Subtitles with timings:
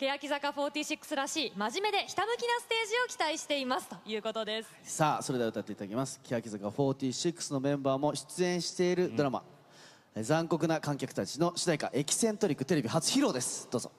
[0.00, 4.70] 欅坂46らしい真面目でひたむきなステージを期待していますということです。
[4.82, 6.18] さあそれでは歌っていただきます。
[6.24, 9.42] 欅坂46のメンバーも出演しているドラマ、
[10.16, 13.68] 残酷な観客たちの主題歌「エキセントリック」テレビ初披露です。
[13.70, 13.92] どうぞ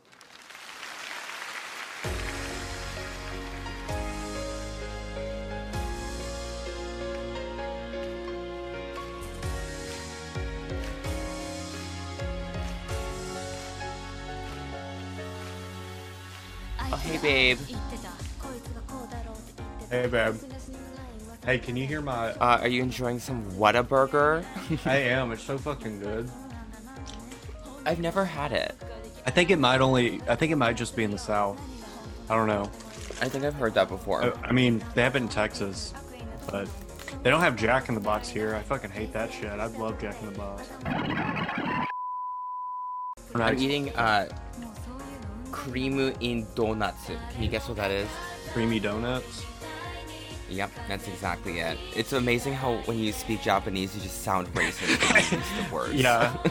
[19.91, 20.35] Hey, babe.
[21.45, 22.31] Hey, can you hear my?
[22.31, 24.45] Uh, are you enjoying some Whataburger?
[24.85, 25.33] I am.
[25.33, 26.31] It's so fucking good.
[27.85, 28.73] I've never had it.
[29.25, 30.21] I think it might only.
[30.29, 31.59] I think it might just be in the south.
[32.29, 32.71] I don't know.
[33.21, 34.23] I think I've heard that before.
[34.23, 35.93] I, I mean, they have it in Texas,
[36.49, 36.69] but
[37.21, 38.55] they don't have Jack in the Box here.
[38.55, 39.51] I fucking hate that shit.
[39.51, 40.69] I'd love Jack in the Box.
[43.35, 44.29] I'm eating uh,
[45.51, 47.07] cream in donuts.
[47.33, 48.07] Can you guess what that is?
[48.51, 49.45] creamy donuts.
[50.51, 51.77] Yep, that's exactly it.
[51.95, 55.73] It's amazing how when you speak Japanese, you just sound racist when you use the
[55.73, 55.93] words.
[55.93, 56.35] Yeah.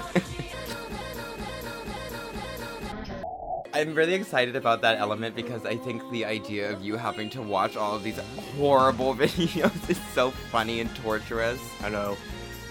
[3.72, 7.42] I'm really excited about that element because I think the idea of you having to
[7.42, 8.18] watch all of these
[8.58, 11.60] horrible videos is so funny and torturous.
[11.82, 12.16] I know.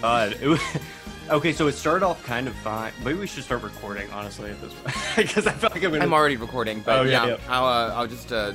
[0.02, 0.60] Uh, it was,
[1.30, 2.92] okay, so it started off kind of fine.
[3.04, 6.04] Maybe we should start recording, honestly, at this point, because I feel like I'm gonna.
[6.04, 7.36] I'm already recording, but Oh, yeah, yeah, yeah.
[7.48, 8.52] I'll uh, I'll just uh,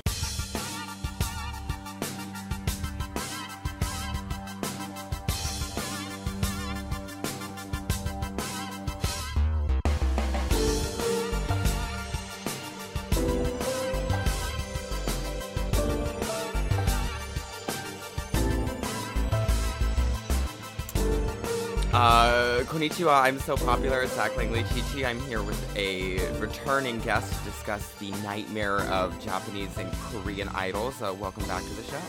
[22.95, 25.05] konnichiwa, I'm so popular at Zach Langley Chichi.
[25.05, 31.01] I'm here with a returning guest to discuss the nightmare of Japanese and Korean idols.
[31.01, 31.99] Uh, welcome back to the show.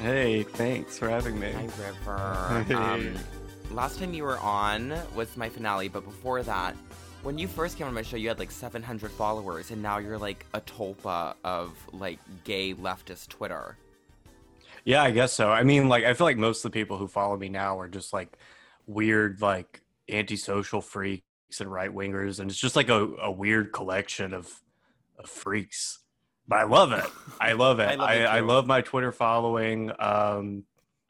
[0.00, 1.50] Hey, thanks for having me.
[1.52, 2.64] Hi, River.
[2.68, 2.74] Hey.
[2.74, 3.14] Um,
[3.72, 6.76] last time you were on was my finale, but before that,
[7.22, 10.18] when you first came on my show, you had like 700 followers, and now you're
[10.18, 13.76] like a tulpa of like gay leftist Twitter.
[14.84, 15.50] Yeah, I guess so.
[15.50, 17.88] I mean, like, I feel like most of the people who follow me now are
[17.88, 18.38] just like
[18.86, 21.24] weird, like antisocial freaks
[21.60, 24.52] and right wingers, and it's just like a, a weird collection of,
[25.18, 26.00] of freaks.
[26.46, 27.06] But I love it.
[27.40, 27.88] I love it.
[27.88, 28.46] I I, love I, it too.
[28.46, 29.92] love my Twitter following.
[29.98, 30.64] Um,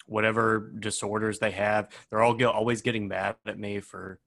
[0.07, 4.19] whatever disorders they have, they're all get, always getting mad at me for,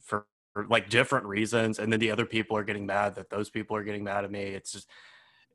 [0.00, 3.50] for for like different reasons, and then the other people are getting mad that those
[3.50, 4.42] people are getting mad at me.
[4.42, 4.88] It's just,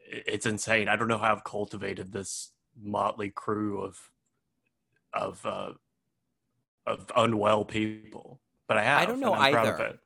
[0.09, 0.87] it's insane.
[0.87, 2.51] I don't know how I've cultivated this
[2.81, 4.09] motley crew of
[5.13, 5.71] of uh,
[6.85, 9.01] of unwell people, but I have.
[9.01, 9.85] I don't know I'm proud of either.
[9.85, 9.99] it.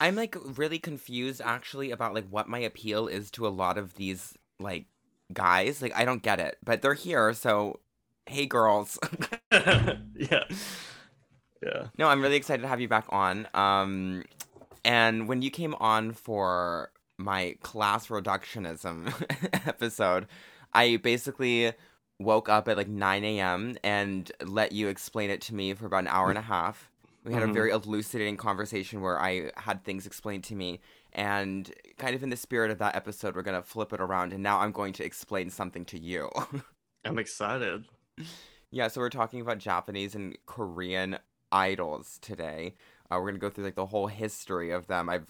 [0.00, 3.94] I'm like really confused actually about like what my appeal is to a lot of
[3.94, 4.86] these like
[5.32, 5.80] guys.
[5.80, 7.80] Like I don't get it, but they're here, so
[8.26, 8.98] hey girls.
[9.52, 10.44] yeah,
[11.62, 11.86] yeah.
[11.96, 13.48] no, I'm really excited to have you back on.
[13.54, 14.24] Um
[14.84, 19.12] and when you came on for my class reductionism
[19.66, 20.26] episode,
[20.72, 21.72] I basically
[22.20, 23.76] woke up at like 9 a.m.
[23.82, 26.90] and let you explain it to me for about an hour and a half.
[27.24, 27.54] We had a Mhm.
[27.54, 30.80] very elucidating conversation where I had things explained to me.
[31.12, 34.32] And kind of in the spirit of that episode, we're going to flip it around.
[34.32, 36.30] And now I'm going to explain something to you.
[37.04, 37.84] I'm excited.
[38.70, 41.18] yeah, so we're talking about Japanese and Korean
[41.50, 42.74] idols today.
[43.10, 45.08] Uh, we're going to go through like the whole history of them.
[45.08, 45.26] I've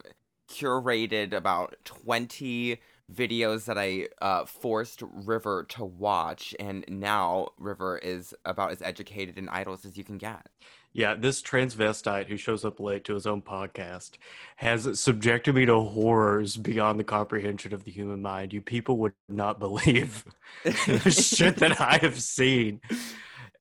[0.49, 2.79] curated about 20
[3.13, 6.55] videos that I uh, forced River to watch.
[6.59, 10.49] And now River is about as educated in idols as you can get.
[10.93, 14.13] Yeah, this transvestite who shows up late to his own podcast
[14.57, 18.53] has subjected me to horrors beyond the comprehension of the human mind.
[18.53, 20.25] You people would not believe
[20.63, 22.81] the shit that I have seen.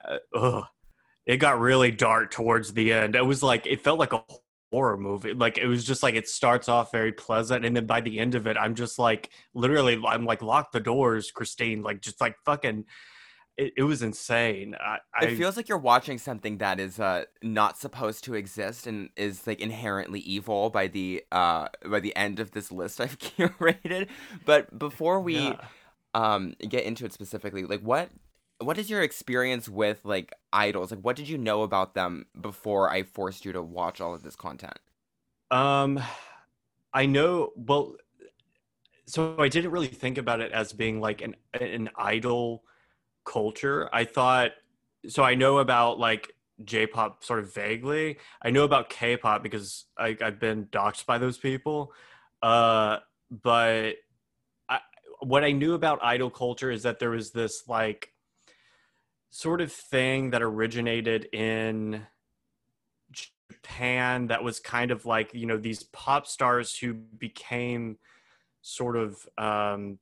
[0.06, 0.66] Uh, ugh.
[1.26, 3.16] It got really dark towards the end.
[3.16, 4.24] It was like it felt like a
[4.74, 5.34] horror movie.
[5.34, 8.34] Like it was just like it starts off very pleasant, and then by the end
[8.36, 11.84] of it, I'm just like literally, I'm like lock the doors, Christine.
[11.84, 12.86] Like just like fucking.
[13.56, 14.76] It, it was insane.
[14.80, 18.88] I, I It feels like you're watching something that is uh, not supposed to exist
[18.88, 23.20] and is like inherently evil by the uh, by the end of this list I've
[23.20, 24.08] curated.
[24.44, 25.62] But before we Yeah.
[26.16, 28.10] um, get into it specifically, like what
[28.66, 30.92] what is your experience with like idols?
[30.92, 34.24] Like what did you know about them before I forced you to watch all of
[34.24, 34.78] this content?
[35.52, 36.02] Um,
[36.94, 37.52] I know.
[37.56, 37.96] Well,
[39.06, 42.64] so I didn't really think about it as being like an an idol
[43.26, 43.90] culture.
[43.94, 44.52] I thought
[45.08, 45.24] so.
[45.24, 46.34] I know about like
[46.64, 48.18] J-pop sort of vaguely.
[48.42, 51.94] I know about K-pop because I, I've been doxxed by those people.
[52.42, 53.00] Uh,
[53.30, 53.96] but
[54.70, 54.80] I,
[55.20, 58.13] what I knew about idol culture is that there was this like
[59.34, 62.06] sort of thing that originated in
[63.12, 67.98] Japan that was kind of like you know these pop stars who became
[68.62, 69.98] sort of um,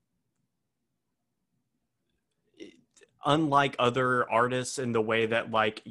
[3.25, 5.81] unlike other artists in the way that like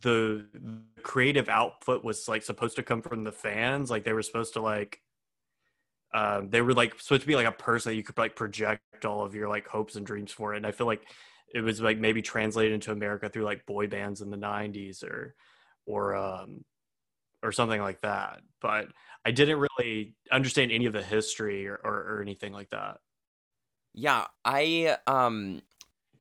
[0.00, 0.44] the
[1.04, 3.92] creative output was like supposed to come from the fans.
[3.92, 5.00] Like they were supposed to like
[6.12, 9.04] um, they were like supposed to be like a person that you could like project
[9.04, 10.52] all of your like hopes and dreams for.
[10.52, 11.06] It and i feel like
[11.54, 15.34] it was like maybe translated into america through like boy bands in the 90s or
[15.86, 16.64] or um
[17.42, 18.88] or something like that but
[19.24, 22.98] i didn't really understand any of the history or, or, or anything like that.
[23.94, 25.62] Yeah, I um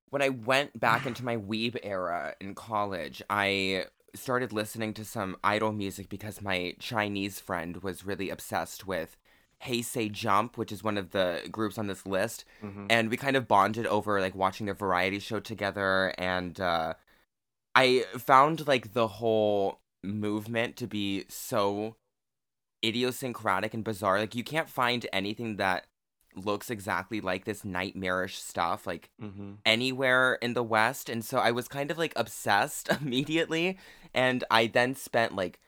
[0.09, 3.85] when I went back into my weeb era in college, I
[4.15, 9.17] started listening to some idol music because my Chinese friend was really obsessed with
[9.59, 12.85] Hey Say Jump, which is one of the groups on this list, Mhm.
[12.89, 16.93] and we kind of bonded over like watching their variety show together and uh
[17.75, 21.95] I found like the whole movement to be so
[22.83, 24.19] idiosyncratic and bizarre.
[24.19, 25.87] Like you can't find anything that
[26.35, 29.53] looks exactly like this nightmarish stuff like Mm-hmm.
[29.65, 33.75] anywhere in the west and so i was kind of like obsessed immediately
[34.13, 35.59] and i then spent like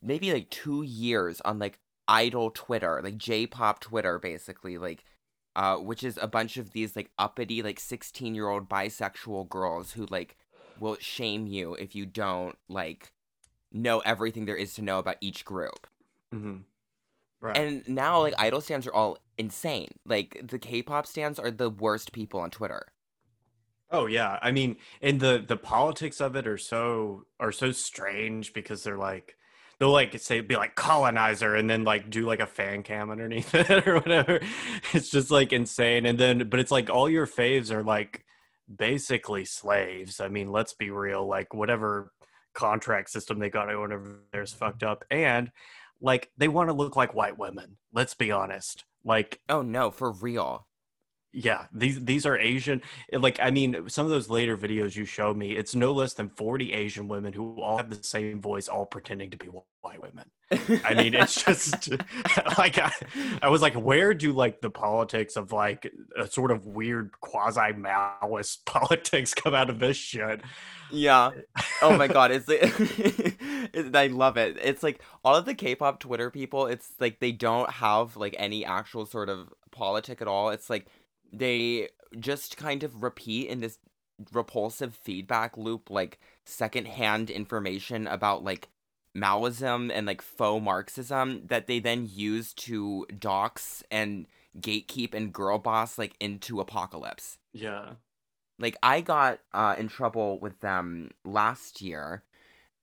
[0.00, 1.78] maybe like 2 years on like
[2.10, 5.04] idol twitter like j-pop twitter basically like
[5.56, 9.92] uh which is a bunch of these like uppity like 16 year old bisexual girls
[9.92, 10.36] who like
[10.78, 13.12] will shame you if you don't like
[13.72, 15.86] know everything there is to know about each group
[16.34, 16.58] Mm-hmm.
[17.40, 17.56] Right.
[17.56, 22.12] and now like idol stands are all insane like the k-pop stands are the worst
[22.12, 22.86] people on twitter
[23.92, 28.52] oh yeah, I mean, and the the politics of it are so are so strange
[28.52, 29.36] because they're like
[29.80, 33.52] they'll like say be like colonizer and then like do like a fan cam underneath
[33.54, 34.40] it or whatever.
[34.92, 36.06] It's just like insane.
[36.06, 38.24] And then but it's like all your faves are like
[38.74, 40.20] basically slaves.
[40.20, 41.26] I mean, let's be real.
[41.26, 42.12] Like whatever
[42.52, 45.04] contract system they got whatever there's fucked up.
[45.10, 45.50] And
[46.00, 47.78] like they want to look like white women.
[47.92, 48.84] Let's be honest.
[49.02, 50.66] Like oh no for real
[51.32, 52.82] yeah these these are asian
[53.12, 56.14] eh, like i mean some of those later videos you showed me it's no less
[56.14, 59.48] than 40 asian women who all have the same voice all pretending to be
[59.82, 60.28] white women
[60.84, 61.90] i mean it's just
[62.58, 62.92] like I,
[63.42, 67.60] I was like where do like the politics of like a sort of weird quasi
[67.72, 70.40] maoist politics come out of this shit
[70.92, 71.30] Yeah.
[71.80, 74.58] Oh my god, it's like it- I love it.
[74.60, 78.64] It's like all of the K-pop Twitter people, it's like they don't have like any
[78.64, 80.50] actual sort of politic at all.
[80.50, 80.86] It's like
[81.32, 81.88] they
[82.18, 83.78] just kind of repeat in this
[84.32, 88.68] repulsive feedback loop like secondhand information about like
[89.16, 94.26] Maoism and like faux Marxism that they then use to dox and
[94.60, 97.92] gatekeep and girl boss like into apocalypse yeah
[98.60, 102.22] like I got uh, in trouble with them last year,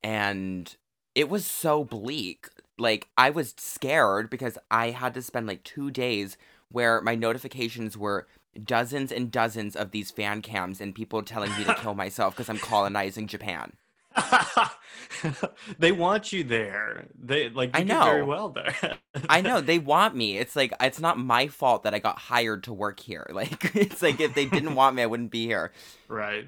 [0.03, 0.75] and
[1.13, 2.49] it was so bleak.
[2.79, 6.35] Like I was scared because I had to spend like two days
[6.71, 8.27] where my notifications were
[8.63, 12.49] dozens and dozens of these fan cams and people telling me to kill myself because
[12.49, 13.73] I'm colonizing Japan.
[15.79, 18.25] they want you there they like I you did very know.
[18.25, 18.75] well there
[19.29, 20.37] I know they want me.
[20.37, 23.27] It's like it's not my fault that I got hired to work here.
[23.31, 25.71] Like it's like if they didn't want me, I wouldn't be here.
[26.07, 26.47] right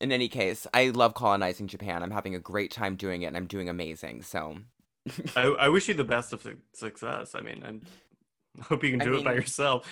[0.00, 2.02] In any case, I love colonizing Japan.
[2.02, 4.22] I'm having a great time doing it, and I'm doing amazing.
[4.22, 4.58] So
[5.36, 7.34] I, I wish you the best of su- success.
[7.34, 7.86] I mean, I
[8.62, 9.86] hope you can I do it by yourself.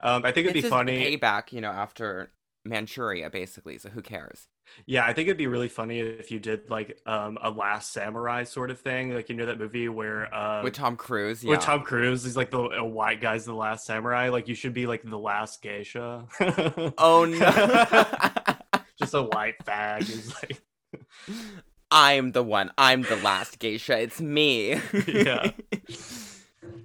[0.00, 1.16] Um, I think it'd it's be funny.
[1.18, 2.30] payback, you know, after
[2.64, 3.78] Manchuria, basically.
[3.78, 4.48] So who cares?
[4.86, 8.44] Yeah, I think it'd be really funny if you did like um, a Last Samurai
[8.44, 9.14] sort of thing.
[9.14, 11.50] Like you know that movie where uh, With Tom Cruise, yeah.
[11.50, 14.28] with Tom Cruise, he's like the a white guy's the last samurai.
[14.28, 16.26] Like you should be like the last geisha.
[16.98, 20.60] oh no, Just a white fag who's like,
[21.90, 22.70] I'm the one.
[22.76, 23.98] I'm the last geisha.
[23.98, 24.80] It's me.
[25.06, 25.52] Yeah.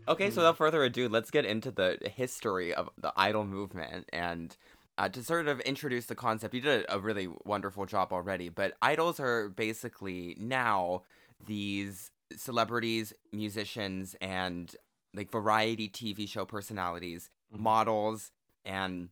[0.07, 4.55] Okay, so without further ado, let's get into the history of the idol movement and.
[4.95, 8.75] Uh, to sort of introduce the concept, you did a really wonderful job already, but
[8.79, 11.01] idols are basically now
[11.47, 14.75] these celebrities, musicians, and
[15.15, 17.59] like variety TV show personalities, Mhm.
[17.59, 18.31] models,
[18.65, 19.09] and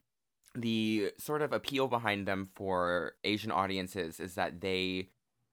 [0.53, 5.09] the sort of appeal behind them for Asian audiences is that they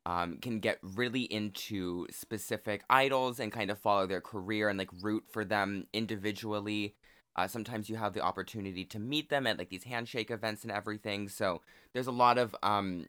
[0.09, 4.89] um, can get really into specific idols and kind of follow their career and like
[5.03, 6.95] root for them individually.
[7.37, 10.73] Uh, sometimes you have the opportunity to meet them at like these handshake events and
[10.73, 11.29] everything.
[11.29, 11.61] So
[11.93, 13.05] there's a lot of um,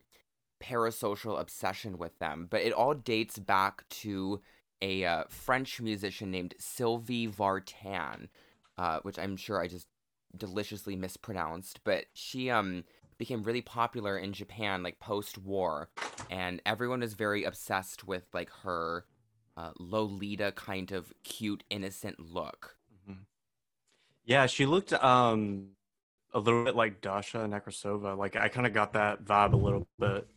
[0.61, 4.41] parasocial obsession with them, but it all dates back to
[4.81, 8.27] a uh, French musician named Sylvie Vartan,
[8.77, 9.87] uh, which I'm sure I just
[10.35, 12.83] deliciously mispronounced, but she um
[13.19, 15.89] became really popular in Japan like post-war,
[16.31, 19.05] and everyone was very obsessed with like her
[19.55, 22.77] uh, Lolita kind of cute, innocent look.
[24.25, 25.69] Yeah, she looked um
[26.33, 28.17] a little bit like Dasha Nekrasova.
[28.17, 30.27] Like I kind of got that vibe a little bit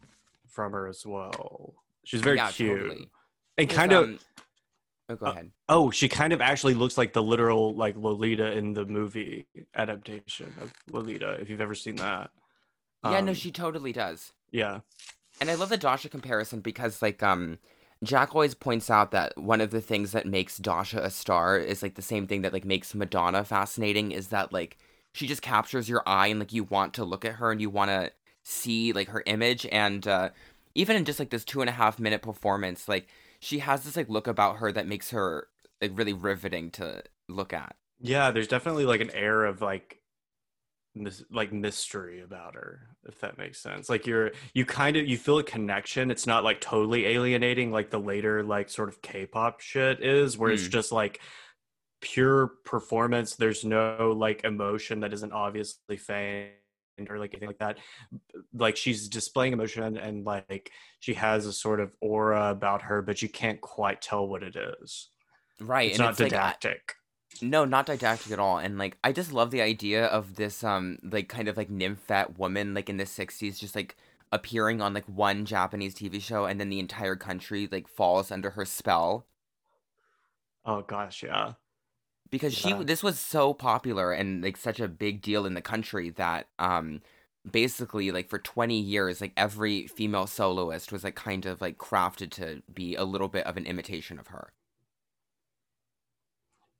[0.49, 1.75] from her as well.
[2.05, 3.11] She's very Yeah, cute totally.
[3.59, 4.05] and kind of.
[4.05, 4.19] um,
[5.09, 5.51] oh, go uh, ahead.
[5.69, 10.53] Oh, she kind of actually looks like the literal like Lolita in the movie adaptation
[10.61, 11.33] of Lolita.
[11.41, 12.31] If you've ever seen that.
[13.05, 14.33] Yeah, no, Um, she totally does.
[14.53, 14.81] Yeah.
[15.41, 17.59] And I love the Dasha comparison because like um
[18.03, 21.83] Jack always points out that one of the things that makes Dasha a star is
[21.83, 24.79] like the same thing that like makes Madonna fascinating is that like
[25.13, 27.71] she just captures your eye and like you want to look at her and you
[27.71, 28.13] want to
[28.45, 30.31] see like her image and uh
[30.75, 33.07] even in just like this two and a half minute performance like
[33.41, 35.47] she has this like look about her that makes her
[35.81, 40.02] like really riveting to look at Yeah, there's definitely like an air of like
[40.95, 43.89] mis- like mystery about her, if that makes sense.
[43.89, 46.11] Like you're you kind of you feel a connection.
[46.11, 50.51] It's not like totally alienating like the later like sort of K-pop shit is, where
[50.51, 50.71] it's Mm.
[50.71, 51.21] just like
[52.01, 53.37] pure performance.
[53.37, 56.51] There's no like emotion that isn't obviously feigned
[57.09, 57.79] or like anything like that.
[58.53, 60.71] Like she's displaying emotion and like
[61.01, 64.57] she has a sort of aura about her, but you can't quite tell what it
[64.57, 65.09] is.
[65.61, 66.95] right It's and not it's like didactic.
[67.41, 68.59] No, not didactic at all.
[68.59, 72.39] And like I just love the idea of this um like kind of like nymphet
[72.39, 73.97] woman like in the 60s just like
[74.31, 78.51] appearing on like one Japanese TV show and then the entire country like falls under
[78.51, 79.27] her spell
[80.65, 81.55] oh gosh, yeah.
[82.31, 82.79] because Yeah.
[82.79, 86.49] she this was so popular and like such a big deal in the country that
[86.59, 87.01] um
[87.51, 92.31] basically like for 20 years like every female soloist was like kind of like crafted
[92.33, 94.53] to be a little bit of an imitation of her.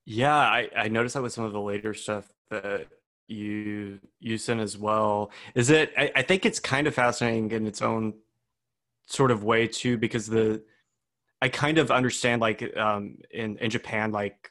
[0.05, 2.89] Yeah, I, I noticed that with some of the later stuff that
[3.29, 5.31] you you sent as well.
[5.55, 5.93] Is it?
[5.97, 8.15] I, I think it's kind of fascinating in its own
[9.07, 10.63] sort of way too, because the
[11.43, 14.51] I kind of understand like um in in Japan like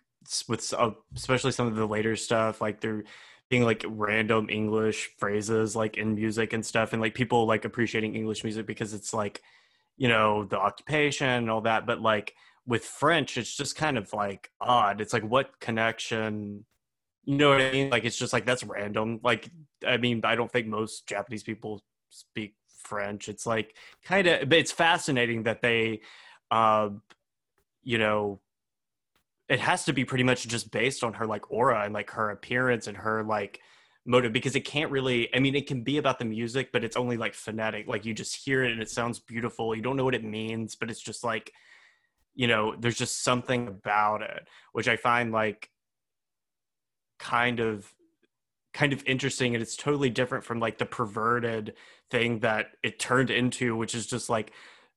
[0.50, 3.04] with uh, especially some of the later stuff like they're
[3.50, 8.16] being like random English phrases like in music and stuff, and like people like appreciating
[8.16, 9.42] English music because it's like
[9.98, 14.12] you know the occupation and all that, but like with French, it's just kind of
[14.14, 15.02] like odd.
[15.02, 16.66] It's like what connection,
[17.26, 17.90] you know what I mean?
[17.90, 19.20] Like it's just like that's random.
[19.24, 19.50] Like
[19.86, 23.30] I mean, I don't think most Japanese people speak French.
[23.30, 26.02] It's like kind of, but it's fascinating that they,
[26.50, 26.90] uh,
[27.84, 28.40] you know,
[29.50, 32.30] it has to be pretty much just based on her like aura and like her
[32.30, 33.60] appearance and her like
[34.06, 36.96] motive because it can't really i mean it can be about the music but it's
[36.96, 40.04] only like phonetic like you just hear it and it sounds beautiful you don't know
[40.04, 41.54] what it means but it's just like
[42.42, 45.70] you know there's just something about it which i find like
[47.20, 47.94] kind of
[48.74, 51.76] kind of interesting and it's totally different from like the perverted
[52.10, 54.52] thing that it turned into which is just like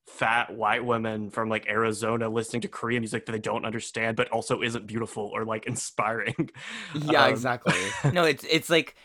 [0.07, 4.29] fat white women from like Arizona listening to Korean music that they don't understand but
[4.31, 6.51] also isn't beautiful or like inspiring.
[6.95, 7.75] Yeah, Um, exactly.
[8.13, 8.97] no, it's it's like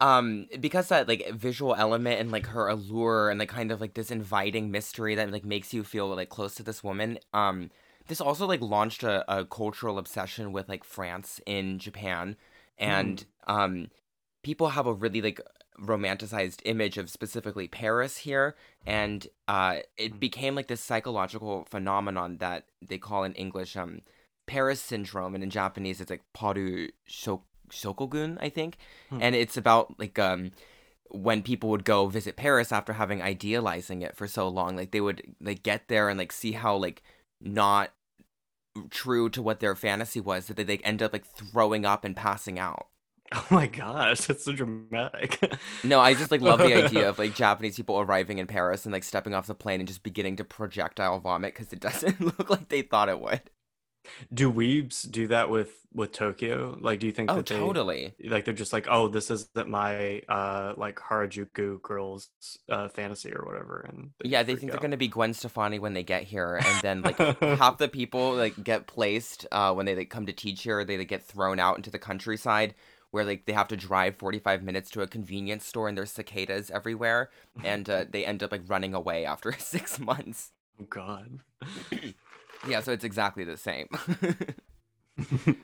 [0.00, 3.94] um because that like visual element and like her allure and like kind of like
[3.94, 7.18] this inviting mystery that like makes you feel like close to this woman.
[7.34, 7.70] Um
[8.08, 12.36] this also like launched a, a cultural obsession with like France in Japan
[12.78, 13.88] and um
[14.42, 15.40] people have a really like
[15.80, 20.20] romanticized image of specifically Paris here and uh it Mm.
[20.20, 24.00] became like this psychological phenomenon that they call in English um
[24.46, 28.76] Paris syndrome and in Japanese it's like paru shok- shokogun I think
[29.10, 29.18] Hmm.
[29.22, 30.52] and it's about like um
[31.10, 35.00] when people would go visit Paris after having idealizing it for so long like they
[35.00, 37.02] would like get there and like see how like
[37.40, 37.90] not
[38.90, 42.16] true to what their fantasy was that they like end up like throwing up and
[42.16, 42.86] passing out
[43.32, 45.38] Oh my gosh, that's so dramatic.
[45.84, 48.92] no, I just like love the idea of like Japanese people arriving in Paris and
[48.92, 52.50] like stepping off the plane and just beginning to projectile vomit because it doesn't look
[52.50, 53.40] like they thought it would.
[54.32, 56.76] Do weebs do that with with Tokyo?
[56.80, 58.14] Like do you think Oh, that they totally.
[58.24, 62.30] like they're just like, "Oh, this isn't my uh like Harajuku girls
[62.68, 66.02] uh fantasy or whatever." And Yeah, they think they're gonna be Gwen Stefani when they
[66.02, 70.10] get here, and then like half the people like get placed uh, when they like
[70.10, 70.84] come to teach here.
[70.84, 72.74] They like, get thrown out into the countryside
[73.10, 76.10] where like they have to drive forty five minutes to a convenience store, and there's
[76.12, 77.30] cicadas everywhere,
[77.64, 80.52] and uh, they end up like running away after six months.
[80.80, 81.40] Oh god.
[82.68, 83.88] Yeah, so it's exactly the same.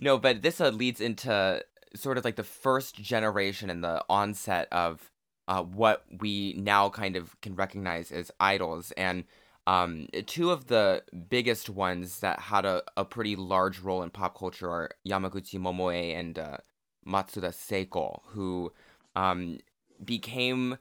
[0.00, 1.62] no, but this uh, leads into
[1.94, 5.10] sort of like the first generation and the onset of
[5.48, 8.92] uh, what we now kind of can recognize as idols.
[8.96, 9.24] And
[9.66, 14.38] um, two of the biggest ones that had a, a pretty large role in pop
[14.38, 16.58] culture are Yamaguchi Momoe and uh,
[17.06, 18.72] Matsuda Seiko, who
[19.16, 19.58] um,
[20.04, 20.78] became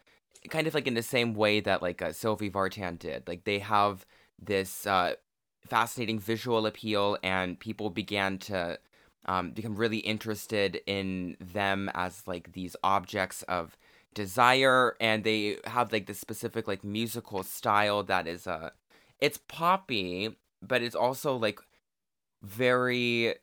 [0.50, 3.28] kind of like in the same way that like uh, Vartan did.
[3.28, 4.06] Like they have
[4.42, 5.16] this uh,
[5.66, 8.80] fascinating visual appeal, and people began to
[9.25, 13.78] um, become really interested in them as like these objects of
[14.13, 18.70] desire, and they have like this specific like musical style that is uh,
[19.20, 21.60] it's poppy, but it's also like
[22.42, 23.36] very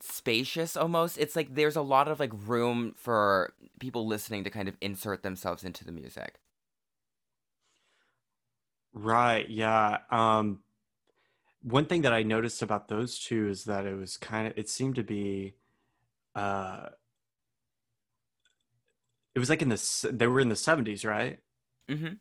[0.00, 4.68] spacious almost it's like there's a lot of like room for people listening to kind
[4.68, 6.38] of insert themselves into the music
[8.92, 9.98] Right, yeah.
[10.10, 10.60] Um,
[11.70, 14.68] one thing that I noticed about those two is that it was kind of it
[14.68, 15.54] seemed to be
[16.34, 16.88] uh
[19.34, 21.38] it was like in the they were in the 70s, right?
[21.88, 22.14] mm-hmm.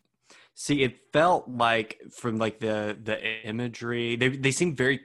[0.55, 4.99] See, it felt like from like the the imagery, they they seem very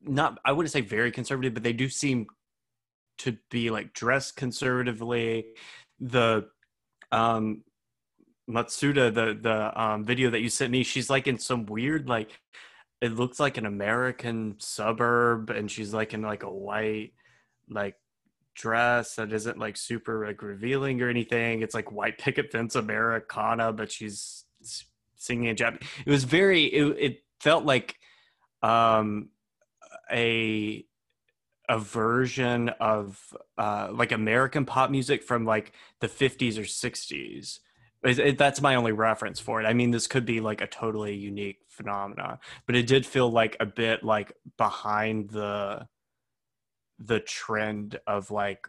[0.00, 2.26] not I wouldn't say very conservative, but they do seem
[3.18, 5.46] to be like dressed conservatively.
[6.00, 6.48] The
[7.12, 7.62] um
[8.48, 12.40] Matsuda, the the um video that you sent me, she's like in some weird like
[13.04, 17.12] it looks like an American suburb and she's like in like a white
[17.68, 17.96] like
[18.54, 21.60] dress that isn't like super like revealing or anything.
[21.60, 24.44] It's like white picket fence Americana, but she's
[25.16, 25.86] singing in Japanese.
[26.06, 26.64] It was very.
[26.64, 27.96] It, it felt like
[28.62, 29.28] um
[30.10, 30.86] a
[31.68, 37.58] a version of uh like American pop music from like the 50s or 60s.
[38.04, 39.66] It, it- that's my only reference for it.
[39.66, 43.56] I mean, this could be like a totally unique phenomena, but it did feel like
[43.60, 45.86] a bit like behind the
[46.98, 48.66] the trend of like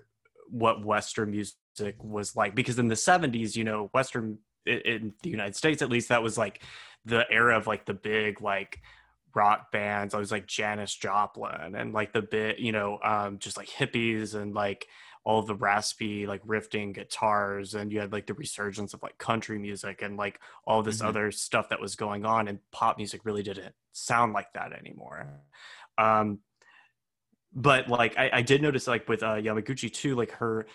[0.50, 1.56] what Western music
[2.00, 2.56] was like.
[2.56, 6.38] Because in the 70s, you know, Western in, the United States, at least, that was
[6.38, 6.62] like
[7.06, 8.80] the era of like the big like
[9.36, 10.14] rock bands.
[10.14, 14.34] I was like Janis Joplin and like the bit, you know, um, just like hippies
[14.34, 14.88] and like
[15.26, 19.58] all the raspy like riffing guitars and you had like the resurgence of like country
[19.58, 21.08] music and like all this Mhm.
[21.08, 25.28] other stuff that was going on and pop music really didn't sound like that anymore
[25.98, 26.40] um
[27.54, 30.68] but like I, I did notice like with uh yamaguchi too like her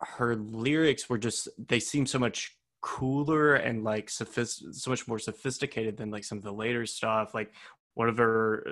[0.00, 5.18] her lyrics were just they seem so much cooler and like sophist- so much more
[5.18, 7.54] sophisticated than like some of the later stuff like
[7.94, 8.66] one of her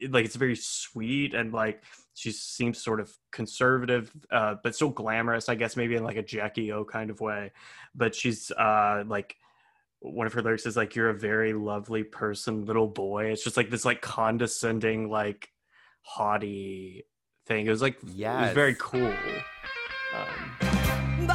[0.00, 1.82] it- like it's very sweet and like
[2.14, 6.22] she seems sort of conservative uh but still glamorous i guess maybe in like a
[6.22, 7.52] jackie o kind of way.
[7.94, 9.36] But she's uh like
[10.00, 13.26] one of her lyrics is like you're a very lovely person little boy.
[13.26, 15.50] It's just like this like condescending like
[16.02, 17.04] haughty
[17.46, 17.66] thing.
[17.66, 19.12] It was like yeah it was very cool.
[20.14, 21.26] Um,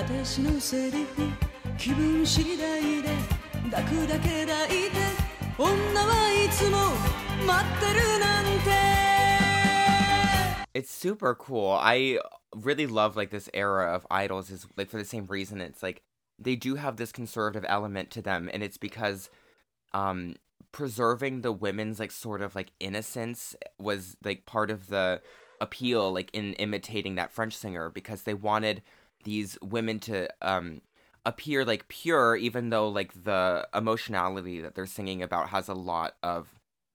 [0.00, 1.22] 私のセリフ
[1.78, 3.08] 気分次第で
[3.70, 5.26] 抱くだけ抱いて
[5.58, 5.66] 女
[6.00, 6.78] はいつも
[7.46, 8.96] 待ってるなんて
[10.74, 11.72] It's super cool.
[11.72, 12.18] I
[12.54, 16.02] really love like this era of idols is like for the same reason it's like
[16.38, 19.30] they do have this conservative element to them and it's because
[19.94, 20.34] um
[20.72, 25.22] preserving the women's like sort of like innocence was like part of the
[25.60, 28.82] appeal like in imitating that French singer because they wanted
[29.23, 30.81] these women to um
[31.25, 36.15] appear like pure even though like the emotionality that they're singing about has a lot
[36.23, 36.47] of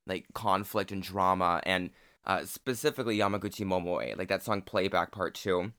[0.07, 1.91] like conflict and drama and
[2.27, 5.73] uh, specifically Yamaguchi Momoe, like that song Playback Part 2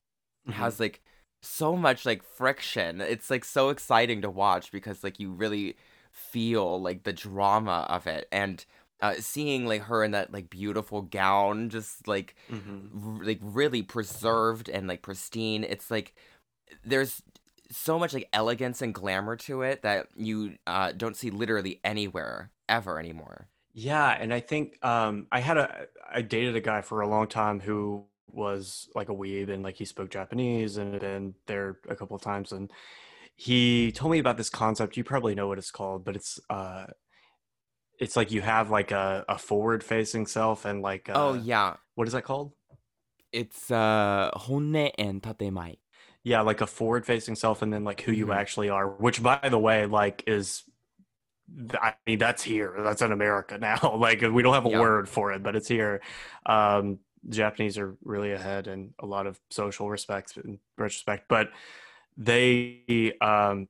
[0.50, 1.02] has like
[1.42, 3.00] so much like friction.
[3.00, 5.76] It's like so exciting to watch because like you really
[6.10, 8.64] feel like the drama of it and
[9.00, 12.88] uh, seeing like her in that like beautiful gown just like mhm.
[13.20, 15.64] r- like really preserved and like pristine.
[15.64, 16.14] It's like
[16.84, 17.22] there's
[17.70, 22.50] so much like elegance and glamour to it that you uh, don't see literally anywhere
[22.68, 23.48] ever anymore.
[23.74, 27.28] Yeah, and I think um, I had a I dated a guy for a long
[27.28, 31.96] time who was like a weeb and like he spoke Japanese and been there a
[31.96, 32.70] couple of times and
[33.36, 34.96] he told me about this concept.
[34.96, 36.86] You probably know what it's called, but it's uh,
[38.00, 41.34] it's like you have like a, a forward facing self and like a, oh uh,
[41.34, 42.52] yeah, what is that called?
[43.32, 45.78] It's uh, honne and tatemae.
[46.28, 48.32] Yeah, like a forward facing self and then like who you Mhm.
[48.32, 50.64] actually are, which by the way, like is
[51.80, 52.74] I mean that's here.
[52.78, 53.96] That's in America now.
[53.96, 54.84] Like we don't have a Yeah.
[54.84, 56.00] word for it, but it's here.
[56.46, 61.50] Um Japanese are really ahead in a lot of social respects in retrospect, but
[62.16, 63.68] they um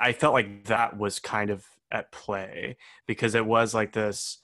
[0.00, 4.38] I felt like that was kind of at play because it was like this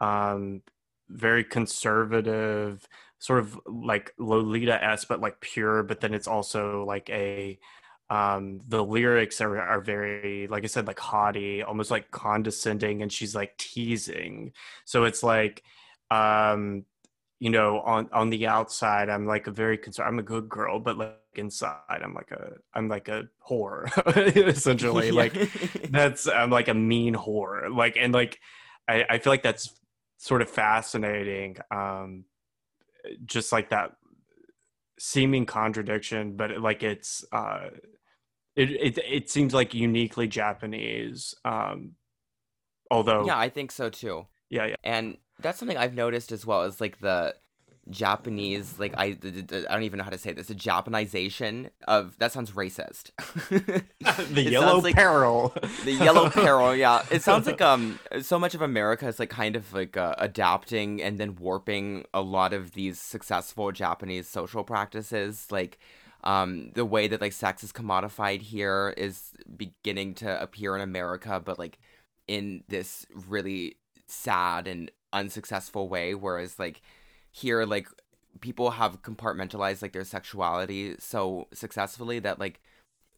[0.00, 0.62] um
[1.08, 2.88] very conservative
[3.20, 7.60] sort of like Lolita s but like pure, but then it's also like a
[8.10, 13.12] um the lyrics are are very like I said like haughty, almost like condescending and
[13.12, 14.52] she's like teasing.
[14.86, 15.62] So it's like
[16.10, 16.84] um
[17.38, 20.78] you know on on the outside i'm like a very concerned i'm a good girl
[20.78, 23.86] but like inside i'm like a i'm like a whore
[24.48, 25.12] essentially Yeah.
[25.12, 25.34] like
[25.90, 28.40] that's i'm like a mean whore like and like
[28.88, 29.72] I, I feel like that's
[30.18, 32.24] sort of fascinating um
[33.24, 33.92] just like that
[34.98, 37.68] seeming contradiction but it, like it's uh
[38.56, 41.92] it, it it seems like uniquely japanese um
[42.90, 44.26] although yeah, I think so too.
[44.50, 47.34] yeah yeah And that's something I've noticed as well is like the
[47.90, 52.32] Japanese, like I, I don't even know how to say this, a Japanization of that
[52.32, 53.10] sounds racist.
[53.50, 57.04] the It yellow like- peril the yellow peril, yeah.
[57.10, 61.02] It sounds like um so much of America is like kind of like uh, adapting
[61.02, 65.78] and then warping a lot of these successful Japanese social practices, like.
[66.22, 71.40] Um, the way that like sex is commodified here is beginning to appear in America,
[71.42, 71.78] but like
[72.28, 73.76] in this really
[74.06, 76.82] sad and unsuccessful way whereas like
[77.32, 77.88] here like
[78.40, 82.60] people have compartmentalized like their sexuality so successfully that like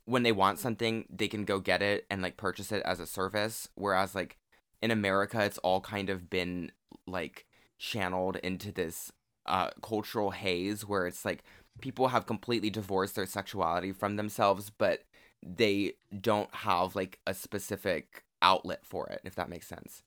[0.04, 3.06] when they want something they can go get it and like purchase it as a
[3.06, 3.68] service.
[3.74, 4.38] Whereas like
[4.82, 6.70] in america it's all kind of been
[7.06, 7.46] like
[7.78, 9.12] channeled into this
[9.46, 11.42] uh cultural haze where it's like
[11.80, 15.04] people have completely divorced their sexuality from themselves but
[15.42, 20.02] they don't have like a specific outlet for it if that makes sense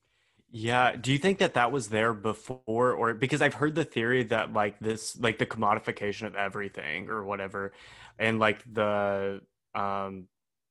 [0.57, 0.95] Yeah.
[0.95, 4.53] Do you think that that was there before, or because I've heard the theory that
[4.53, 7.73] like this, like the commodification of everything or whatever,
[8.17, 9.41] and like the
[9.75, 10.29] um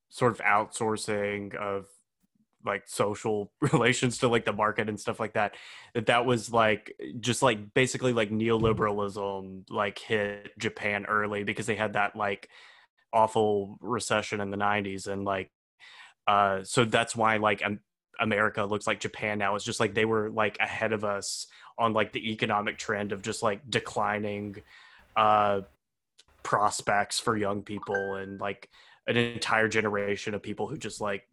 [0.09, 1.87] sort of outsourcing of
[2.65, 5.55] like social relations to like the market and stuff like that,
[5.93, 11.77] that that was like just like basically like neoliberalism like hit Japan early because they
[11.77, 12.49] had that like
[13.13, 15.51] awful recession in the 90s and like
[16.27, 17.79] uh so that's why like um,
[18.21, 19.55] America looks like Japan now.
[19.55, 21.47] It's just like they were like ahead of us
[21.79, 24.57] on like the economic trend of just like declining
[25.17, 25.61] uh
[26.43, 28.69] prospects for young people and like
[29.07, 31.27] an entire generation of people who just like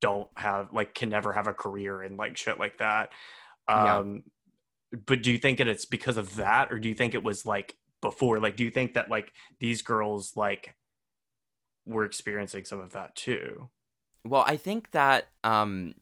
[0.00, 3.10] don't have like can never have a career and like shit like that.
[3.68, 3.98] Yeah.
[3.98, 4.24] Um
[5.06, 7.46] but do you think that it's because of that or do you think it was
[7.46, 10.74] like before like do you think that like these girls like
[11.86, 13.68] were experiencing some of that too?
[14.24, 15.94] Well, I think that um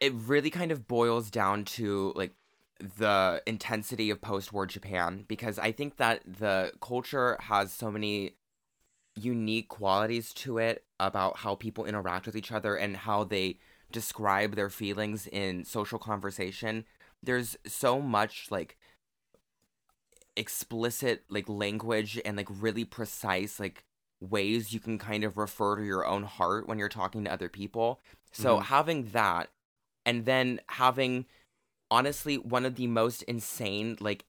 [0.00, 2.32] it- really kind of boils down to like
[2.80, 8.36] the intensity of post-war Japan because I think that the culture has so many
[9.16, 13.58] unique qualities to it about how people interact with each other and how they
[13.92, 16.84] describe their feelings in social conversation.
[17.22, 18.78] There's so much like
[20.36, 23.84] explicit like language and like really precise like
[24.30, 27.48] ways you can kind of refer to your own heart when you're talking to other
[27.48, 28.00] people.
[28.32, 28.64] So Mhm.
[28.64, 29.50] having that
[30.06, 31.26] and then having
[31.90, 34.24] honestly one of the most insane like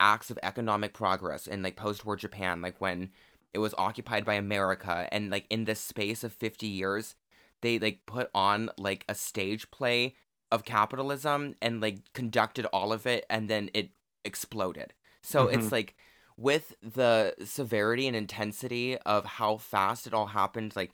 [0.00, 3.10] acts of economic progress in like post-war Japan like when
[3.52, 7.16] it was occupied by America and like in this space of 50 years
[7.62, 10.14] they like put on like a stage play
[10.52, 13.90] of capitalism and like conducted all of it and then it
[14.24, 14.94] exploded.
[15.22, 15.72] So it's Mhm.
[15.72, 15.96] like
[16.38, 20.92] with the severity and intensity of how fast it all happened like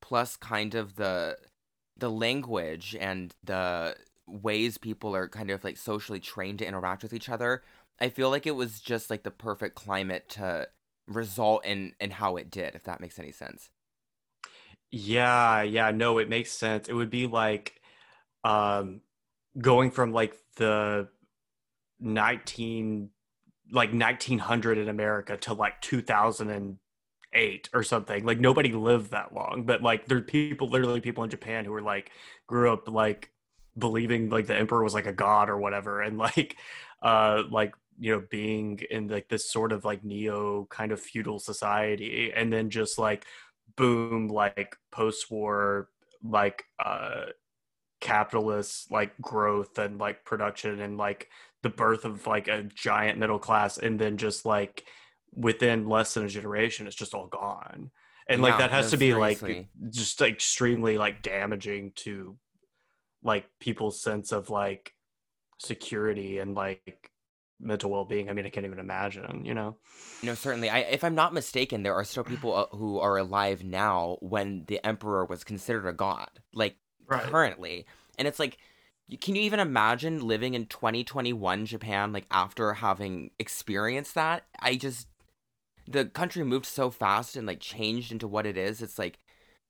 [0.00, 1.36] plus kind of the
[1.96, 7.12] the language and the ways people are kind of like socially trained to interact with
[7.12, 7.62] each other
[8.00, 10.66] i feel like it was just like the perfect climate to
[11.08, 13.70] result in in how it did if that makes any sense
[14.90, 16.88] Yeah, yeah, no, it makes sense.
[16.88, 17.80] It would be like
[18.44, 19.02] um
[19.60, 21.08] going from like the
[22.00, 23.10] 19
[23.74, 28.24] like 1900 in America to like 2008 or something.
[28.24, 31.72] Like nobody lived that long, but like there are people literally people in Japan who
[31.72, 32.10] were like
[32.46, 33.30] grew up like
[33.78, 36.56] believing like the emperor was like a god or whatever and like
[37.02, 41.38] uh like you know being in like this sort of like neo kind of feudal
[41.38, 43.24] society and then just like
[43.76, 45.88] boom like post-war
[46.22, 47.24] like uh
[48.00, 51.28] capitalist like growth and like production and like
[51.64, 54.84] the birth of like a giant middle class and then just like
[55.34, 57.90] within less than a generation it's just all gone.
[58.28, 62.36] And like that has no, to be like just like, extremely like damaging to
[63.22, 64.92] like people's sense of like
[65.58, 67.10] security and like
[67.60, 68.30] mental well-being.
[68.30, 69.76] I mean i can't even imagine you know?
[70.22, 70.70] No certainly.
[70.70, 74.64] I if i'm not mistaken there are still people uh, who are alive now when
[74.66, 77.22] the emperor was considered a god like Right.
[77.24, 77.86] currently.
[78.18, 78.58] And it's like
[79.20, 85.08] can you even imagine living in 2021 japan like after having experienced that i just
[85.86, 88.82] the country moved so fast and like changed into what it is.
[88.82, 89.18] It's like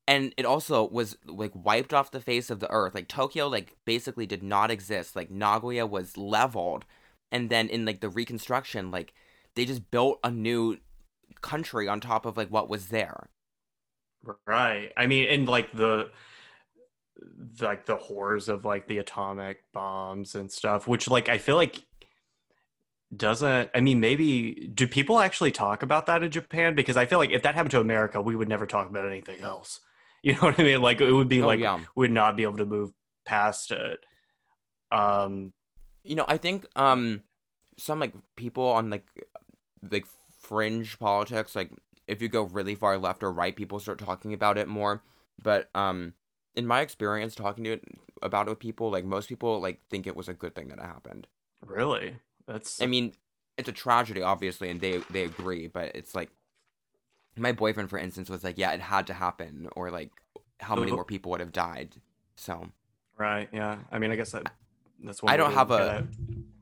[0.07, 2.95] and it also was like wiped off the face of the earth.
[2.95, 5.17] Like Tokyo like basically did not exist.
[5.17, 6.85] Like Nagoya was leveled
[7.33, 9.13] and then in like the reconstruction like
[9.55, 10.79] they just built a new
[11.41, 13.29] country on top of like what was there.
[14.47, 14.91] Right.
[14.97, 16.11] I mean, and like the
[17.61, 21.85] like the horrors of like the atomic bombs and stuff, which like I feel like
[23.15, 26.75] doesn't I mean maybe do people actually talk about that in Japan?
[26.75, 29.41] Because I feel like if that happened to America, we would never talk about anything
[29.41, 29.81] else.
[30.25, 30.81] You know what I mean?
[30.81, 31.77] Like it would be Oh, like yeah.
[31.95, 32.93] we would not be able to move
[33.27, 34.01] past it.
[34.91, 35.53] Um
[36.03, 37.23] You know, I think um
[37.77, 39.07] some like people on like
[39.91, 40.07] like
[40.41, 41.73] fringe politics, like
[42.07, 45.03] if you go really far left or right, people start talking about it more.
[45.43, 46.15] But um
[46.57, 47.83] in my experience talking to it
[48.23, 50.79] about it with people, like most people like think it was a good thing that
[50.79, 51.27] it happened.
[51.65, 52.17] really.
[52.47, 53.15] That's I mean,
[53.57, 56.31] it's a tragedy obviously and they they agree, but it's like
[57.37, 60.11] my boyfriend for instance was like, Yeah, it had to happen or like
[60.61, 61.95] how many more people would have died.
[62.37, 62.69] So
[63.19, 63.79] right, yeah.
[63.91, 64.51] I mean I guess that
[65.03, 66.07] that's one I don't have a-.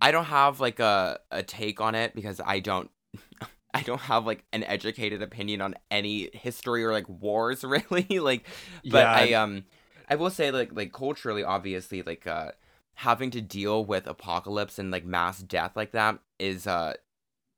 [0.00, 2.90] I don't have like a a take on it because I don't
[3.74, 8.46] I don't have like an educated opinion on any history or like wars really like
[8.84, 9.64] but Yeah, I um
[10.08, 12.52] I will say like like culturally obviously like uh
[12.94, 16.94] having to deal with apocalypse and like mass death like that is uh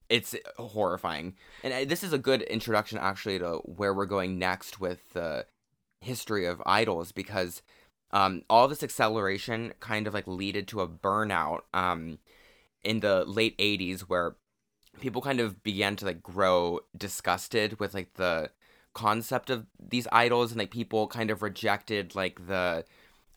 [0.08, 1.34] it's horrifying.
[1.62, 5.46] And this is a good introduction actually to where we're going next with the
[6.00, 7.62] history of idols because
[8.10, 12.18] um all this acceleration kind of like leaded to a burnout um
[12.82, 14.36] in the late 80s where
[15.00, 18.50] people kind of began to like grow disgusted with like the
[18.94, 22.84] concept of these idols and like people kind of rejected like the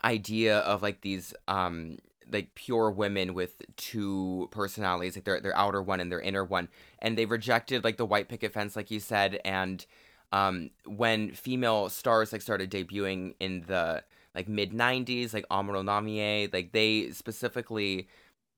[0.04, 1.98] idea of like these um
[2.32, 6.68] like pure women with two personalities like their their outer one and their inner one
[7.00, 9.86] and they rejected like the white picket fence like you said and
[10.32, 14.04] um when female stars like started debuting in the
[14.36, 18.08] like mid 90s like Amuro Namie like they specifically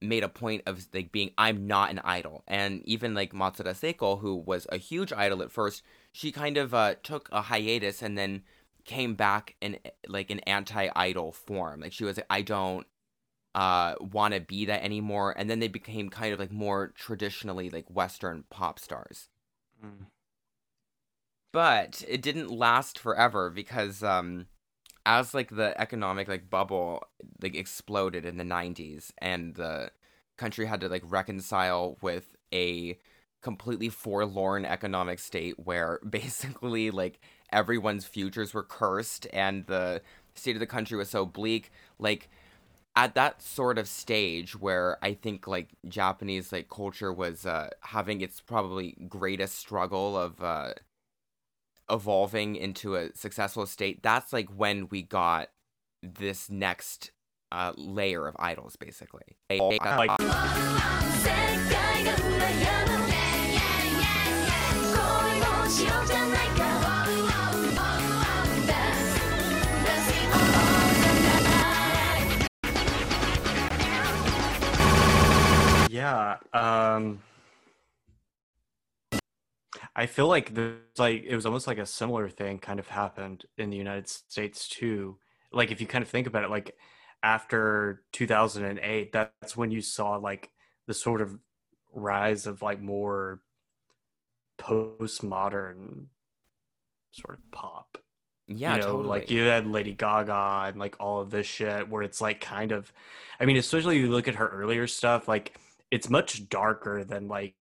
[0.02, 2.44] made a point of like being I'm not an idol.
[2.48, 5.84] And even like Matsuda Seiko, who was a huge idol at first,
[6.20, 8.42] she kind of uh, took a hiatus and then
[8.84, 11.80] came back in like an anti-idol form.
[11.80, 12.86] Like she was like, I don't
[13.56, 15.34] uh want to be that anymore.
[15.38, 19.30] And then they became kind of like more traditionally like Western pop stars.
[19.84, 20.08] Mm.
[21.54, 24.48] But it didn't last forever because um
[25.06, 27.02] as like the economic like bubble
[27.42, 29.90] like exploded in the 90s and the
[30.36, 32.98] country had to like reconcile with a
[33.42, 37.20] completely forlorn economic state where basically like
[37.52, 40.02] everyone's futures were cursed and the
[40.36, 42.30] state of the country was so bleak like
[42.96, 48.22] at that sort of stage where i think like japanese like culture was uh having
[48.22, 50.72] its probably greatest struggle of uh
[51.90, 55.50] evolving into a successful state, that's like when we got
[56.02, 57.12] this next
[57.52, 59.38] uh, layer of idols, basically.
[59.50, 59.82] Like
[75.90, 76.38] Yeah.
[76.54, 77.22] Um
[79.96, 83.46] I feel like there's like it was almost like a similar thing kind of happened
[83.58, 85.18] in the United States too.
[85.52, 86.76] Like if you kind of think about it, like
[87.24, 90.52] after 2008, that's when you saw like
[90.88, 91.38] the sort of
[91.94, 93.42] rise of like more
[94.60, 96.06] postmodern
[97.12, 97.98] sort of pop.
[98.48, 99.08] Yeah, you know, totally.
[99.08, 102.72] like you had Lady Gaga and like all of this shit where it's like kind
[102.72, 102.92] of
[103.40, 105.58] I mean, especially you look at her earlier stuff, like
[105.92, 107.56] it's much darker than like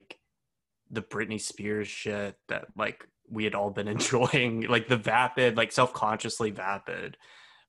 [0.90, 5.72] the Britney Spears shit that like we had all been enjoying, like the vapid, like
[5.72, 7.18] self-consciously vapid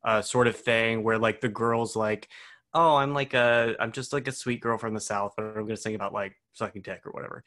[0.04, 2.28] uh sort of thing where like the girls like,
[2.72, 5.64] oh, I'm like a I'm just like a sweet girl from the South, but I'm
[5.64, 7.42] gonna sing about like sucking dick or whatever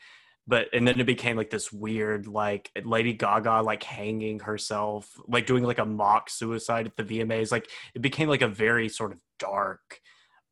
[0.47, 5.45] but and then it became like this weird like lady gaga like hanging herself like
[5.45, 9.11] doing like a mock suicide at the vmas like it became like a very sort
[9.11, 9.99] of dark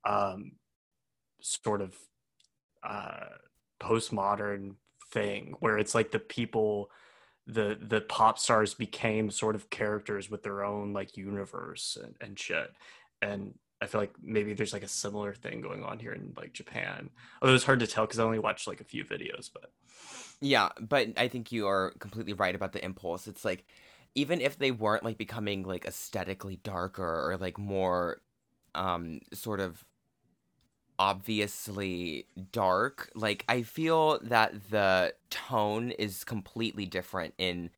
[0.05, 0.51] um
[1.41, 1.95] sort of
[2.83, 3.25] uh
[3.81, 4.75] postmodern
[5.11, 6.89] thing where it's like the people
[7.49, 12.39] the the pop stars became sort of characters with their own like universe and, and
[12.39, 12.71] shit.
[13.21, 16.53] And i feel like maybe there's like a similar thing going on here in like
[16.53, 17.09] japan
[17.41, 19.71] although it's hard to tell because i only watched like a few videos but
[20.41, 23.27] Yeah, but I think you are completely right about the impulse.
[23.27, 23.65] It's like
[24.15, 28.21] even if they weren't like becoming like aesthetically darker or like more
[28.75, 29.83] um sort of
[30.97, 33.09] obviously dark.
[33.15, 37.69] Like I feel that the tone is completely different in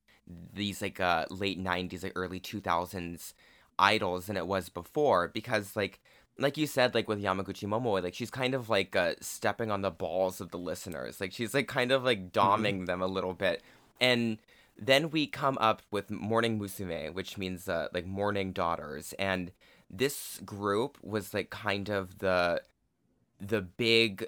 [0.53, 3.33] these like uh late 90s like early 2000s
[3.81, 5.99] idols than it was before because like
[6.37, 9.81] like you said like with Yamaguchi Momoe like she's kind of like uh stepping on
[9.81, 11.19] the balls of the listeners.
[11.19, 13.61] Like she's like kind of like doming them a little bit.
[13.99, 14.37] And
[14.77, 19.51] then we come up with Morning Musume, which means uh, like morning daughters, and
[19.89, 22.61] this group was like kind of the
[23.39, 24.27] the big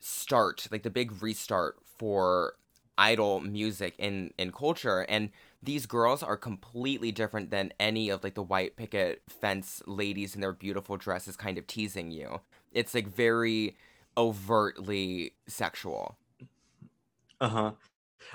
[0.00, 2.54] start, like the big restart for
[2.98, 5.30] idol music in in culture and
[5.62, 10.40] these girls are completely different than any of like the white picket fence ladies in
[10.40, 12.40] their beautiful dresses kind of teasing you.
[12.72, 13.76] It's like very
[14.16, 16.18] overtly sexual.
[17.40, 17.72] Uh huh.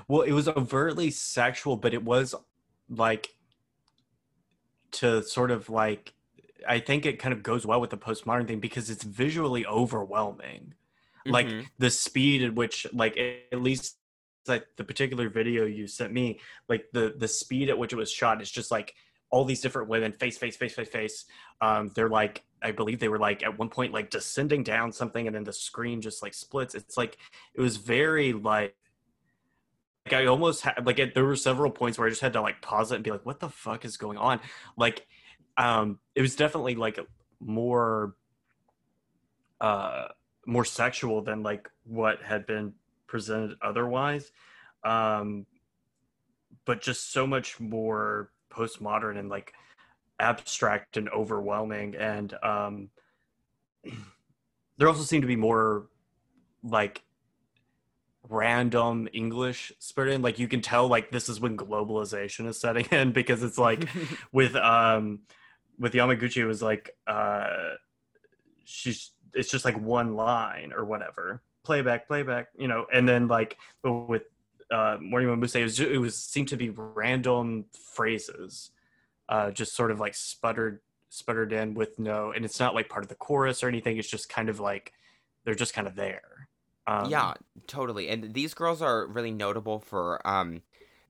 [0.07, 2.35] Well, it was overtly sexual, but it was
[2.89, 3.35] like
[4.91, 6.13] to sort of like
[6.67, 10.73] I think it kind of goes well with the postmodern thing because it's visually overwhelming.
[11.27, 11.69] Like Mhm.
[11.79, 13.97] the speed at which like at least
[14.47, 18.11] like the particular video you sent me, like the the speed at which it was
[18.11, 18.93] shot is just like
[19.31, 21.25] all these different women face face face face face
[21.59, 25.25] um they're like i believe they were like at one point like descending down something
[25.25, 27.17] and then the screen just like splits it's like
[27.55, 28.75] it was very like
[30.05, 32.41] like I almost had like it, there were several points where I just had to
[32.41, 34.39] like pause it and be like, "What the fuck is going on?"
[34.77, 35.07] Like,
[35.57, 36.99] um, it was definitely like
[37.39, 38.15] more,
[39.59, 40.09] uh,
[40.45, 42.73] more sexual than like what had been
[43.07, 44.31] presented otherwise,
[44.83, 45.45] um,
[46.65, 49.53] but just so much more postmodern and like
[50.19, 51.95] abstract and overwhelming.
[51.95, 52.89] And um,
[54.77, 55.87] there also seemed to be more
[56.63, 57.01] like
[58.29, 60.21] random English spread in.
[60.21, 63.87] Like you can tell like this is when globalization is setting in because it's like
[64.31, 65.21] with um
[65.77, 67.73] with Yamaguchi it was like uh
[68.63, 71.41] she's it's just like one line or whatever.
[71.65, 74.23] Playback, playback, you know, and then like but with
[74.71, 78.71] uh Morning Muse it was it was seemed to be random phrases.
[79.27, 83.03] Uh just sort of like sputtered sputtered in with no and it's not like part
[83.03, 83.97] of the chorus or anything.
[83.97, 84.93] It's just kind of like
[85.43, 86.49] they're just kind of there.
[86.87, 87.33] Um, yeah,
[87.67, 88.09] totally.
[88.09, 90.61] And these girls are really notable for um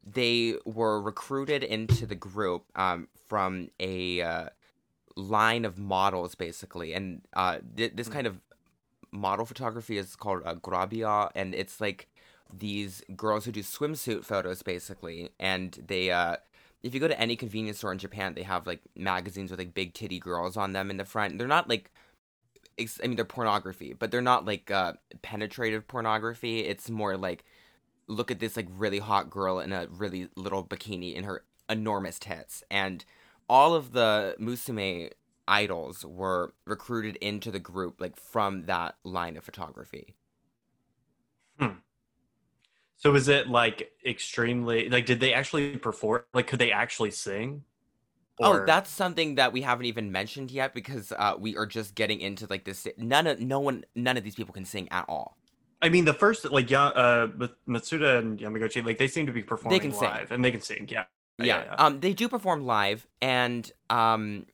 [0.04, 4.50] they were recruited into the group um from a uh,
[5.15, 6.94] line of models basically.
[6.94, 8.39] And uh th- this kind of
[9.15, 12.08] model photography is called uh, gravure and it's like
[12.54, 16.36] these girls who do swimsuit photos basically and they uh
[16.86, 19.73] if you go to any convenience store in Japan, they have like magazines with like
[19.73, 21.39] big titty girls on them in the front.
[21.39, 21.91] They're not like
[22.80, 26.60] I mean, they're pornography, but they're not like uh, penetrative pornography.
[26.60, 27.43] It's more like,
[28.08, 32.19] look at this like really hot girl in a really little bikini in her enormous
[32.19, 33.04] tits, and
[33.49, 35.10] all of the Musume
[35.47, 40.15] idols were recruited into the group like from that line of photography.
[42.97, 47.63] So is it like extremely like did they actually perform like could they actually sing?
[48.39, 52.19] Oh, that's something that we haven't even mentioned yet because uh, we are just getting
[52.19, 52.86] into like this.
[52.97, 55.38] None of no one, none of these people can sing at all.
[55.81, 59.31] I mean the first like ya- uh Ma- Matsuda and Yamaguchi like they seem to
[59.31, 60.10] be performing they can sing.
[60.31, 60.88] and they can sing.
[60.89, 61.03] Yeah.
[61.38, 64.45] yeah, um they do perform live and um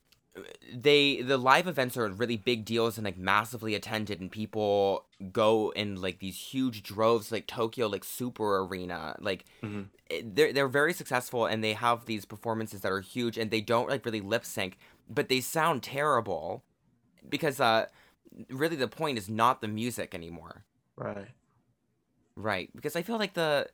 [0.72, 5.70] they the live events are really big deals and like massively attended and people go
[5.76, 9.88] in like these huge droves like tokyo like super arena like Mhm.
[10.24, 13.88] they're, they're very successful and they have these performances that are huge and they don't
[13.90, 16.62] like really lip sync but they sound terrible
[17.28, 17.86] because uh
[18.48, 20.64] really the point is not the music anymore
[20.96, 21.28] Right.
[22.34, 23.68] Right, because I feel like the,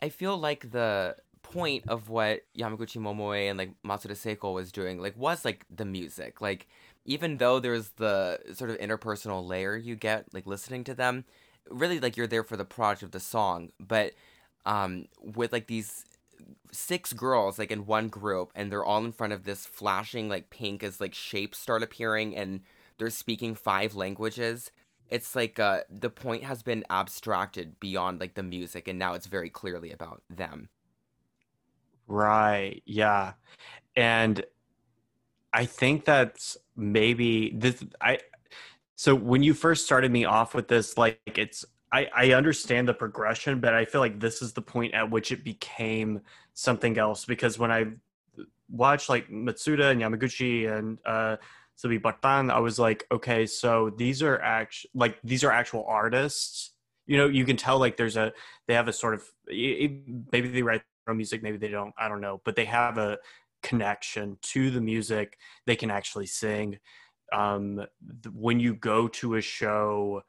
[0.00, 5.00] I feel like the point of what Yamaguchi Momoe and like Matsuda Seiko was doing,
[5.00, 6.40] like, was like the music.
[6.40, 6.68] Like,
[7.04, 11.24] even though there's the sort of interpersonal layer you get, like listening to them,
[11.68, 13.70] really like you're there for the product of the song.
[13.78, 14.12] But,
[14.66, 16.04] um, with like these
[16.72, 20.50] six girls like in one group, and they're all in front of this flashing like
[20.50, 22.60] pink as like shapes start appearing, and
[22.98, 24.70] they're speaking five languages
[25.10, 29.26] it's like uh the point has been abstracted beyond like the music and now it's
[29.26, 30.68] very clearly about them
[32.10, 32.82] Right.
[32.86, 33.34] Yeah.
[33.94, 34.44] And
[35.52, 38.18] I think that's maybe this I
[38.96, 42.94] so when you first started me off with this like it's I I understand the
[42.94, 46.20] progression but I feel like this is the point at which it became
[46.54, 47.86] something else because when I
[48.68, 51.36] watched like Matsuda and Yamaguchi and uh
[51.80, 56.72] Subi Batan I was like okay so these are act like these are actual artists
[57.06, 58.32] you know you can tell like there's a
[58.66, 60.82] they have a sort of maybe they write
[61.14, 63.18] music maybe they don't i don't know but they have a
[63.62, 65.38] connection to the music.
[65.66, 66.78] They can actually sing.
[67.32, 67.76] Um,
[68.22, 70.22] th- when you go to a show,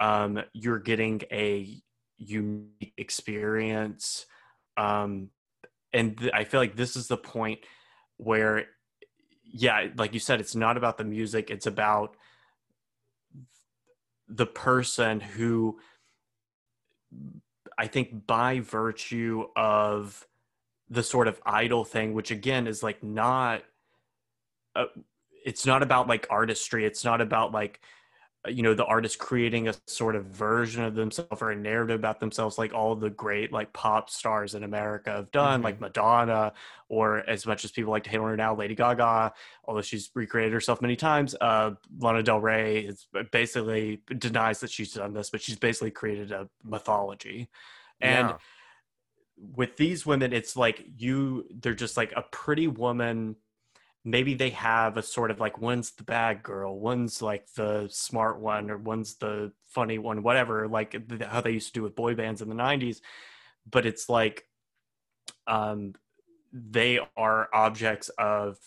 [0.00, 1.82] um, you're getting a
[2.16, 4.26] unique experience.
[4.76, 5.30] Um,
[5.92, 7.60] and th- I feel like this is the point
[8.16, 8.66] where,
[9.42, 12.16] yeah, like you said, it's not about the music, it's about
[14.28, 15.78] the person who
[17.78, 20.26] I think by virtue of
[20.88, 23.62] the sort of idol thing, which again is like not,
[24.76, 24.86] uh,
[25.44, 26.84] it's not about like artistry.
[26.84, 27.80] It's not about like,
[28.46, 32.20] you know, the artist creating a sort of version of themselves or a narrative about
[32.20, 36.52] themselves, like all the great like pop stars in America have done, like Madonna,
[36.88, 39.32] or as much as people like to hate on her now, Lady Gaga,
[39.64, 41.34] although she's recreated herself many times.
[41.40, 46.30] Uh, Lana Del Rey is basically denies that she's done this, but she's basically created
[46.30, 47.48] a mythology.
[48.00, 48.36] And Yeah.
[49.36, 53.36] with these women, it's like you, they're just like a pretty woman.
[54.04, 58.38] Maybe they have a sort of like one's the bad girl, one's like the smart
[58.38, 62.14] one, or one's the funny one, whatever, like how they used to do with boy
[62.14, 63.00] bands in the 90s.
[63.70, 64.46] But it's like
[65.46, 65.94] um,
[66.52, 68.58] they are objects of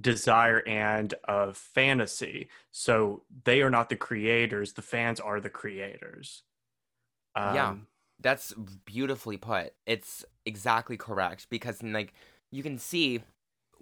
[0.00, 2.48] desire and of fantasy.
[2.70, 6.42] So they are not the creators, the fans are the creators.
[7.36, 7.68] Yeah.
[7.70, 7.86] Um,
[8.20, 9.74] That's beautifully put.
[9.86, 12.14] It's exactly correct because like
[12.50, 13.22] you can see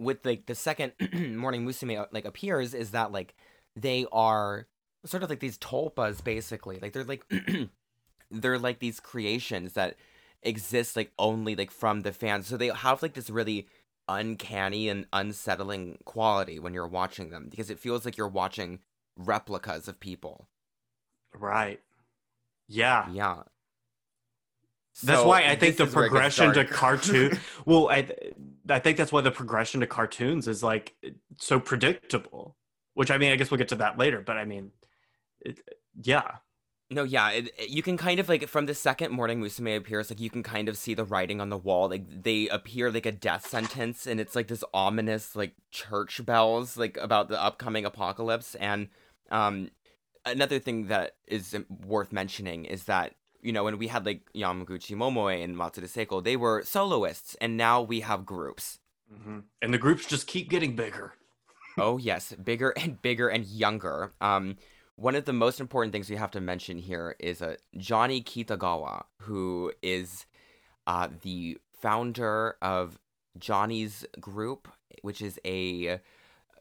[0.01, 0.92] with like the second
[1.36, 3.34] morning musume uh, like appears is that like
[3.76, 4.66] they are
[5.05, 6.78] sort of like these tulpas basically.
[6.80, 7.24] Like they're like
[8.30, 9.96] they're like these creations that
[10.42, 12.46] exist like only like from the fans.
[12.46, 13.66] So they have like this really
[14.09, 18.80] uncanny and unsettling quality when you're watching them because it feels like you're watching
[19.16, 20.48] replicas of people.
[21.34, 21.80] Right.
[22.66, 23.09] Yeah.
[23.12, 23.42] Yeah.
[25.03, 27.38] That's why I think the is where it gets progression to cartoon.
[27.64, 28.09] well, I
[28.68, 30.95] I think that's why the progression to cartoons is like
[31.38, 32.57] so predictable.
[32.95, 34.20] Which I mean, I guess we'll get to that later.
[34.20, 34.72] But I mean,
[35.41, 35.61] it,
[36.03, 36.38] yeah,
[36.91, 40.11] No, yeah, it, it- you can kind of like from the second morning Musume appears,
[40.11, 41.88] like you can kind of see the writing on the wall.
[41.88, 46.76] Like they appear like a death sentence, and it's like this ominous like church bells,
[46.76, 48.55] like about the upcoming apocalypse.
[48.57, 48.88] And
[49.30, 49.70] um,
[50.26, 54.97] another thing that is worth mentioning is that you know when we had like Yamaguchi
[54.97, 58.78] Momoe and Matsuda Seiko, they were soloists, and now we have groups.
[59.24, 61.14] hmm and the groups just keep getting bigger.
[61.78, 64.12] Oh yes, bigger and bigger and younger.
[64.20, 64.57] Um,
[64.97, 69.05] one of the most important things we have to mention here is uh, Johnny Kitagawa,
[69.22, 70.26] who is
[70.86, 72.99] uh, the founder of
[73.38, 74.68] Johnny's Group,
[75.03, 76.01] which is a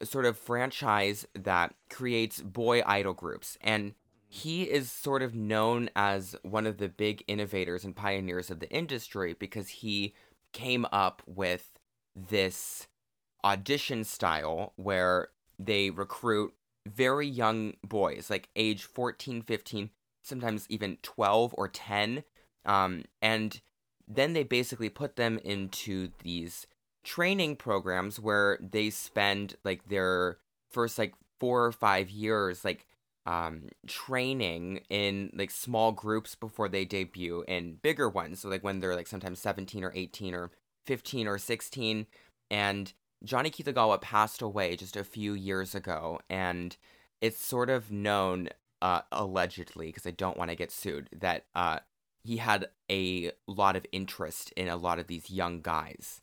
[0.04, 3.58] sort of franchise that creates boy idol groups.
[3.62, 3.96] And
[4.32, 8.70] he is sort of known as one of the big innovators and pioneers of the
[8.70, 10.14] industry because he
[10.54, 11.80] came up with
[12.16, 12.88] this
[13.44, 16.54] audition style where they recruit
[16.88, 19.90] very young boys, like age 14, 15,
[20.22, 22.24] sometimes even 12 or 10.
[22.66, 23.60] Um, and
[24.08, 26.68] then they basically put them into these
[27.04, 30.38] training programs where they spend like their
[30.70, 32.86] first like four or five years like
[33.26, 38.41] um training in like small groups before they debut in bigger ones.
[38.41, 40.51] So like when they're like sometimes 17 or 18 or
[40.86, 42.07] 15 or 16
[42.49, 42.93] and
[43.24, 46.78] Johnny Kitagawa passed away just a few years ago and
[47.22, 48.49] it's sort of known
[48.82, 51.80] uh allegedly because I don't want to get sued that uh
[52.24, 56.22] he had a lot of interest in a lot of these young guys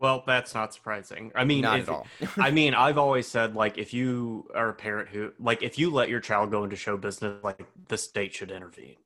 [0.00, 1.32] Well, that's not surprising.
[1.34, 4.68] I mean, not if- at all I mean, I've always said like if you are
[4.68, 7.98] a parent who like if you let your child go into show business, like the
[7.98, 8.96] state should intervene.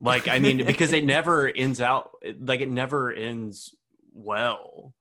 [0.00, 2.10] Like I mean, because it never ends out
[2.40, 3.74] like it never ends
[4.12, 4.94] well.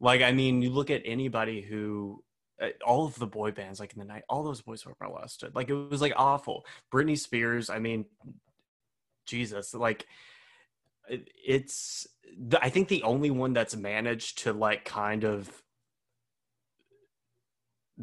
[0.00, 2.22] Like I mean, you look at anybody who
[2.60, 5.54] uh, all of the boy bands like in the night, all those boys were molested.
[5.54, 6.64] Like it was like awful.
[6.92, 8.06] Britney Spears, I mean,
[9.26, 10.06] Jesus, like
[11.08, 12.06] it's
[12.60, 15.50] I think the only one that's managed to like kind of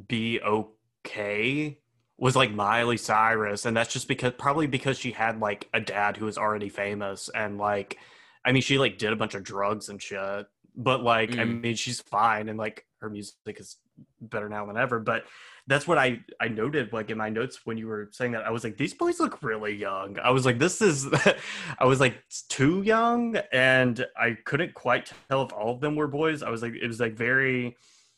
[0.07, 1.79] be okay
[2.17, 6.17] was like Miley Cyrus and that's just because probably because she had like a dad
[6.17, 7.97] who was already famous and like
[8.45, 10.45] I mean she like did a bunch of drugs and shit
[10.75, 11.61] but like I Mm.
[11.61, 13.77] mean she's fine and like her music is
[14.21, 15.25] better now than ever but
[15.67, 18.51] that's what I I noted like in my notes when you were saying that I
[18.51, 21.07] was like these boys look really young I was like this is
[21.79, 26.07] I was like too young and I couldn't quite tell if all of them were
[26.07, 27.75] boys I was like it was like very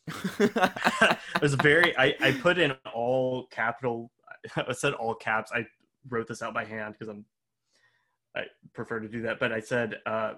[0.39, 4.11] it was very I, I put in all capital
[4.55, 5.51] I said all caps.
[5.53, 5.65] I
[6.09, 7.25] wrote this out by hand because I'm
[8.35, 10.33] I prefer to do that, but I said uh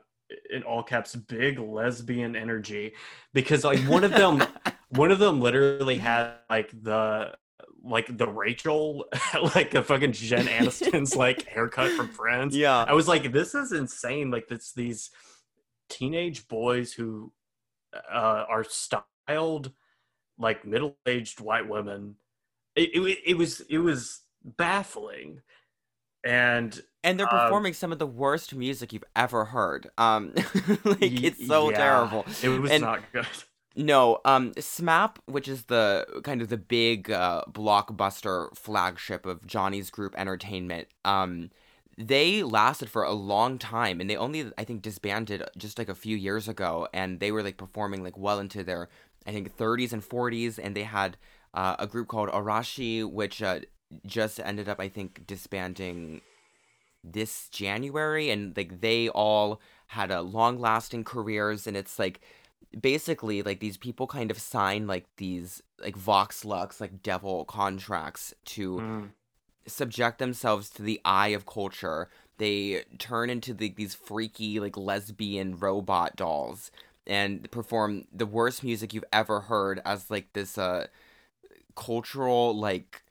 [0.52, 2.94] in all caps big lesbian energy
[3.34, 4.44] because like one of them
[4.90, 7.36] one of them literally had like the
[7.82, 9.06] like the Rachel,
[9.56, 12.56] like the fucking Jen Aniston's like haircut from Friends.
[12.56, 12.84] Yeah.
[12.88, 14.32] I was like, this is insane.
[14.32, 15.12] Like it's these
[15.90, 17.32] teenage boys who
[18.12, 19.72] uh, are styled
[20.38, 22.16] like middle-aged white women.
[22.76, 25.42] It, it, it was it was baffling,
[26.24, 29.90] and And they're Um, performing some of the worst music you've ever heard.
[29.98, 30.34] Um,
[30.86, 32.26] like it's so yeah, terrible.
[32.44, 33.26] It was And- not good.
[33.80, 39.90] No, um, SMAP, which is the kind of the big uh, blockbuster flagship of Johnny's
[39.90, 41.50] Group Entertainment, um,
[41.98, 45.96] they lasted for a long time, and they only, I think, disbanded just like a
[45.96, 48.90] few years ago, and they were like performing like well into their,
[49.26, 51.16] I think, 30s and 40s, and they had
[51.54, 53.62] uh, a group called Arashi, which uh,
[54.06, 56.20] just ended up, I think, disbanding
[57.02, 62.20] this January, and like they all had a long-lasting careers, and it's like
[62.80, 68.34] basically like these people kind of sign like these like vox lux like devil contracts
[68.46, 69.10] to Mm.
[69.66, 75.58] subject themselves to the eye of culture they turn into the, these freaky like lesbian
[75.58, 76.72] robot dolls
[77.08, 80.86] and perform the worst music you've ever heard as like this uh
[81.76, 83.04] cultural like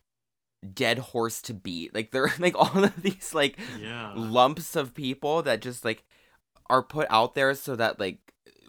[0.75, 4.13] dead horse to beat like they're like all of these like Yeah.
[4.15, 6.05] lumps of people that just like
[6.71, 8.28] are put out there so that like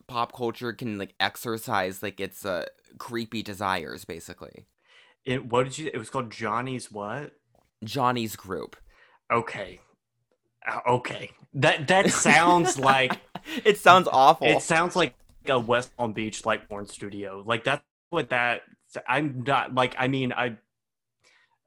[0.09, 2.65] pop culture can like exercise like its uh
[2.97, 4.65] creepy desires basically
[5.25, 5.91] It, what did you?
[5.93, 7.33] It was called Johnny's what?
[7.83, 8.75] johnny's group
[9.31, 9.79] Okay.
[10.67, 11.31] Uh, Okay.
[11.53, 13.19] That that sounds like
[13.63, 15.15] it sounds awful it sounds like
[15.47, 17.43] a West Palm Beach light porn studio.
[17.45, 18.61] Like that's what that.
[19.07, 19.95] I'm not like.
[19.97, 20.57] I mean, I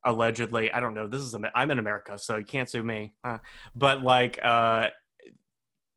[0.05, 0.73] allegedly.
[0.73, 1.07] I don't know.
[1.09, 1.35] This is.
[1.55, 3.15] I'm in America, so you can't sue me.
[3.25, 3.39] Uh,
[3.75, 4.89] but like, uh,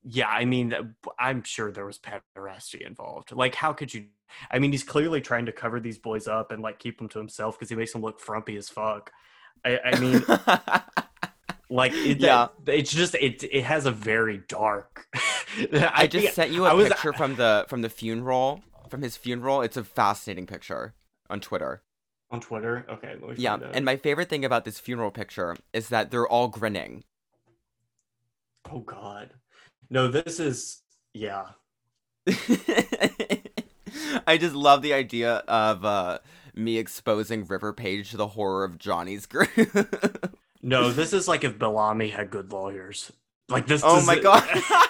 [0.08, 0.28] yeah.
[0.30, 0.74] I mean,
[1.20, 3.32] I'm sure there was pederasty involved.
[3.32, 4.06] Like, how could you?
[4.52, 7.20] I mean, he's clearly trying to cover these boys up and like keep them to
[7.20, 9.12] himself because he makes them look frumpy as fuck.
[9.64, 10.24] I, I mean,
[11.70, 12.48] like it, Yeah.
[12.68, 15.08] it's just it it has a very dark
[15.74, 19.64] i just sent you a was- picture from the from the funeral from his funeral
[19.64, 20.94] it's a fascinating picture
[21.28, 21.82] on twitter
[22.30, 25.90] on twitter okay let me yeah and my favorite thing about this funeral picture is
[25.90, 27.04] that they're all grinning
[28.72, 29.32] oh god
[29.90, 30.82] no this is
[31.14, 31.46] yeah
[34.28, 36.20] I just love the idea of uh,
[36.56, 39.50] me exposing River Page to the horror of Johnny's group.
[40.62, 43.12] no this is like if bellamy had good lawyers
[43.50, 44.44] like this oh my god.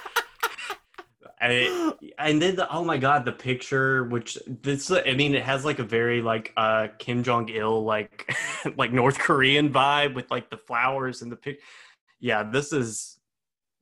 [1.41, 5.65] I, and then the, oh my god the picture which this i mean it has
[5.65, 8.33] like a very like uh kim jong-il like
[8.77, 11.59] like north korean vibe with like the flowers and the pic
[12.19, 13.14] yeah this is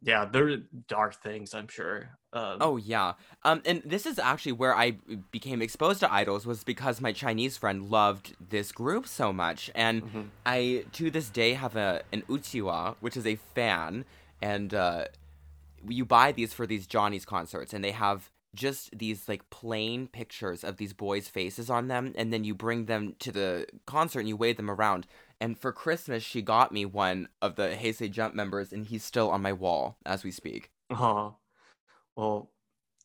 [0.03, 2.09] yeah they're dark things i'm sure.
[2.33, 3.13] Um, Oh yeah.
[3.43, 4.97] Um and this is actually where I
[5.31, 9.69] became exposed to idols was because my Chinese friend loved this group so much.
[9.75, 10.25] And Mhm.
[10.45, 14.05] I to this day have a an uchiwa which is a fan.
[14.41, 15.05] And uh
[15.87, 17.71] you buy these for these Johnny's concerts.
[17.73, 22.13] And they have just these like plain pictures of these boys' faces on them.
[22.15, 25.05] And then you bring them to the concert and you wave them around
[25.43, 27.91] and for Christmas she got me one of the Hey!
[27.91, 28.09] Say!
[28.09, 31.31] JUMP members and he's still on my wall as we speak uh-huh.
[32.15, 32.49] well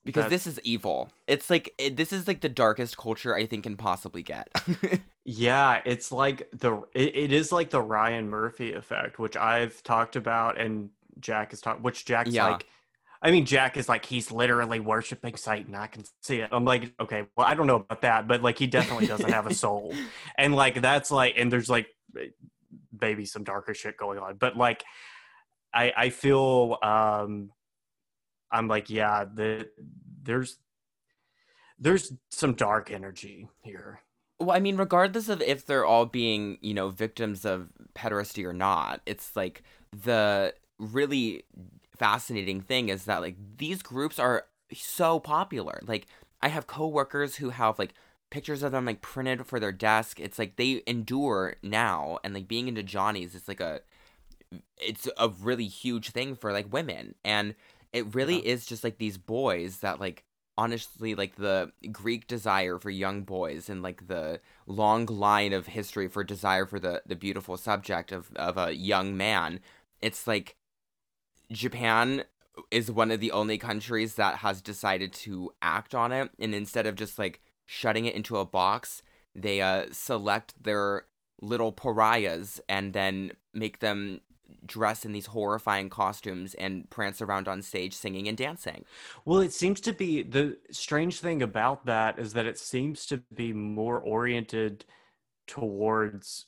[0.05, 1.11] because That- this is evil.
[1.27, 4.49] It's like it, this is like the darkest culture I think can possibly get.
[5.31, 10.17] Yeah, it's like the it, it is like the Ryan Murphy effect, which I've talked
[10.17, 10.89] about, and
[11.21, 11.83] Jack is talking.
[11.83, 12.53] Which Jack's Yeah.
[12.53, 12.67] like,
[13.21, 15.75] I mean, Jack is like he's literally worshiping Satan.
[15.75, 16.51] I can see it.
[16.53, 19.47] I'm like, okay, well, I don't know about that, but like he definitely doesn't have
[19.47, 19.95] a soul,
[20.37, 21.89] and like that's like, and there's like
[23.01, 24.85] maybe some darker shit going on, but like,
[25.75, 27.51] I I feel um,
[28.51, 29.69] I'm like, yeah, the
[30.23, 30.59] there's
[31.79, 34.01] there's some dark energy here.
[34.41, 38.53] well, I mean, regardless of if they're all being, you know, victims of pederasty or
[38.53, 39.63] not, it's like
[39.93, 41.45] the really
[41.99, 45.81] fascinating thing is that like these groups are so popular.
[45.87, 46.07] Like
[46.41, 47.95] I have coworkers who have like
[48.31, 50.21] pictures of them like printed for their desk.
[50.21, 53.81] It's like they endure now and like being into Johnny's it's like a
[54.79, 57.55] it's a really huge thing for like women and
[57.93, 60.25] it really is just like these boys that like
[60.57, 66.09] honestly like the greek desire for young boys and like the long line of history
[66.09, 69.61] for desire for the the beautiful subject of of a young man
[70.01, 70.57] it's like
[71.51, 72.25] japan
[72.71, 76.87] is one of the only countries that has decided to act on it and instead
[76.87, 79.03] of just like shutting it into a box
[79.35, 81.05] they uh select their
[81.41, 84.21] little pariahs and then make them
[84.65, 88.85] dress in these horrifying costumes and prance around on stage singing and dancing.
[89.25, 93.19] Well, it seems to be the strange thing about that is that it seems to
[93.35, 94.85] be more oriented
[95.47, 96.47] towards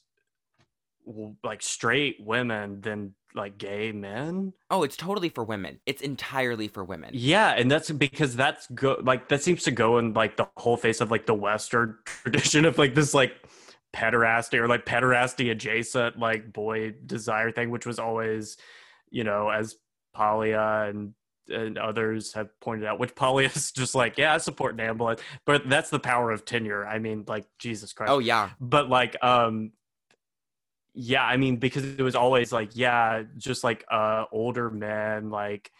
[1.42, 4.52] like straight women than like gay men.
[4.70, 5.80] Oh, it's totally for women.
[5.86, 7.10] It's entirely for women.
[7.12, 10.76] Yeah, and that's because that's go like that seems to go in like the whole
[10.76, 13.32] face of like the Western tradition of like this like
[13.94, 18.56] pederasty or like pederasty adjacent like boy desire thing, which was always,
[19.10, 19.76] you know, as
[20.14, 21.14] Paglia and
[21.48, 25.68] and others have pointed out, which Paglia is just like, yeah, I support Nambla, but
[25.68, 26.86] that's the power of tenure.
[26.86, 28.50] I mean, like Jesus Christ Oh yeah.
[28.60, 29.72] but like um
[30.94, 35.70] yeah i mean because it was always like yeah just like uh older men like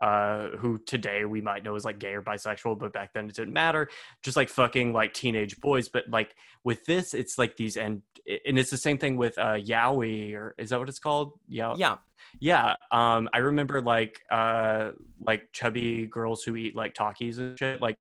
[0.00, 3.34] uh who today we might know as like gay or bisexual but back then it
[3.34, 3.88] didn't matter
[4.22, 6.34] just like fucking like teenage boys but like
[6.64, 8.02] with this it's like these and
[8.46, 11.74] and it's the same thing with uh yaoi or is that what it's called yeah
[11.76, 11.96] Yeah.
[12.40, 14.90] yeah um i remember like uh
[15.24, 17.98] like chubby girls who eat like Takis and shit like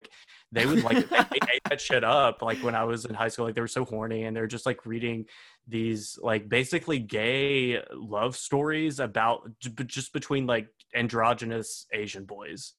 [0.51, 3.45] they would like they ate that shit up like when i was in high school
[3.45, 5.25] like they were so horny and they're just like reading
[5.67, 9.49] these like basically gay love stories about
[9.85, 12.73] just between like androgynous asian boys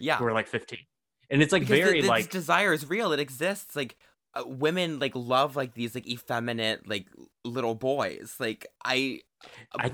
[0.00, 0.16] Yeah.
[0.16, 0.78] who are like 15
[1.30, 3.12] and it's like because very the, like desire is real.
[3.12, 3.74] It exists.
[3.74, 3.96] Like
[4.34, 7.06] uh, women like love like these like effeminate like
[7.42, 8.36] little boys.
[8.38, 9.20] Like I
[9.78, 9.90] I,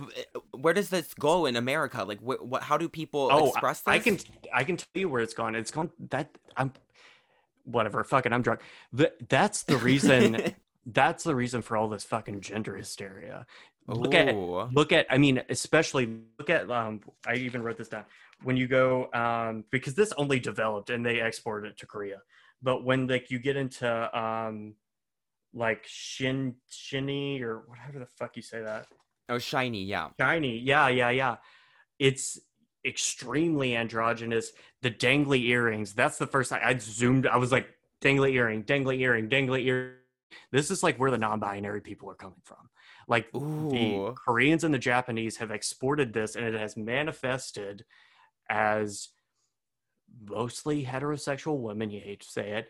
[0.53, 2.03] where does this go in America?
[2.03, 2.65] Like wh- what?
[2.65, 3.93] How do people oh express this?
[3.95, 4.19] I can
[4.53, 6.73] i can tell you where it's gone it's gone that i'm
[7.69, 8.61] whatever fucking i'm drunk
[8.97, 10.55] Th- that's the reason
[10.87, 13.47] that's the reason for all this fucking gender hysteria
[13.87, 14.69] look at Ooh.
[14.73, 18.05] look at i mean especially look at um i even wrote this down
[18.43, 22.21] when you go um because this only developed and they exported it to korea
[22.63, 24.75] but when like you get into um
[25.55, 28.87] like shin shinny or whatever the fuck you say that
[29.31, 29.87] Oh, SHINee.
[29.87, 30.09] Yeah.
[30.19, 31.37] SHINee yeah yeah yeah
[31.99, 32.39] it's
[32.89, 34.53] extremely androgynous.
[34.83, 37.69] The dangly earrings that's the first time i zoomed i was like
[38.01, 39.97] dangly earring dangly earring dangly ear
[40.53, 42.71] this is like where the non-binary people are coming from.
[43.09, 47.85] Like the koreans and the japanese have exported this and it has manifested
[48.49, 49.09] as
[50.25, 52.69] mostly heterosexual women you hate to say it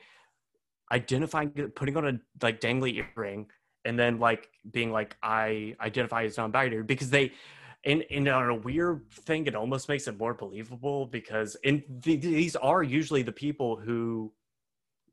[0.90, 3.46] identifying putting on a like dangly earring
[3.84, 7.32] and then like being like i identify as non-binary because they
[7.84, 12.20] and, and on a weird thing it almost makes it more believable because in th-
[12.20, 14.32] these are usually the people who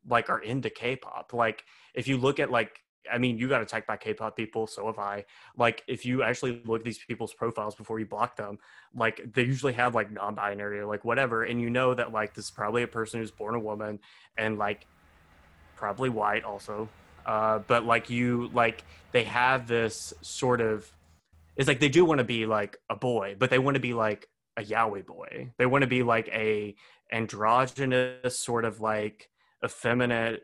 [0.08, 1.34] like are into k-pop.
[1.34, 1.64] Like
[1.94, 2.80] if you look at like
[3.12, 5.24] i mean you got attacked by k-pop people so have i.
[5.58, 8.58] Like if you actually look at these people's profiles before you block them
[8.96, 12.46] like they usually have like non-binary or like whatever and you know that like this
[12.46, 14.00] is probably a person who's born a woman
[14.38, 14.88] and like
[15.76, 16.90] probably white also
[17.28, 20.92] uh but like you like they have this sort of
[21.56, 23.94] it's like they do want to be like a boy but they want to be
[23.94, 24.28] like
[24.58, 25.52] a yaoi boy.
[25.58, 26.76] They want to be like a
[27.12, 29.30] androgynous sort of like
[29.64, 30.44] effeminate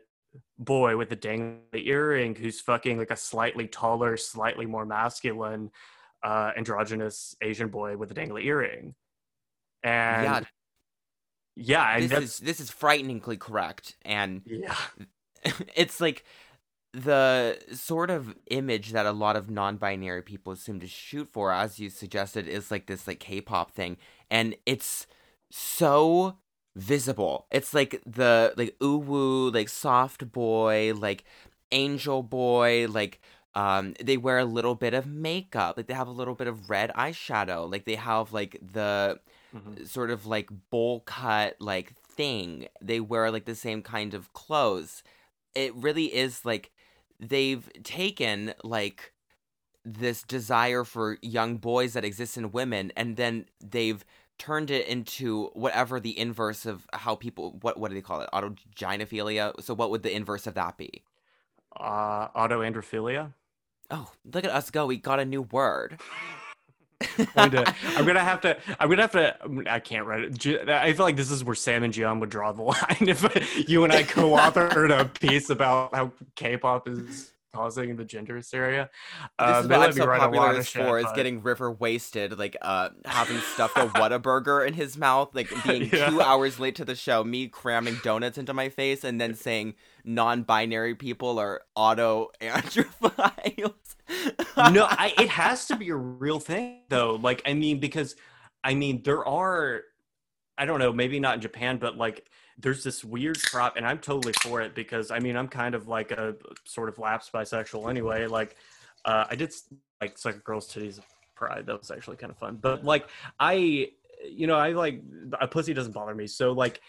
[0.58, 5.70] boy with a dangly earring who's fucking like a slightly taller slightly more masculine
[6.22, 8.94] uh androgynous asian boy with a dangly earring.
[9.82, 10.40] And yeah.
[11.56, 14.76] yeah, and This is this is frighteningly correct, and yeah.
[15.74, 16.24] it's like
[16.92, 21.78] the sort of image that a lot of non-binary people seem to shoot for as
[21.78, 23.96] you suggested is like this like k-pop thing.
[24.30, 25.06] And it's
[25.50, 26.36] so
[26.76, 27.46] visible.
[27.50, 31.24] It's like the like uwu like soft boy like
[31.70, 33.20] angel boy like
[33.54, 35.76] um they wear a little bit of makeup.
[35.76, 37.70] Like they have a little bit of red eyeshadow.
[37.70, 39.18] Like they have like the
[39.54, 39.86] Mhm.
[39.86, 42.68] sort of like bowl cut like thing.
[42.80, 45.02] They wear like the same kind of clothes.
[45.54, 46.70] It really is like
[47.22, 49.12] they've taken like
[49.84, 54.04] this desire for young boys that exists in women and then they've
[54.38, 58.28] turned it into whatever the inverse of how people what what do they call it?
[58.32, 59.60] Autogynephilia?
[59.62, 61.02] So what would the inverse of that be?
[61.78, 63.32] Uh autoandrophilia?
[63.90, 64.86] Oh look at us go.
[64.86, 66.00] We got a new word
[67.36, 68.56] I'm gonna, I'm gonna have to.
[68.78, 69.36] I'm gonna have to.
[69.68, 70.68] I can't write it.
[70.68, 72.96] I feel like this is where Sam and Gian would draw the line.
[73.00, 78.90] If you and I co-authored a piece about how K-pop is causing the gender hysteria,
[79.20, 82.90] this uh, is what I'm so popular shit, for is getting River wasted, like uh
[83.04, 86.08] having stuffed a Whataburger in his mouth, like being Yeah.
[86.08, 89.74] two hours late to the show, me cramming donuts into my face, and then saying
[90.04, 93.96] non-binary people are auto androphiles.
[94.72, 97.14] no, I, it has to be a real thing though.
[97.16, 98.16] Like, I mean, because
[98.64, 99.82] I mean, there are,
[100.56, 102.26] I don't know, maybe not in Japan, but like,
[102.62, 105.88] there's this weird crop, and I'm totally for it because I mean, I'm kind of
[105.88, 106.34] like a
[106.64, 108.26] sort of lapsed bisexual anyway.
[108.26, 108.56] Like,
[109.04, 109.52] uh, I did
[110.00, 111.00] like suck girls' titties
[111.34, 111.66] pride.
[111.66, 112.58] That was actually kind of fun.
[112.60, 113.06] But like,
[113.38, 113.90] I,
[114.24, 115.02] you know, I like
[115.40, 116.26] a pussy doesn't bother me.
[116.26, 116.80] So like,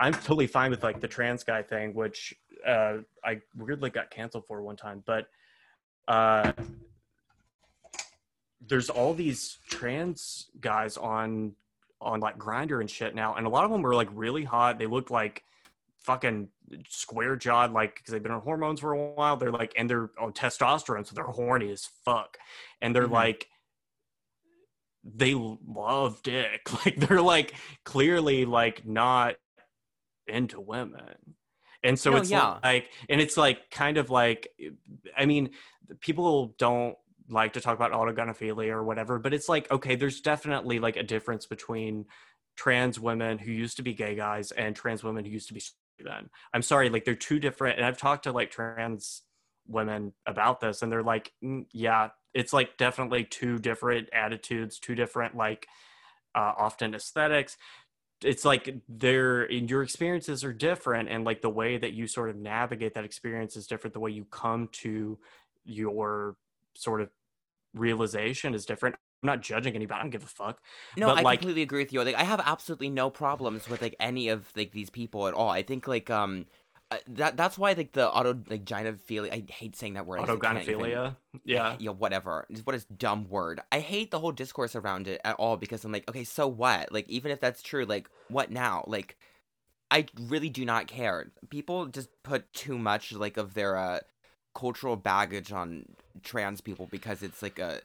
[0.00, 2.34] I'm totally fine with like the trans guy thing, which
[2.66, 5.28] uh, I weirdly got canceled for one time, but
[6.08, 6.52] uh
[8.66, 11.52] there's all these trans guys on
[12.00, 14.78] on like Grindr and shit now and a lot of them were like really hot.
[14.78, 15.42] They looked like
[15.98, 16.48] fucking
[16.88, 19.36] square jawed like because they've been on hormones for a while.
[19.36, 22.38] They're like and they're on testosterone so they're horny as fuck.
[22.80, 23.12] And they're Mhm.
[23.12, 23.48] like
[25.04, 26.62] they love dick.
[26.84, 29.36] Like they're like clearly like not
[30.26, 31.34] into women.
[31.82, 32.58] And so No, it's yeah.
[32.62, 34.48] like and it's like kind of like
[35.16, 35.50] i mean
[36.00, 36.96] people don't
[37.28, 41.02] like to talk about autogynephilia or whatever but it's like okay there's definitely like a
[41.02, 42.04] difference between
[42.56, 45.62] trans women who used to be gay guys and trans women who used to be
[46.02, 46.30] men.
[46.54, 49.22] I'm sorry like they're two different and i've talked to like trans
[49.66, 54.94] women about this and they're like "Mm, yeah it's like definitely two different attitudes two
[54.94, 55.66] different like
[56.34, 57.56] uh, often aesthetics.
[58.22, 62.30] It's like their in your experiences are different and like the way that you sort
[62.30, 65.18] of navigate that experience is different the way you come to
[65.64, 66.36] your
[66.74, 67.10] sort of
[67.74, 70.60] realization is different i'm not judging anybody i don't give a fuck
[70.96, 72.02] No, But, I like- completely agree with you.
[72.02, 75.50] Like, I have absolutely no problems with like any of like these people at all.
[75.50, 76.46] I think like um
[76.90, 79.30] uh, that that's why like the auto like gynophilia.
[79.30, 80.20] I hate saying that word.
[80.20, 80.80] Just even-
[81.44, 82.46] yeah yeah, whatever.
[82.64, 83.60] What is dumb word?
[83.70, 86.90] I hate the whole discourse around it at all because I'm like, okay, so what?
[86.90, 88.84] Like, even if that's true, like, what now?
[88.86, 89.18] Like,
[89.90, 91.30] I really do not care.
[91.50, 94.00] People just put too much like of their uh,
[94.58, 95.84] cultural baggage on
[96.22, 97.80] trans people because it's like a,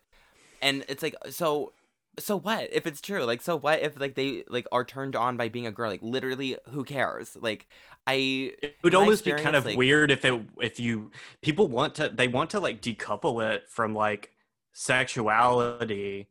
[0.62, 1.74] and it's like so.
[2.20, 3.24] So what if it's true?
[3.24, 5.90] Like, so what if like they like are turned on by being a girl?
[5.90, 7.36] Like, literally, who cares?
[7.40, 7.68] Like,
[8.06, 11.12] I it would almost be kind of like- weird if it if you
[11.42, 14.32] people want to they want to like decouple it from like
[14.74, 16.28] sexuality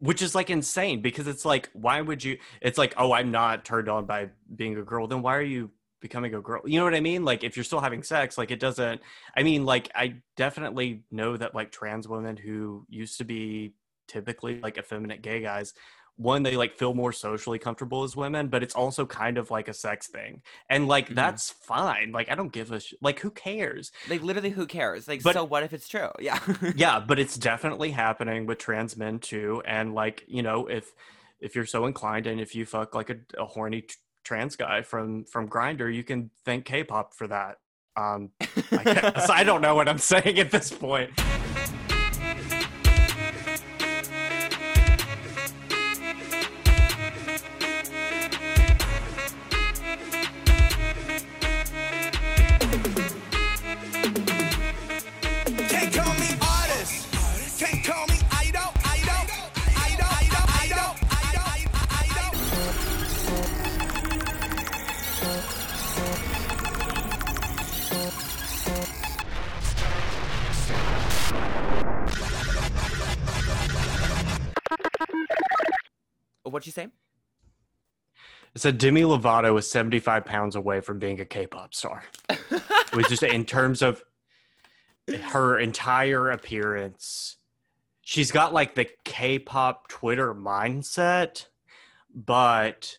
[0.00, 3.64] which is like insane because it's like why would you it's like oh i'm not
[3.64, 5.70] turned on by being a girl then why are you
[6.00, 8.50] becoming a girl you know what i mean like if you're still having sex like
[8.50, 9.00] it doesn't
[9.36, 13.72] i mean like i definitely know that like trans women who used to be
[14.06, 15.74] typically like effeminate gay guys
[16.16, 19.68] one they like feel more socially comfortable as women but it's also kind of like
[19.68, 21.14] a sex thing and like Mhm.
[21.14, 25.06] that's fine like i don't give a sh- like who cares like literally who cares?
[25.06, 26.08] Like, But- so what if it's true?
[26.18, 26.40] Yeah.
[26.76, 30.92] yeah but it's definitely happening with trans men too and like you know if
[31.40, 33.86] if you're so inclined and if you fuck like a, a horny
[34.28, 37.56] trans guy from from Grindr you can thank k-pop for that
[37.96, 38.28] um
[38.70, 39.30] I, guess.
[39.30, 41.18] I don't know what i'm saying at this point
[78.58, 82.02] it said demi lovato is 75 pounds away from being a k-pop star.
[82.92, 84.02] Which is in terms of
[85.08, 87.36] her entire appearance
[88.02, 91.46] she's got like the k-pop twitter mindset
[92.12, 92.98] but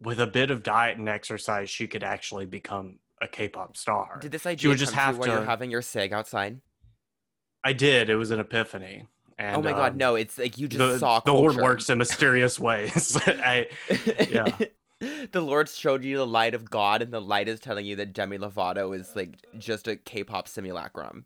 [0.00, 4.20] with a bit of diet and exercise she could actually become a k-pop star.
[4.22, 6.60] Did this idea would just come to you while you're to- having your sig outside?
[7.64, 8.10] i did.
[8.10, 9.08] It was an epiphany
[9.38, 10.14] and oh my god, um, no!
[10.14, 13.66] It's like you just the, saw the lord works in mysterious ways I,
[14.30, 14.56] Yeah.
[15.32, 18.12] the Lord showed you the light of God, and the light is telling you that
[18.12, 21.24] Demi Lovato is like just a K-pop simulacrum.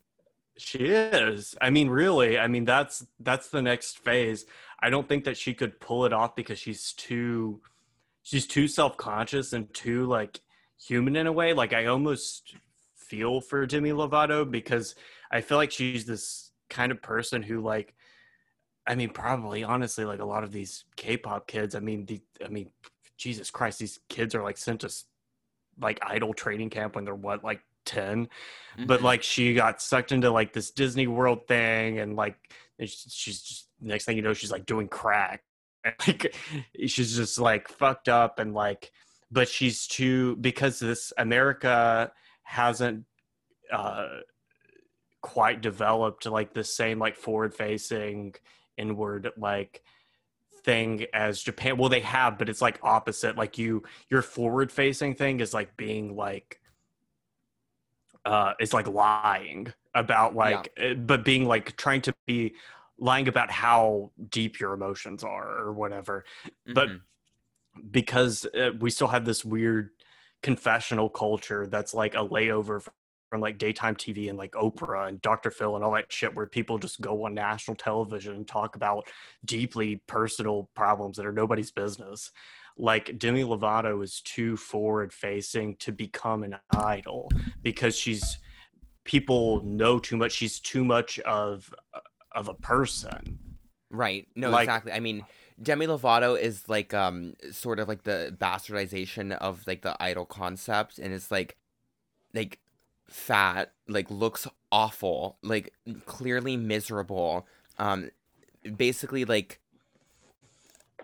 [0.56, 1.54] She is.
[1.60, 2.38] I mean, really.
[2.38, 4.44] I mean, that's that's the next phase.
[4.80, 7.60] I don't think that she could pull it off because she's too
[8.22, 10.40] she's too self-conscious and too like
[10.80, 11.52] human in a way.
[11.52, 12.56] Like I almost
[12.96, 14.94] feel for Demi Lovato because
[15.30, 17.94] I feel like she's this kind of person who like
[18.88, 22.48] I mean, probably honestly like a lot of these K-pop kids, I mean, the I
[22.48, 22.70] mean,
[23.18, 24.90] Jesus Christ, these kids are like sent to
[25.80, 28.28] like idol training camp when they're what like 10
[28.86, 29.04] but Mhm.
[29.04, 32.36] like she got sucked into like this Disney World thing, and like
[32.78, 35.42] and she's just next thing you know, she's like doing crack,
[35.84, 36.34] and like
[36.86, 38.90] she's just like fucked up, and like,
[39.30, 42.12] but she's too because this America
[42.42, 43.04] hasn't
[43.72, 44.20] uh
[45.20, 48.34] quite developed like the same like forward facing
[48.78, 49.82] inward like
[50.64, 51.76] thing as Japan.
[51.76, 53.36] Well, they have, but it's like opposite.
[53.36, 56.60] Like you, your forward facing thing is like being like
[58.24, 62.52] uh it's like lying about like uh, but being like trying to be
[62.98, 66.24] lying about how deep your emotions are or whatever
[66.66, 67.00] but Mhm.
[67.92, 69.90] because uh, we still have this weird
[70.42, 72.84] confessional culture that's like a layover
[73.28, 75.50] from like daytime TV and like Oprah and Dr.
[75.50, 79.06] Phil and all that shit where people just go on national television and talk about
[79.44, 82.30] deeply personal problems that are nobody's business.
[82.76, 87.30] Like Demi Lovato is too forward facing to become an idol
[87.62, 88.38] because she's
[89.04, 90.32] people know too much.
[90.32, 91.72] She's too much of
[92.32, 93.38] of a person.
[93.90, 94.28] Right.
[94.36, 94.92] No, Like- exactly.
[94.92, 95.24] I mean,
[95.60, 100.98] Demi Lovato is like um sort of like the bastardization of like the idol concept
[100.98, 101.56] and it's like
[102.32, 102.60] like
[103.08, 105.72] fat, like looks awful, like
[106.06, 107.46] clearly miserable.
[107.78, 108.10] Um
[108.76, 109.60] basically like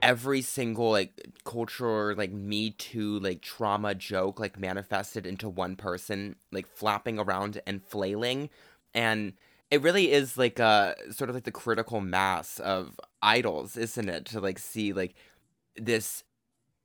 [0.02, 6.36] every single like cultural like me too like trauma joke like manifested into one person
[6.52, 8.50] like flapping around and flailing
[8.92, 9.32] and
[9.70, 14.26] it really is like a sort of like the critical mass of idols isn't it
[14.26, 15.14] to like see like
[15.76, 16.22] this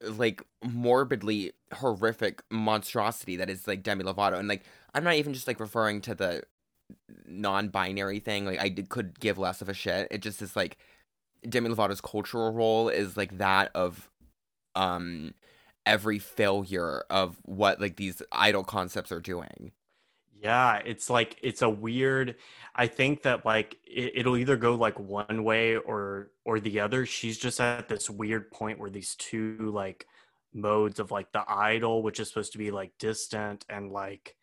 [0.01, 4.63] like morbidly horrific monstrosity that is like demi lovato and like
[4.93, 6.43] i'm not even just like referring to the
[7.27, 10.77] non-binary thing like i did, could give less of a shit it just is like
[11.47, 14.09] demi lovato's cultural role is like that of
[14.75, 15.33] um
[15.85, 19.71] every failure of what like these idol concepts are doing
[20.31, 22.35] Yeah, it's like it's a weird.
[22.75, 27.05] I think that like it, it'll either go like one way or or the other.
[27.05, 30.07] She's just at this weird point where these two like
[30.53, 34.35] modes of like the idol, which is supposed to be like distant and like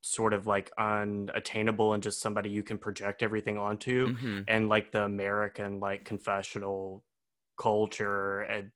[0.00, 4.44] sort of like unattainable and just somebody you can project everything onto, Mhm.
[4.46, 7.04] and like the American like confessional
[7.58, 8.70] culture and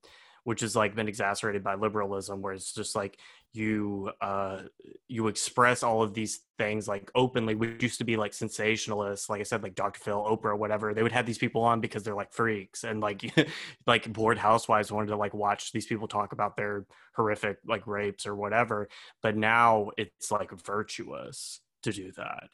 [0.44, 3.16] which has like been exacerbated by liberalism where it's just like
[3.54, 4.62] you uh
[5.08, 9.40] you express all of these things like openly we used to be like sensationalists like
[9.40, 12.14] i said like dr phil oprah whatever they would have these people on because they're
[12.14, 13.22] like freaks and like
[13.86, 18.26] like bored housewives wanted to like watch these people talk about their horrific like rapes
[18.26, 18.88] or whatever
[19.22, 22.44] but now it's like virtuous to do that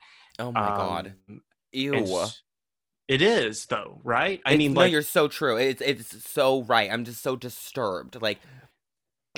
[0.41, 1.43] oh my god Um,
[1.73, 2.27] ew
[3.07, 5.57] it is though right i It's- mean no, like you're so true.
[5.57, 6.91] It's it's so right.
[6.93, 8.21] I'm just so disturbed.
[8.21, 8.39] Like,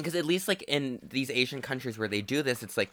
[0.02, 2.90] because at least like in these Asian countries where they do this, it's like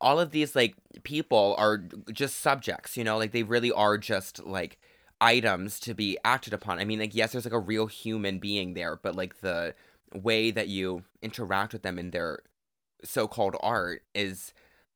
[0.00, 1.78] all of these like people are
[2.12, 2.96] just subjects.
[2.96, 4.78] You know, like they really are just like
[5.20, 6.78] items to be acted upon.
[6.78, 9.74] I mean, like yes, there's like a real human being there, but like the
[10.14, 12.40] way that you interact with them in their
[13.04, 14.52] so-called art is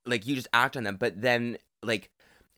[0.06, 0.96] like you just act on them.
[0.96, 2.10] But then like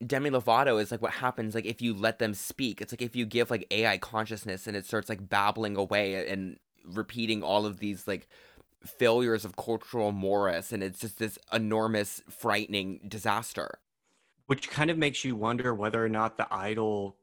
[0.04, 2.80] Demi Lovato is like what happens like if you let them speak.
[2.80, 6.58] It's like if you give like AI consciousness and it starts like babbling away and
[6.84, 8.28] repeating all of these like
[8.86, 13.80] failures of cultural Morris and it's just this enormous frightening disaster.
[14.46, 17.18] which kind of makes you wonder whether or not the idol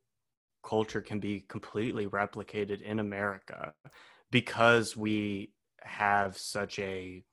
[0.64, 3.76] culture can be completely replicated in America
[4.32, 7.26] because we have such a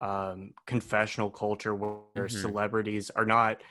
[0.00, 2.28] um, confessional culture where Mhm.
[2.28, 3.62] celebrities are not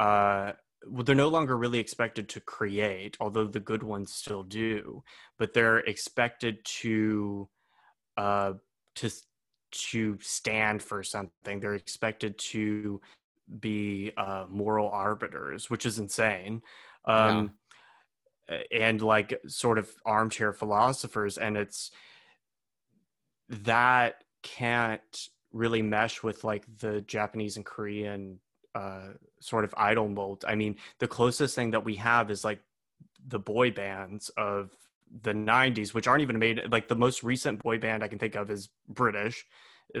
[0.00, 0.52] uh,
[0.88, 5.02] well, they're no longer really expected to create, although the good ones still do,
[5.38, 7.48] but they're expected to
[8.16, 8.54] uh,
[8.96, 9.10] to
[9.72, 11.60] to stand for something.
[11.60, 13.00] They're expected to
[13.60, 16.62] be uh, moral arbiters, which is insane.
[17.04, 17.52] Um,
[18.48, 21.90] a- And like sort of armchair philosophers, and it's
[23.48, 28.38] that can't really mesh with like the Japanese and Korean
[28.74, 29.08] uh,
[29.40, 30.44] sort of idol mold.
[30.46, 32.60] I mean, the closest thing that we have is like
[33.26, 34.70] the boy bands of
[35.22, 38.34] the 90s, which aren't even made like the most recent boy band I can think
[38.34, 39.44] of is British,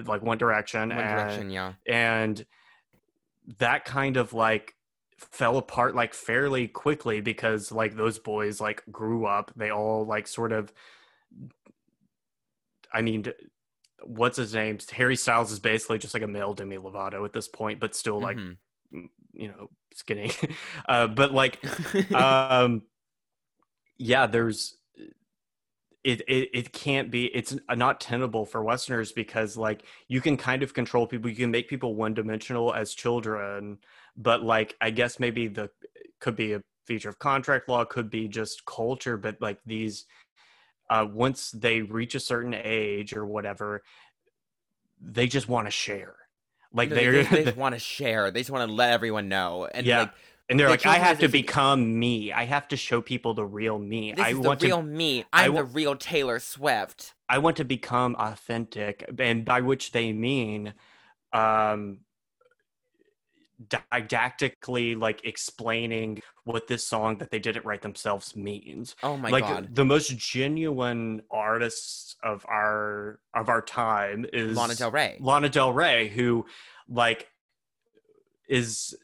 [0.04, 0.88] like One Direction.
[0.90, 1.72] One and- Direction, yeah.
[1.86, 2.44] and
[3.58, 4.74] that kind of like
[5.18, 10.26] fell apart like fairly quickly because like those boys like grew up they all like
[10.26, 10.70] sort of
[12.92, 13.24] i mean
[14.04, 17.48] what's his name harry styles is basically just like a male demi lovato at this
[17.48, 18.56] point but still like Mhm.
[19.32, 20.30] you know skinny
[20.88, 21.58] uh but like
[22.12, 22.82] um
[23.96, 24.76] yeah there's
[26.06, 30.62] it, it it can't be it's not tenable for westerners because like you can kind
[30.62, 33.78] of control people you can make people one dimensional as children
[34.16, 35.68] but like i guess maybe the
[36.20, 40.06] could be a feature of contract law could be just culture but like these
[40.88, 43.82] uh once they reach a certain age or whatever
[45.00, 46.14] they just want to share
[46.72, 48.30] like No, they, they're they, just want to share.
[48.30, 49.66] They just want to let everyone know.
[49.66, 49.98] And Yeah.
[50.00, 50.10] like
[50.48, 53.44] and they're the like i have to become me i have to show people the
[53.44, 55.24] real me this i is want the real to me.
[55.32, 57.14] I'm wa- the real Taylor Swift.
[57.28, 60.74] I want to become authentic, and by which they mean
[61.32, 61.98] um,
[63.68, 68.94] didactically, like explaining what this song that they didn't write themselves means.
[69.02, 69.74] Oh my like god.
[69.74, 75.16] the most genuine artists of our of our time is Lana Del Rey.
[75.20, 76.46] Lana Del Rey, who
[76.88, 77.28] like
[78.48, 78.94] is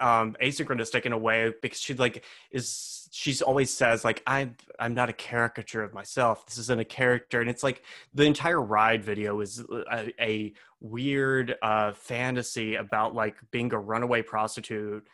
[0.00, 4.92] um asynchronistic in a way because she like is she's always says like i'm i'm
[4.92, 6.46] not a caricature of myself.
[6.46, 7.40] This isn't a character.
[7.40, 7.82] And it's like
[8.12, 14.22] the entire ride video is a, a weird uh fantasy about like being a runaway
[14.22, 15.06] prostitute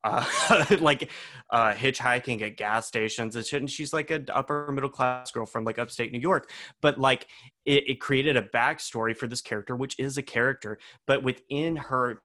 [0.04, 0.24] uh
[0.80, 1.10] like
[1.50, 3.60] uh hitchhiking at gas stations and shit.
[3.60, 6.50] And she's like an upper middle class girl from like upstate new york.
[6.80, 7.26] But like
[7.64, 10.78] it, it created a backstory for this character which is a character.
[11.06, 12.22] But within her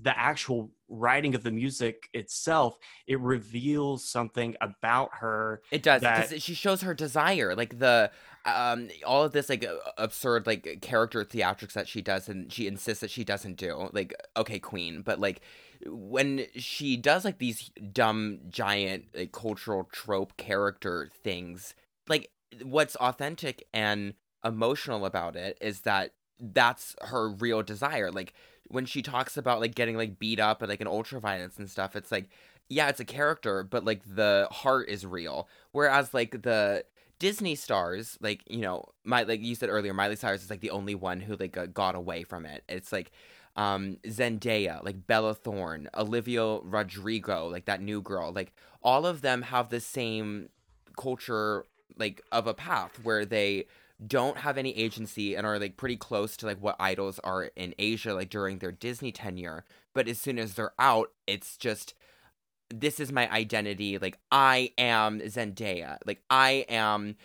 [0.00, 2.76] the actual writing of the music itself
[3.06, 8.10] it reveals something about her It does because she shows her desire, like the
[8.44, 12.66] um all of this like uh, absurd like character theatrics that she does, and she
[12.66, 13.88] insists that she doesn't do.
[13.92, 15.40] Like, okay, Queen, but like
[15.86, 21.74] when she does like these dumb giant like cultural trope character things,
[22.08, 22.30] like
[22.62, 28.10] what's authentic and emotional about it is that that's her real desire.
[28.10, 28.34] Like
[28.68, 31.96] when she talks about like getting like beat up and like an ultraviolence and stuff,
[31.96, 32.28] it's like
[32.68, 35.48] yeah, it's a character, but like the heart is real.
[35.72, 36.84] Whereas like the
[37.18, 40.70] Disney stars, like you know, my like you said earlier, Miley Cyrus is like the
[40.70, 42.64] only one who like uh, got away from it.
[42.68, 43.12] It's like
[43.56, 48.52] um Zendaya, like Bella Thorne, Olivia Rodrigo, like that new girl, like
[48.82, 50.48] all of them have the same
[50.96, 51.64] culture
[51.98, 53.66] like of a path where they
[54.04, 57.74] don't have any agency and are like pretty close to like what idols are in
[57.78, 59.64] Asia like during their Disney tenure.
[59.94, 61.94] But as soon as they're out it's just
[62.70, 63.98] this is my identity.
[63.98, 65.98] Like I am Zendaya.
[66.04, 67.16] Like I am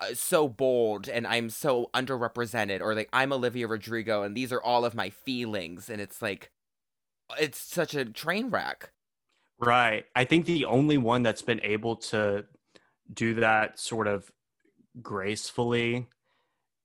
[0.00, 2.80] uh, so bold and I'm so underrepresented.
[2.80, 5.90] Or like I'm Olivia Rodrigo and these are all of my feelings.
[5.90, 6.50] And it's like
[7.38, 8.90] it's such a train wreck.
[9.58, 10.04] Right.
[10.14, 12.44] I think the only one that's been able to
[13.12, 14.30] do that sort of
[15.02, 16.06] gracefully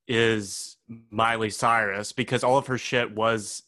[0.08, 0.78] is
[1.10, 3.64] Miley Cyrus because all of her shit was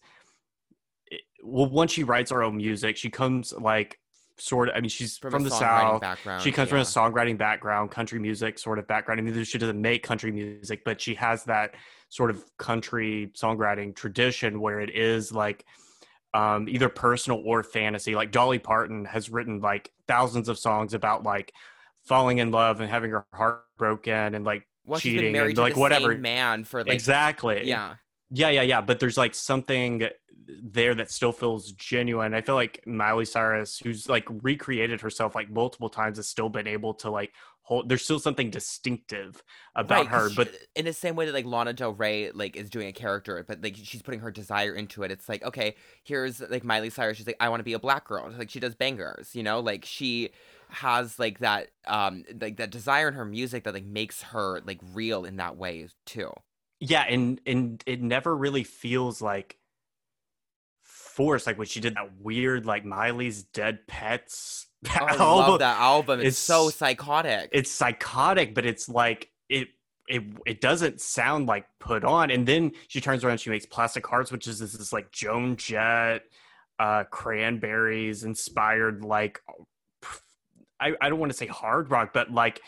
[1.43, 3.99] well once she writes her own music she comes like
[4.37, 6.01] sort of I mean she's from, from, the songwriting south.
[6.01, 9.19] background she comes from a songwriting background country music sort of background.
[9.19, 11.75] I mean she doesn't make country music but she has that
[12.09, 15.65] sort of country songwriting tradition where it is like
[16.33, 18.15] um, either personal or fantasy.
[18.15, 21.53] Like Dolly Parton has written like thousands of songs about like
[22.03, 26.15] falling in love and having her heart broken and like well, cheating and like whatever.
[26.17, 27.61] man for like exactly.
[27.67, 27.95] yeah
[28.29, 28.81] Yeah, yeah, yeah.
[28.81, 30.07] But there's like something
[30.61, 32.33] there that still feels genuine.
[32.33, 36.67] I feel like Miley Cyrus, who's like recreated herself like multiple times, has still been
[36.67, 37.31] able to like
[37.61, 37.87] hold.
[37.87, 39.41] There's still something distinctive
[39.75, 40.29] about Right, her.
[40.29, 42.91] she- But in the same way that like Lana Del Rey like is doing a
[42.91, 45.11] character, but like she's putting her desire into it.
[45.11, 47.15] It's like okay, here's like Miley Cyrus.
[47.17, 48.29] She's like, I want to be a black girl.
[48.37, 49.61] Like she does bangers, you know.
[49.61, 50.31] Like she
[50.73, 54.79] has like that um like that desire in her music that like makes her like
[54.93, 56.31] real in that way too.
[56.79, 59.57] yeah, and and it never really feels like
[60.83, 61.47] forced.
[61.47, 65.27] Like when she did that weird like Miley's Dead Pets Oh, I album.
[65.27, 66.19] love that album.
[66.19, 67.49] It's, It's- so psychotic.
[67.53, 69.69] it's psychotic, but it's like it
[70.07, 72.29] it it doesn't sound like put on.
[72.31, 75.11] And then she turns around, and she makes Plastic Hearts, which is this, this like
[75.11, 76.23] Joan Jett,
[76.79, 79.39] uh, Cranberries inspired like
[80.83, 82.61] I I don't want to say hard rock, but like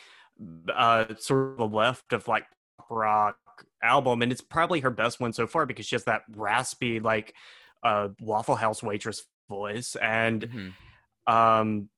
[0.74, 2.46] uh sort of the left of like
[2.78, 3.38] pop rock
[3.84, 7.34] album, and it's probably her best one so far because she has that raspy like
[7.84, 10.42] uh Waffle House waitress voice and
[11.28, 11.32] Mhm.
[11.32, 11.90] um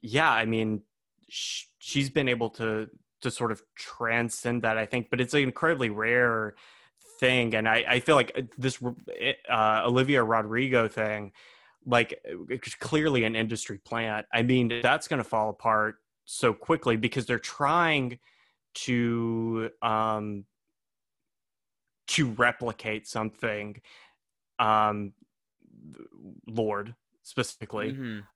[0.00, 0.82] yeah i mean
[1.28, 2.88] sh- she's been able to
[3.20, 6.54] to sort of transcend that i think but it's an incredibly rare
[7.20, 8.82] thing and i i feel like uh, this
[9.50, 11.32] uh olivia rodrigo thing
[11.86, 12.18] like
[12.80, 17.38] clearly an industry plant i mean that's going to fall apart so quickly because they're
[17.38, 18.18] trying
[18.74, 20.44] to um
[22.06, 23.80] to replicate something
[24.58, 25.14] um
[26.46, 28.26] Lorde specifically Mhm.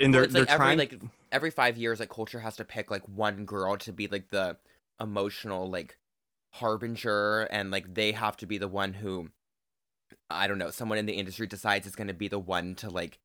[0.00, 1.00] and they're it's they're like every trying like
[1.32, 4.58] every five years, like culture has to pick like one girl to be like the
[5.00, 5.98] emotional like
[6.50, 9.30] harbinger, and like they have to be the one who,
[10.34, 12.90] I don't know, someone in the industry decides is going to be the one to
[12.90, 13.18] like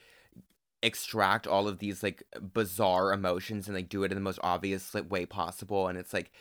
[0.81, 4.93] extract all of these like bizarre emotions and like do it in the most obvious
[4.93, 6.31] like, way possible, and it's like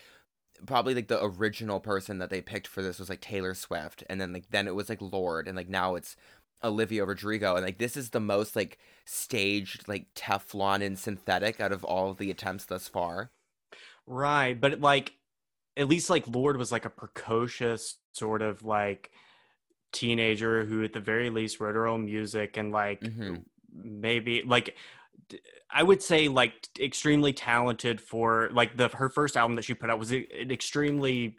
[0.67, 4.21] probably like the original person that they picked for this was like Taylor Swift, and
[4.21, 6.17] then like then it was like Lorde, and like now it's
[6.63, 11.73] Olivia Rodrigo, and like this is the most like staged, like Teflon and synthetic out
[11.73, 13.31] of all of the attempts thus far.
[14.07, 15.13] right but like
[15.77, 19.11] at least like Lorde was like a precocious sort of like
[19.93, 23.45] teenager who at the very least wrote her own music and like Mhm.
[23.73, 24.77] maybe like
[25.71, 29.91] I would say like extremely talented for like the her first album that she put
[29.91, 31.37] out was an extremely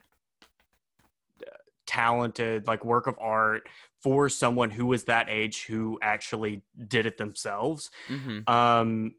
[1.42, 1.50] uh,
[1.86, 3.68] talented like work of art
[4.02, 7.90] for someone who was that age who actually did it themselves.
[8.08, 9.16] hmm Um,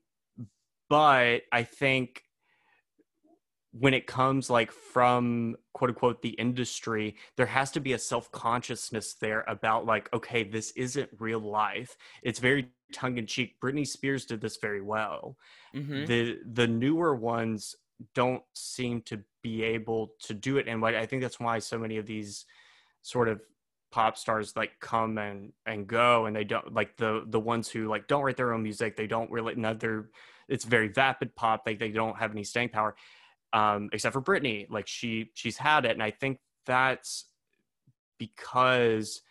[0.89, 2.25] but I think
[3.73, 8.31] when it comes like from quote unquote the industry, there has to be a self
[8.33, 11.97] consciousness there about like, okay, this isn't real life.
[12.23, 13.57] It's very tongue in cheek.
[13.63, 15.37] Britney Spears did this very well.
[15.73, 17.77] hmm The the newer ones
[18.15, 21.99] don't seem to be able to do it, and I think that's why so many
[21.99, 22.47] of these
[23.03, 23.41] sort of
[23.93, 27.89] pop stars like come and and go and they don't like the the ones who
[27.89, 30.11] like don't write their own music they don't really another
[30.49, 32.95] it's very vapid pop like they don't have any staying power
[33.53, 34.69] um except for Britney.
[34.71, 37.27] like she she's had it and I think that's
[38.19, 39.23] because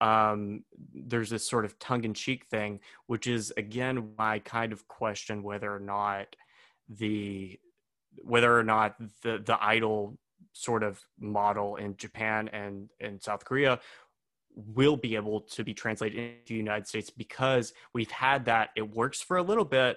[0.00, 0.64] um
[0.94, 5.72] there's this sort of tongue-in-cheek thing which is again why I kind of question whether
[5.74, 6.34] or not
[6.88, 7.58] the
[8.16, 10.18] whether or not the the idol
[10.52, 13.80] sort of model in Japan and and South Korea
[14.54, 18.68] will be able to be translated into the United States because we've had that.
[18.76, 19.96] It works for a little bit,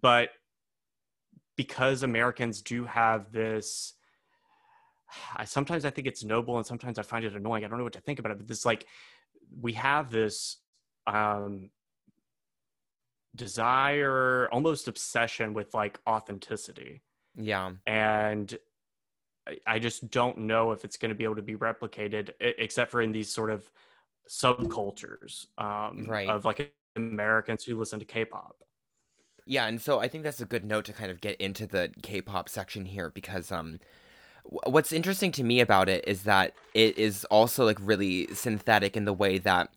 [0.00, 0.30] but
[1.56, 3.94] because Americans do have this,
[5.36, 7.64] I sometimes I think it's noble and sometimes I find it annoying.
[7.64, 8.86] I don't know what to think about it, but this like
[9.60, 10.58] we have this
[11.06, 11.70] um
[13.34, 17.02] desire, almost obsession with like authenticity
[17.34, 17.72] Yeah.
[17.86, 18.56] and
[19.46, 22.90] I- I just don't know if it's going to be able to be replicated, except
[22.90, 23.70] for in these sort of
[24.28, 26.28] subcultures um, Right.
[26.28, 28.56] of like Americans who listen to K-pop.
[29.46, 31.90] Yeah, and so I think that's a good note to kind of get into the
[32.02, 33.78] K-pop section here because um
[34.44, 39.04] what's interesting to me about it is that it is also like really synthetic in
[39.04, 39.70] the way that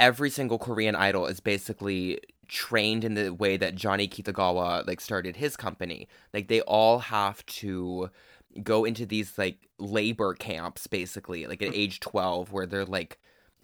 [0.00, 5.36] every single Korean idol is basically trained in the way that Johnny Kitagawa like started
[5.36, 6.08] his company.
[6.32, 8.10] Like they all have to
[8.62, 13.18] go into these like labor camps basically like at age 12 where they're like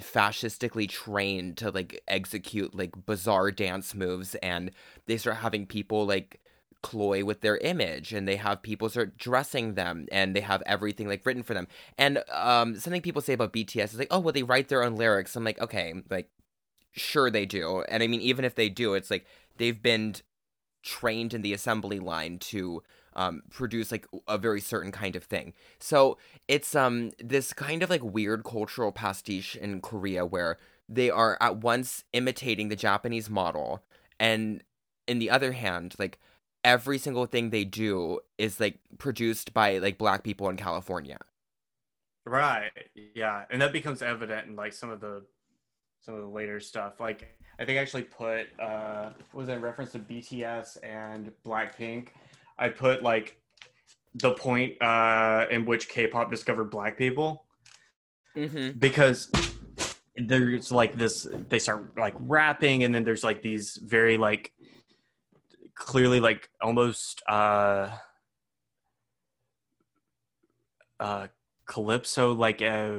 [0.04, 4.70] fascistically trained to like execute like bizarre dance moves and
[5.06, 6.40] they start having people like
[6.82, 11.08] cloy with their image and they have people start dressing them and they have everything
[11.08, 11.68] like written for them.
[11.98, 14.96] And um something people say about bts is like oh well they write their own
[14.96, 15.36] lyrics.
[15.36, 16.30] I'm like okay like
[16.92, 17.84] sure they do.
[17.88, 19.26] And i mean even if they do it's like
[19.58, 20.16] they've been
[20.82, 22.82] trained in the assembly line to
[23.20, 25.52] um, produce like a very certain kind of thing.
[25.78, 26.16] So
[26.48, 30.56] it's um this kind of like weird cultural pastiche in Korea where
[30.88, 33.82] they are at once imitating the Japanese model
[34.18, 34.64] and
[35.06, 36.18] in the other hand like
[36.64, 41.18] every single thing they do is like produced by like black people in California.
[42.24, 42.70] Right.
[43.14, 45.24] Yeah, and that becomes evident in like some of the
[46.00, 47.00] some of the later stuff.
[47.00, 52.08] Like I think I actually put uh was in reference to BTS and Blackpink.
[52.60, 53.36] I put like
[54.14, 57.46] the point uh in which K-pop discovered black people
[58.36, 58.78] Mm-hmm.
[58.78, 59.28] because
[60.16, 64.52] there's like this they start like rapping and then there's like these very like
[65.74, 67.88] clearly like almost uh
[71.00, 71.26] uh
[71.66, 72.92] calypso like uh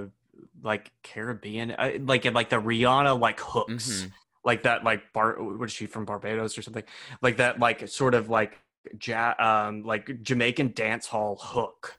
[0.63, 4.11] like caribbean uh, like like the rihanna like hooks Mhm.
[4.43, 6.83] like that like bar what is she from barbados or something
[7.21, 8.59] like that like sort of like
[9.05, 11.97] ja- um like jamaican dance hall hook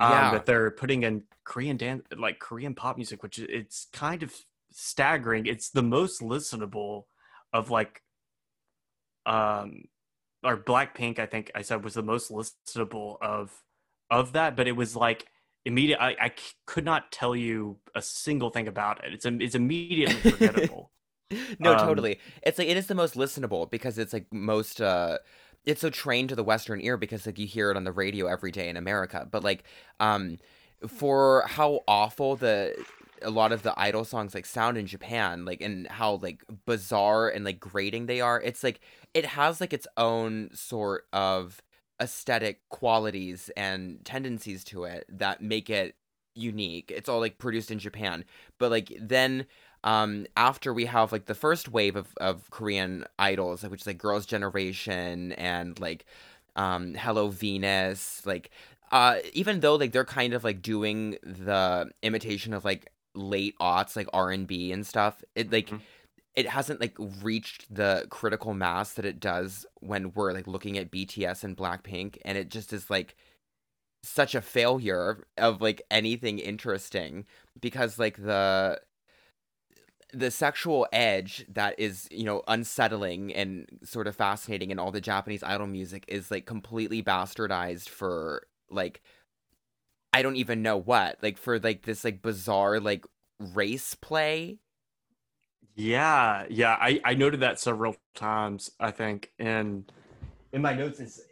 [0.00, 0.30] um, Yeah.
[0.30, 4.34] that they're putting in korean dance like korean pop music which it's kind of
[4.72, 7.04] staggering it's the most listenable
[7.52, 8.02] of like
[9.26, 9.84] um
[10.44, 13.52] or blackpink i think i said was the most listenable of
[14.10, 15.26] of that but it was like
[15.64, 16.32] immediate I, I
[16.66, 20.92] could not tell you a single thing about it it's it's immediately forgettable
[21.58, 22.18] no, Um, totally.
[22.42, 25.18] It's like it is the most listenable because it's like most uh
[25.66, 28.26] it's so trained to the western ear because like you hear it on the radio
[28.26, 29.26] every day in America.
[29.30, 29.64] But like
[30.00, 30.38] um
[30.86, 32.74] for how awful the
[33.22, 37.28] a lot of the idol songs like sound in Japan, like and how like bizarre
[37.28, 38.80] and like grating they are, it's like
[39.14, 41.62] it has like its own sort of
[42.00, 45.96] aesthetic qualities and tendencies to it that make it
[46.34, 46.92] unique.
[46.94, 48.24] It's all like produced in Japan.
[48.58, 49.46] But like then
[49.84, 53.86] um after we have like the first wave of, of korean idols like, which is
[53.86, 56.06] like girls generation and like
[56.56, 58.50] um hello venus like
[58.92, 63.96] uh even though like they're kind of like doing the imitation of like late aughts
[63.96, 65.80] like r&b and stuff it like Mhm.
[66.34, 70.90] it hasn't like reached the critical mass that it does when we're like looking at
[70.90, 73.14] bts and blackpink and it just is like
[74.02, 77.24] such a failure of like anything interesting
[77.60, 78.80] because like the
[80.14, 85.00] the sexual edge that is you know unsettling and sort of fascinating in all the
[85.00, 89.02] japanese idol music is like completely bastardized for like
[90.12, 93.04] i don't even know what like for like this like bizarre like
[93.38, 94.58] race play
[95.74, 98.70] Yeah, yeah, I I noted that several times.
[98.78, 99.90] I think, and
[100.52, 101.22] in my notes is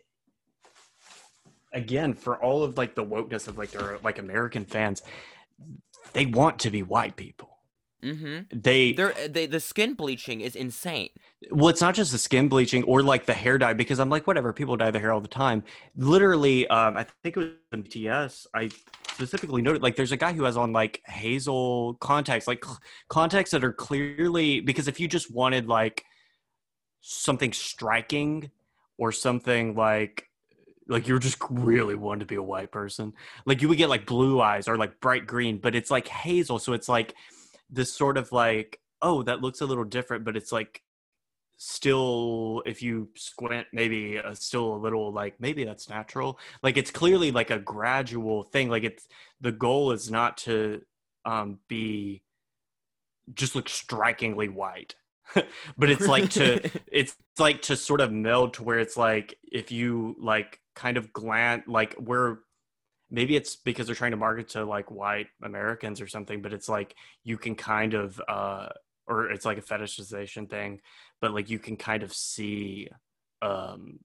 [1.72, 5.02] again for all of like the wokeness of like their like American fans,
[6.12, 7.51] they want to be white people.
[8.02, 8.58] Mm-hmm.
[8.60, 11.10] They They're they, the skin bleaching is insane.
[11.50, 14.26] well, it's not just the skin bleaching or like the hair dye because I'm like
[14.26, 15.62] whatever, people dye their hair all the time.
[15.96, 18.46] Literally, um, I think it was in BTS.
[18.54, 18.70] I
[19.08, 22.64] specifically noted like there's a guy who has on like hazel contacts, like
[23.08, 26.04] contacts that are clearly because if you just wanted like
[27.02, 28.50] something striking
[28.98, 30.28] or something like
[30.88, 33.12] like you're just really wanting to be a white person
[33.46, 36.58] like you would get like blue eyes or like bright green but it's like hazel
[36.58, 37.14] so it's like
[37.72, 40.82] this sort of like oh that looks a little different but it's like
[41.64, 46.36] still if you squint maybe uh, still a little like maybe that's natural.
[46.60, 49.06] Like it's clearly like a gradual thing like it's
[49.40, 50.82] the goal is not to
[51.24, 52.22] um be
[53.32, 54.96] just look strikingly white
[55.78, 59.70] but it's like to it's like to sort of meld to where it's like if
[59.70, 62.40] you like kind of glance like where
[63.12, 66.70] maybe it's because they're trying to market to like white Americans or something, but it's
[66.70, 68.70] like you can kind of uh
[69.08, 70.80] or it's like a fetishization thing,
[71.20, 72.88] but like you can kind of see
[73.42, 74.00] um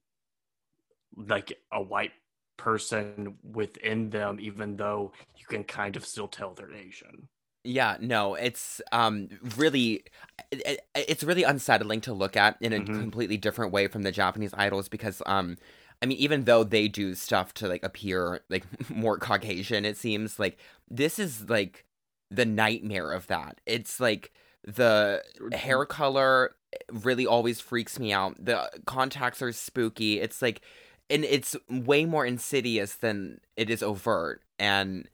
[1.15, 2.13] like a white
[2.57, 7.29] person within them even though you can kind of still tell they're Asian.
[7.63, 9.27] Yeah, no, it's um
[9.57, 10.05] really
[10.51, 10.61] it,
[10.95, 13.07] it- it's really unsettling to look at in a Mhm.
[13.07, 15.57] completely different way from the Japanese idols because um
[16.01, 20.39] I mean even though they do stuff to like appear like more Caucasian it seems
[20.39, 20.57] like
[20.89, 21.85] this is like
[22.29, 23.59] the nightmare of that.
[23.65, 24.31] It's like
[24.65, 26.55] the hair color
[26.91, 28.35] really always freaks me out.
[28.43, 30.19] The contacts are spooky.
[30.19, 30.61] It's like
[31.09, 35.07] and it's way more insidious than it is overt and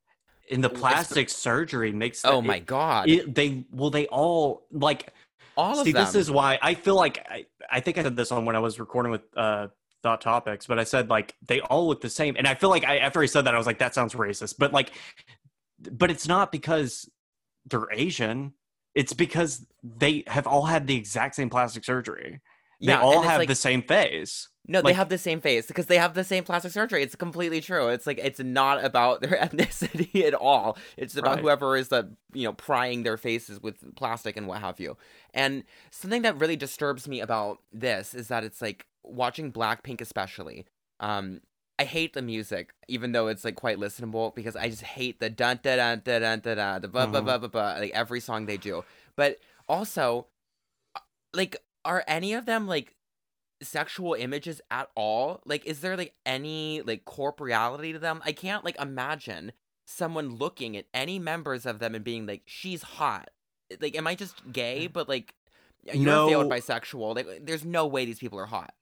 [0.49, 3.07] In the plastic surgery makes oh it- my god.
[3.09, 5.13] it- they well they all like
[5.55, 6.03] all of See, them.
[6.03, 8.59] this is why I feel like I, I think I said this on when I
[8.59, 9.67] was recording with uh
[10.03, 12.83] Thought Topics, but I said like they all look the same, and I feel like
[12.83, 14.91] I after I said that I was like that sounds racist, but like,
[15.91, 17.09] but it's not because
[17.65, 18.53] they're Asian.
[18.93, 22.41] It's because they have all had the exact same plastic surgery.
[22.79, 24.49] They Yeah, all have like- the same face.
[24.65, 27.03] No, they have the same face because they have the same plastic surgery.
[27.03, 27.89] It's completely true.
[27.89, 30.77] It's like it's not about their ethnicity at all.
[30.95, 31.41] It's about Right.
[31.41, 34.95] whoever is the you know prying their faces with plastic and what have you.
[35.33, 40.65] And something that really disturbs me about this is that it's like watching Blackpink especially.
[40.99, 41.41] Um,
[41.79, 45.29] I hate the music, even though it's like quite listenable because I just hate the
[45.29, 48.19] dun dun dun dun dun dun dun the ba ba ba ba ba like every
[48.19, 48.83] song they do.
[49.15, 50.27] But also,
[50.95, 50.99] uh,
[51.33, 52.95] like, are any of them like
[53.61, 55.41] sexual images at all?
[55.45, 58.21] Like, is there like any like corporeality to them?
[58.23, 59.51] I can't like imagine
[59.85, 63.29] someone looking at any members of them and being like, "She's hot."
[63.81, 64.85] Like, am I just gay?
[64.87, 65.33] But like,
[65.83, 66.55] you're a failed No.
[66.55, 67.15] bisexual.
[67.15, 68.73] Like, there's no way these people are hot.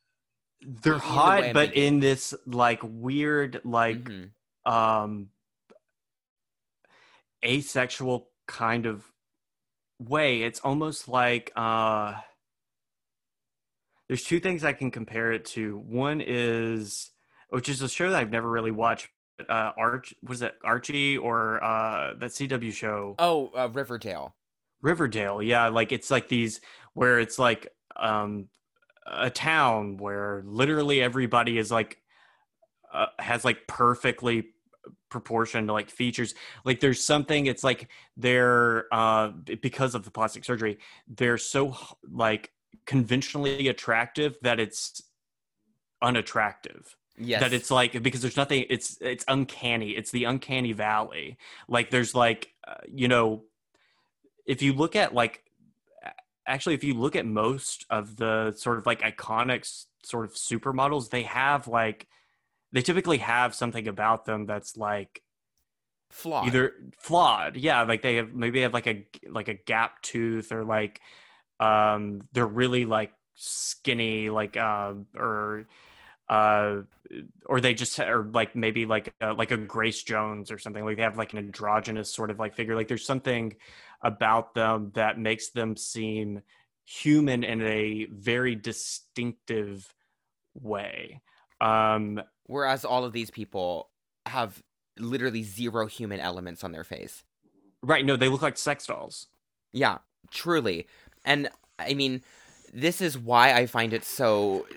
[0.63, 4.31] They're hot, but in this like weird like Mhm.
[4.65, 5.29] um
[7.43, 9.03] asexual kind of
[9.99, 10.43] way.
[10.43, 12.15] It's almost like uh
[14.07, 15.77] there's two things i can compare it to.
[15.77, 17.11] One is
[17.49, 19.09] which is a show that i've never really watched
[19.49, 23.15] uh arch was it archie or uh that cw show?
[23.17, 24.35] Oh, uh, Riverdale.
[24.81, 26.61] Riverdale, yeah, like it's like these
[26.93, 28.49] where it's like um
[29.05, 31.97] a town where literally everybody is like
[32.93, 34.49] uh, has like perfectly
[35.09, 36.33] proportioned like features.
[36.65, 39.29] Like there's something it's like they're uh
[39.61, 41.75] because of the plastic surgery, they're so
[42.09, 42.51] like
[42.85, 45.01] conventionally attractive that it's
[46.01, 47.41] unattractive Yes.
[47.41, 51.37] that it's like because there's nothing it's it's uncanny it's the uncanny valley
[51.67, 53.43] like there's like uh, you know
[54.47, 55.43] if you look at like
[56.47, 61.09] actually if you look at most of the sort of like iconic sort of supermodels
[61.09, 62.07] they have like
[62.71, 65.21] they typically have something about them that's like
[66.09, 66.47] flawed.
[66.47, 70.51] either flawed yeah like they have maybe they have like a like a gap tooth
[70.51, 70.99] or like
[71.59, 75.67] um they're really like skinny like um or
[76.29, 76.81] uh
[77.45, 80.97] or they just or like maybe like uh, like a grace jones or something like
[80.97, 83.53] they have like an androgynous sort of like figure like there's something
[84.03, 86.41] about them that makes them seem
[86.85, 89.93] human in a very distinctive
[90.55, 91.21] way
[91.61, 93.89] um Whereas all of these people
[94.25, 94.61] have
[94.99, 97.23] literally zero human elements on their face.
[97.81, 99.27] right no they look like sex dolls
[99.73, 99.99] Yeah,
[100.31, 100.87] truly.
[101.25, 101.49] And
[101.79, 102.21] I mean,
[102.73, 104.67] this is why I find it so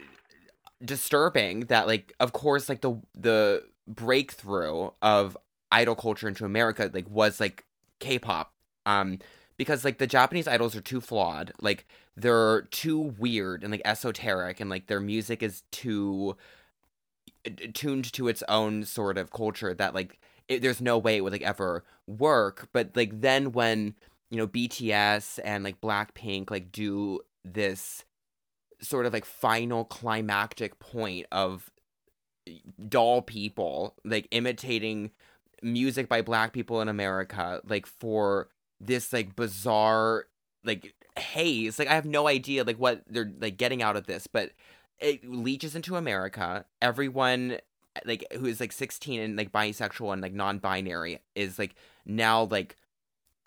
[0.85, 5.37] disturbing that like of course like the the breakthrough of
[5.73, 7.65] idol culture into America like was like
[8.01, 8.54] K-pop.
[8.87, 9.19] Um
[9.57, 11.53] because like the Japanese idols are too flawed.
[11.61, 11.87] Like
[12.17, 16.37] they're too weird and like esoteric and like their music is too
[17.47, 21.21] uh, tuned to its own sort of culture that like it, there's no way it
[21.23, 22.69] would like ever work.
[22.73, 23.95] But like then when
[24.31, 28.05] you know BTS and like Blackpink like do this
[28.81, 31.71] sort of like final climactic point of
[32.89, 35.11] doll people like imitating
[35.63, 38.49] music by black people in America like for
[38.81, 40.27] this like bizarre
[40.65, 44.27] like haze like I have no idea like what they're like getting out of this
[44.27, 44.51] but
[44.99, 46.65] it leaches into America.
[46.81, 47.59] Everyone
[48.05, 51.75] like who is like 16 and like bisexual and like non-binary is like
[52.05, 52.77] now like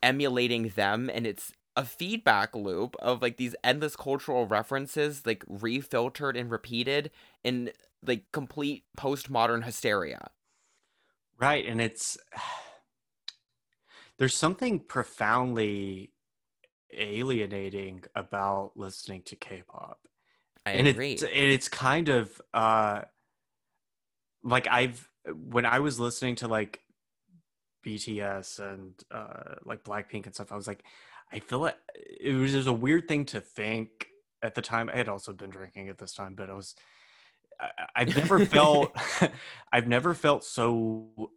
[0.03, 6.35] emulating them and it's a feedback loop of like these endless cultural references like refiltered
[6.35, 7.11] and repeated
[7.43, 7.71] in
[8.05, 10.29] like complete postmodern hysteria.
[11.39, 12.17] Right, and it's
[14.17, 16.11] there's something profoundly
[16.93, 19.99] alienating about listening to K-pop.
[20.65, 23.01] i and agree it's and it's kind of uh
[24.47, 26.81] like I've when I was listening to like
[27.85, 30.83] BTS and uh like Blackpink and stuff, I was like,
[31.31, 34.07] I feel like it was just a weird thing to think
[34.41, 34.89] at the time.
[34.89, 36.75] I had also been drinking at this time, but I was
[37.59, 38.95] I, I've never felt
[39.71, 41.31] I've never felt so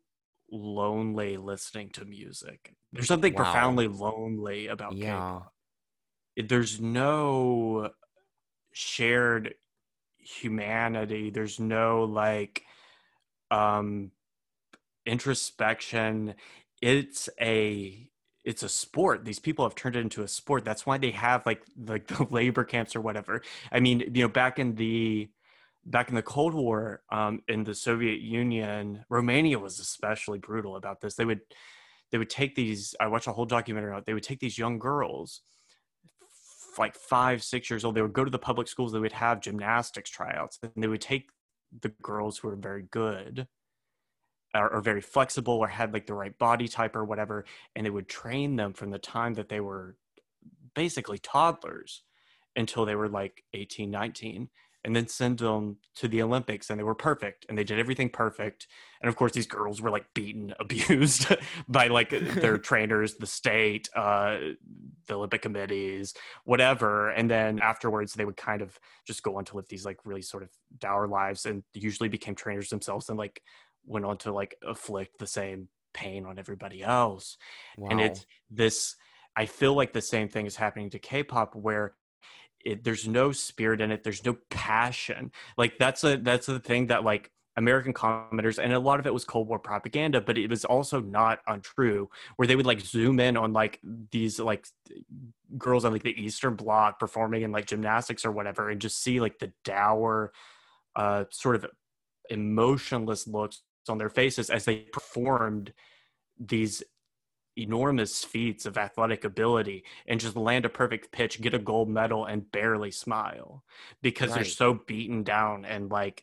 [0.50, 2.74] lonely listening to music.
[2.92, 3.34] There's something Wow.
[3.34, 5.00] profoundly lonely about Yeah.
[5.00, 5.54] K-pop.
[6.36, 7.92] There's no
[8.72, 9.54] shared
[10.18, 11.30] humanity.
[11.30, 12.64] There's no like
[13.50, 14.12] um
[15.06, 16.34] introspection.
[16.82, 18.10] It's a
[18.44, 19.24] it's a sport.
[19.24, 20.64] These people have turned it into a sport.
[20.64, 23.42] That's why they have like like the labor camps or whatever.
[23.72, 25.30] I mean, you know, back in the
[25.90, 31.00] back in the Cold War, um, in the Soviet Union, Romania was especially brutal about
[31.00, 31.14] this.
[31.14, 31.40] They would
[32.10, 32.94] they would take these.
[33.00, 34.06] I watched a whole documentary on it.
[34.06, 35.42] They would take these young girls,
[36.22, 37.94] f- like five, six years old.
[37.94, 38.92] They would go to the public schools.
[38.92, 41.30] They would have gymnastics tryouts, and they would take
[41.82, 43.46] the girls who were very good
[44.54, 47.44] or, or very flexible or had like the right body type or whatever,
[47.74, 49.96] and they would train them from the time that they were
[50.74, 52.02] basically toddlers
[52.56, 54.48] until they were like 18, 19
[54.84, 58.08] and then send them to the Olympics, and they were perfect, and they did everything
[58.08, 58.66] perfect.
[59.02, 61.26] And of course, these girls were like beaten, abused
[61.68, 64.38] by like their trainers, the state, uh,
[65.06, 67.10] the Olympic committees, whatever.
[67.10, 70.22] And then afterwards, they would kind of just go on to live these like really
[70.22, 73.42] sort of dour lives, and usually became trainers themselves, and like
[73.84, 77.36] went on to like afflict the same pain on everybody else.
[77.76, 77.88] wow.
[77.90, 78.96] And it's this.
[79.36, 81.94] I feel like the same thing is happening to K-pop, where
[82.64, 85.32] it, there's no spirit in it there's no passion.
[85.56, 89.12] Like that's a that's the thing that like american commenters and a lot of it
[89.12, 93.18] was cold war propaganda but it was also not untrue where they would like zoom
[93.18, 93.80] in on like
[94.12, 94.66] these like
[95.58, 99.20] girls on like the eastern bloc performing in like gymnastics or whatever and just see
[99.20, 100.32] like the dour
[100.94, 101.66] uh sort of
[102.30, 105.72] emotionless looks on their faces as they performed
[106.38, 106.82] these
[107.56, 112.24] enormous feats of athletic ability and just land a perfect pitch, get a gold medal,
[112.24, 113.64] and barely smile
[114.02, 116.22] because they're so beaten down and like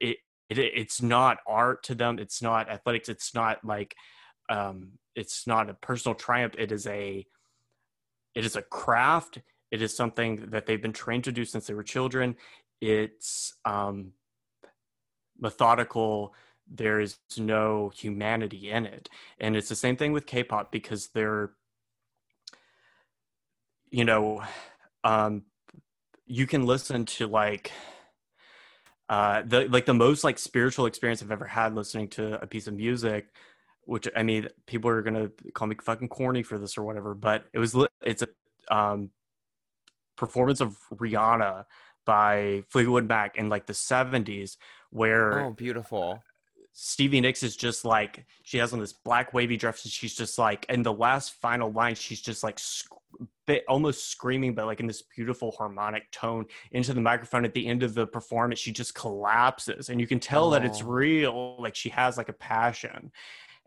[0.00, 0.18] it,
[0.48, 2.18] it it's not art to them.
[2.18, 3.08] It's not athletics.
[3.08, 3.94] It's not like
[4.48, 6.54] um it's not a personal triumph.
[6.58, 7.26] It is a
[8.34, 9.38] it is a craft.
[9.70, 12.36] It is something that they've been trained to do since they were children.
[12.80, 14.12] It's um
[15.38, 16.34] methodical
[16.70, 19.08] there is no humanity in it.
[19.38, 21.50] And it's the same thing with k-pop because they're
[23.94, 24.42] you know
[25.04, 25.42] um
[26.26, 27.70] you can listen to like
[29.08, 32.66] uh the like the most like spiritual experience i've ever had listening to a piece
[32.66, 33.26] of music
[33.84, 37.44] which i mean people are gonna call me fucking corny for this or whatever but
[37.52, 39.10] it was it's a um
[40.16, 41.64] performance of Rhiannon
[42.04, 44.56] by fleetwood mac in like the 70s
[44.90, 46.20] where oh beautiful
[46.76, 50.38] Stevie Nicks is just like she has on this black wavy dress and she's just
[50.38, 52.88] like in the last final line she's just like sc-
[53.46, 57.64] bit, almost screaming but like in this beautiful harmonic tone into the microphone at the
[57.64, 60.86] end of the performance she just collapses and you can tell that it's Oh.
[60.86, 63.12] real like she has like a passion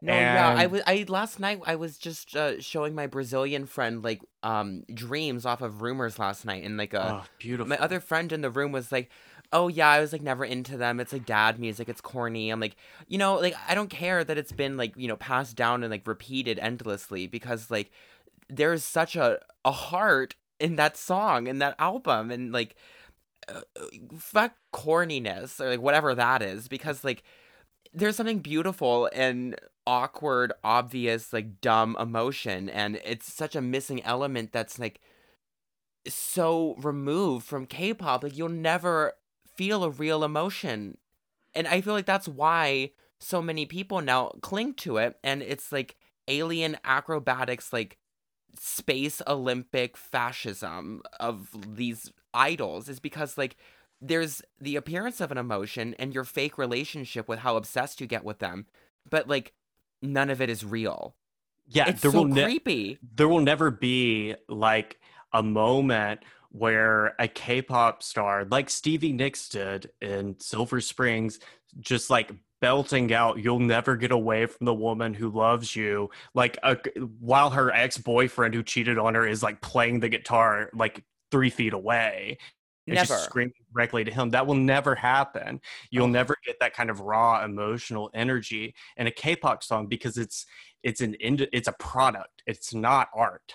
[0.02, 0.82] No, yeah, I was.
[0.86, 5.62] I last night I was just uh, showing my Brazilian friend like um dreams off
[5.64, 8.72] of Rumours last night, and like a oh beautiful my other friend in the room
[8.72, 9.10] was like,
[9.52, 11.00] "Oh yeah, I was like never into them.
[11.00, 11.90] It's like dad music.
[11.90, 12.76] It's corny." I'm like,
[13.08, 15.92] you know, like I don't care that it's been like you know passed down and
[15.92, 17.92] like repeated endlessly because like
[18.50, 22.76] there's such a a heart in that song in that album and like
[23.50, 23.62] uh,
[24.18, 27.24] fuck corniness or like whatever that is because like
[27.94, 29.56] there's something beautiful and
[29.86, 35.00] awkward, obvious, like dumb emotion, and it's such a missing element that's like
[36.08, 38.24] so removed from K-pop.
[38.24, 39.14] Like you'll never
[39.58, 40.98] feel a real emotion,
[41.54, 45.72] and I feel like that's why so many people now cling to it, and it's
[45.72, 45.98] like
[46.28, 47.98] alien acrobatics, like
[48.60, 53.58] space Olympic fascism of these idols, is because like
[54.00, 58.24] there's the appearance of an emotion and your fake relationship with how obsessed you get
[58.24, 58.68] with them,
[59.10, 59.54] but like
[60.02, 61.16] none of it is real.
[61.68, 63.00] Yeah, it's there so will ne- creepy.
[63.16, 65.00] there will never be like
[65.34, 66.22] a moment
[66.52, 71.40] where a K-pop star like Stevie Nicks did in Silver Springs
[71.80, 76.58] just like belting out you'll never get away from the woman who loves you like
[76.64, 76.76] a,
[77.20, 81.74] while her ex-boyfriend who cheated on her is like playing the guitar like 3 feet
[81.74, 82.38] away
[82.88, 83.06] and Never.
[83.08, 85.60] just screaming directly to him that will never happen
[85.92, 86.10] you'll Oh.
[86.10, 90.46] never get that kind of raw emotional energy in a K-pop song because it's
[90.82, 93.54] it's an it's a product it's not art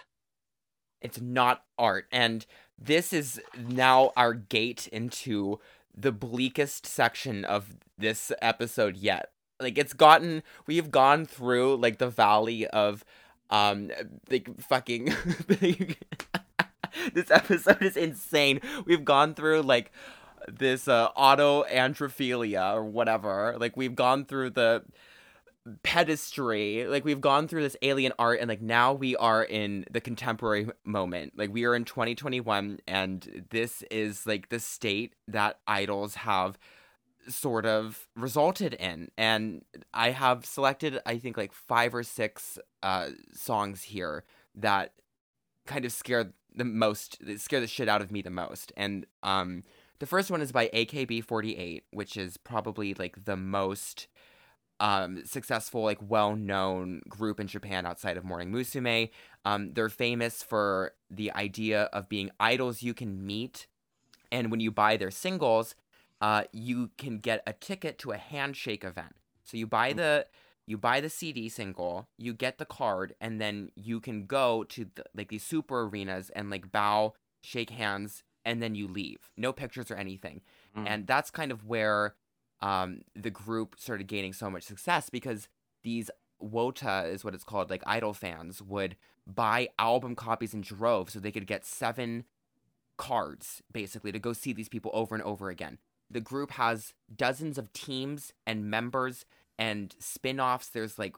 [1.00, 2.06] It's not art.
[2.12, 2.46] And
[2.84, 5.60] this is now our gate into
[5.94, 9.30] the bleakest section of this episode yet.
[9.60, 13.04] Like it's gotten we've gone through like the valley of
[13.50, 13.90] um
[14.30, 15.14] like fucking
[17.14, 18.60] this episode is insane.
[18.84, 19.92] We've gone through like
[20.48, 23.56] this uh auto androphilia or whatever.
[23.58, 24.82] Like we've gone through the
[25.82, 26.86] pedestry.
[26.86, 30.68] Like we've gone through this alien art and like now we are in the contemporary
[30.84, 31.34] moment.
[31.36, 36.58] Like we are in 2021 and this is like the state that idols have
[37.28, 39.10] sort of resulted in.
[39.16, 39.64] And
[39.94, 44.24] i have selected i think like five or six uh songs here
[44.56, 44.94] that
[45.66, 48.72] kind of scare the most scare the shit out of me the most.
[48.76, 49.62] And um
[50.00, 54.08] the first one is by akb48 which is probably like the most
[54.82, 59.10] um, successful, like well-known group in Japan outside of Morning Musume.
[59.44, 63.68] Um, they're famous for the idea of being idols you can meet,
[64.32, 65.76] and when you buy their singles,
[66.20, 69.14] uh, you can get a ticket to a handshake event.
[69.44, 70.26] So you buy the
[70.66, 74.86] you buy the CD single, you get the card, and then you can go to
[74.96, 79.30] the, like these super arenas and like bow, shake hands, and then you leave.
[79.36, 80.40] No pictures or anything.
[80.76, 80.84] Mm.
[80.88, 82.14] And that's kind of where
[82.62, 85.48] um, the group started gaining so much success because
[85.82, 86.10] these
[86.42, 91.20] Wota is what it's called, like idol fans would buy album copies in droves so
[91.20, 92.24] they could get seven
[92.96, 95.78] cards basically to go see these people over and over again.
[96.10, 99.24] The group has dozens of teams and members
[99.58, 100.68] and spin-offs.
[100.68, 101.16] There's like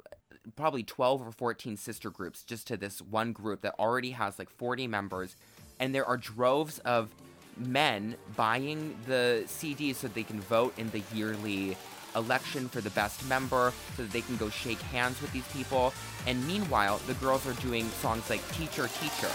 [0.57, 4.51] probably 12 or 14 sister groups just to this one group that already has like
[4.51, 5.37] 40 members
[5.81, 7.11] and there are droves of
[7.57, 11.77] men buying the CDs so they can vote in the yearly
[12.17, 15.93] election for the best member so that they can go shake hands with these people.
[16.27, 19.31] And meanwhile, the girls are doing songs like Teacher, Teacher.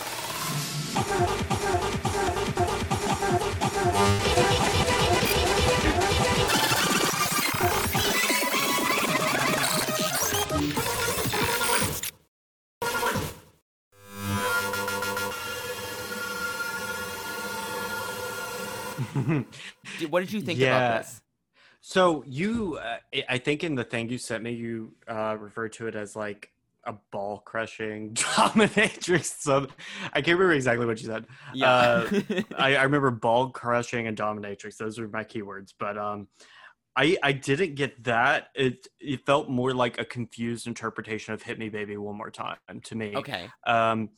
[20.09, 20.77] What did you think Yeah.
[20.77, 21.21] about this?
[21.81, 22.97] So you, uh,
[23.29, 26.51] I- think in the thing you sent me, you uh, referred to it as like
[26.83, 29.39] a ball crushing dominatrix.
[29.41, 29.67] So
[30.11, 31.25] I can't remember exactly what you said.
[31.61, 32.09] Uh,
[32.57, 34.77] I, I remember ball crushing and dominatrix.
[34.77, 35.73] Those were my keywords.
[35.77, 36.27] But um,
[36.95, 38.49] I I didn't get that.
[38.55, 42.57] It it felt more like a confused interpretation of "Hit Me, Baby, One More Time"
[42.83, 43.15] to me.
[43.15, 43.47] okay.
[43.65, 44.09] Um,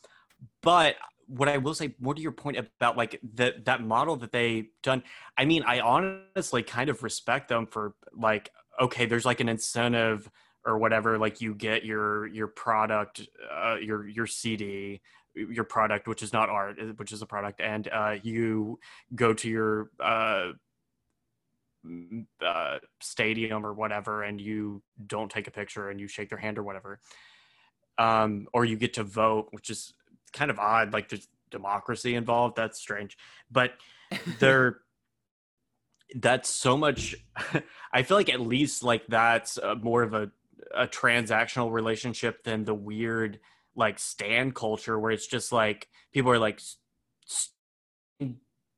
[0.63, 0.95] but
[1.31, 4.69] what I will say, more to your point about like that that model that they
[4.83, 5.03] done.
[5.37, 10.29] I mean, I honestly kind of respect them for like, okay, there's like an incentive
[10.65, 11.17] or whatever.
[11.17, 15.01] Like you get your your product, uh, your your CD,
[15.33, 18.79] your product, which is not art, uh, which is a product, and uh, you
[19.15, 20.49] go to your uh,
[22.45, 26.57] uh, stadium or whatever, and you don't take a picture and you shake their hand
[26.57, 26.99] or whatever
[27.97, 29.93] um, or you get to vote, which is
[30.33, 30.93] kind of odd.
[30.93, 32.55] Like there's democracy involved.
[32.55, 33.17] That's strange,
[33.51, 33.73] but
[34.39, 34.77] they're
[36.15, 37.15] that's so much.
[37.93, 40.31] I feel like at least like that's uh more of a
[40.73, 43.39] a transactional relationship than the weird
[43.75, 46.59] like stan culture where it's just like people are like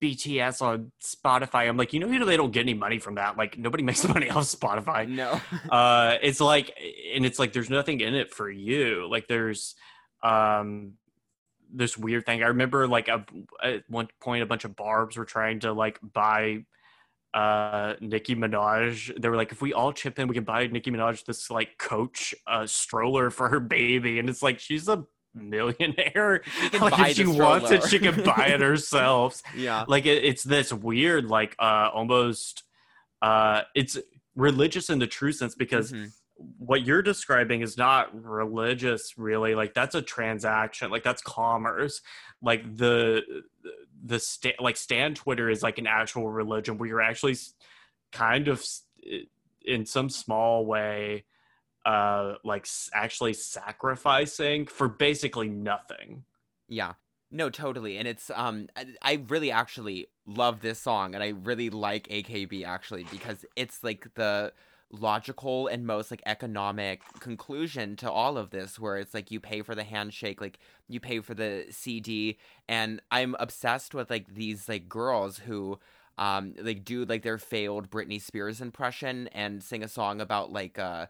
[0.01, 1.67] BTS on Spotify.
[1.67, 3.37] I'm like, you know, they don't get any money from that.
[3.37, 5.39] Like nobody makes money off Spotify No.
[5.69, 6.77] uh it's like
[7.15, 9.75] and it's like there's nothing in it for you like there's
[10.21, 10.93] um
[11.73, 13.25] this weird thing i remember like a,
[13.63, 16.63] at one point a bunch of barbs were trying to like buy
[17.33, 19.19] uh Nicki Minaj.
[19.19, 21.79] They were like, if we all chip in, we can buy Nicki Minaj this like
[21.79, 24.19] coach uh stroller for her baby.
[24.19, 26.43] And it's like she's a millionaire.
[26.79, 29.41] like if she the wants it, she can buy it herself.
[29.55, 29.83] Yeah.
[29.87, 32.63] like it, it's this weird, like uh almost
[33.23, 33.97] uh it's
[34.35, 36.11] religious in the true sense because Mhm.
[36.57, 42.01] What you're describing is not religious really like that's a transaction like that's commerce
[42.41, 43.21] like the
[44.03, 47.35] the sta- like stan twitter is like an actual religion where you're actually
[48.11, 48.63] kind of
[49.65, 51.23] in some small way
[51.85, 56.23] uh like actually sacrificing for basically nothing
[56.67, 56.93] Yeah.
[57.31, 57.97] No, totally.
[57.97, 58.67] And it's um
[59.01, 64.07] I really actually love this song and I really like AKB actually because it's like
[64.15, 64.53] the
[64.93, 69.61] logical and most like economic conclusion to all of this where it's like you pay
[69.63, 72.37] for the handshake, like you pay for the CD
[72.69, 75.79] and I'm obsessed with like these like girls who
[76.17, 80.77] um like do like their failed Britney Spears impression and sing a song about like
[80.79, 81.07] uh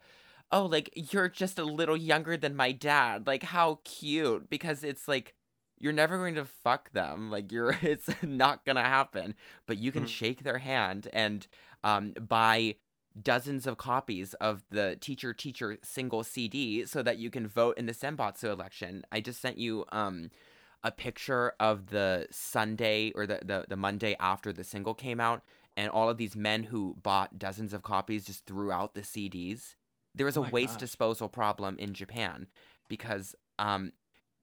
[0.52, 3.28] oh like you're just a little younger than my dad.
[3.28, 4.50] Like how cute.
[4.50, 5.36] Because it's like
[5.80, 7.32] you're never going to fuck them.
[7.32, 9.36] Like you're it's not gonna happen.
[9.68, 10.08] But you can Mhm.
[10.08, 11.48] shake their hand and
[11.84, 12.76] um buy
[13.22, 17.86] dozens of copies of the teacher teacher single cd so that you can vote in
[17.86, 19.04] the senbatsu election.
[19.12, 20.32] I just sent you um
[20.84, 25.42] a picture of the sunday or the, the the monday after the single came out
[25.78, 29.76] and all of these men who bought dozens of copies just threw out the cds
[30.14, 30.80] there was a Oh my waste gosh.
[30.80, 32.48] disposal problem in japan
[32.90, 33.94] because um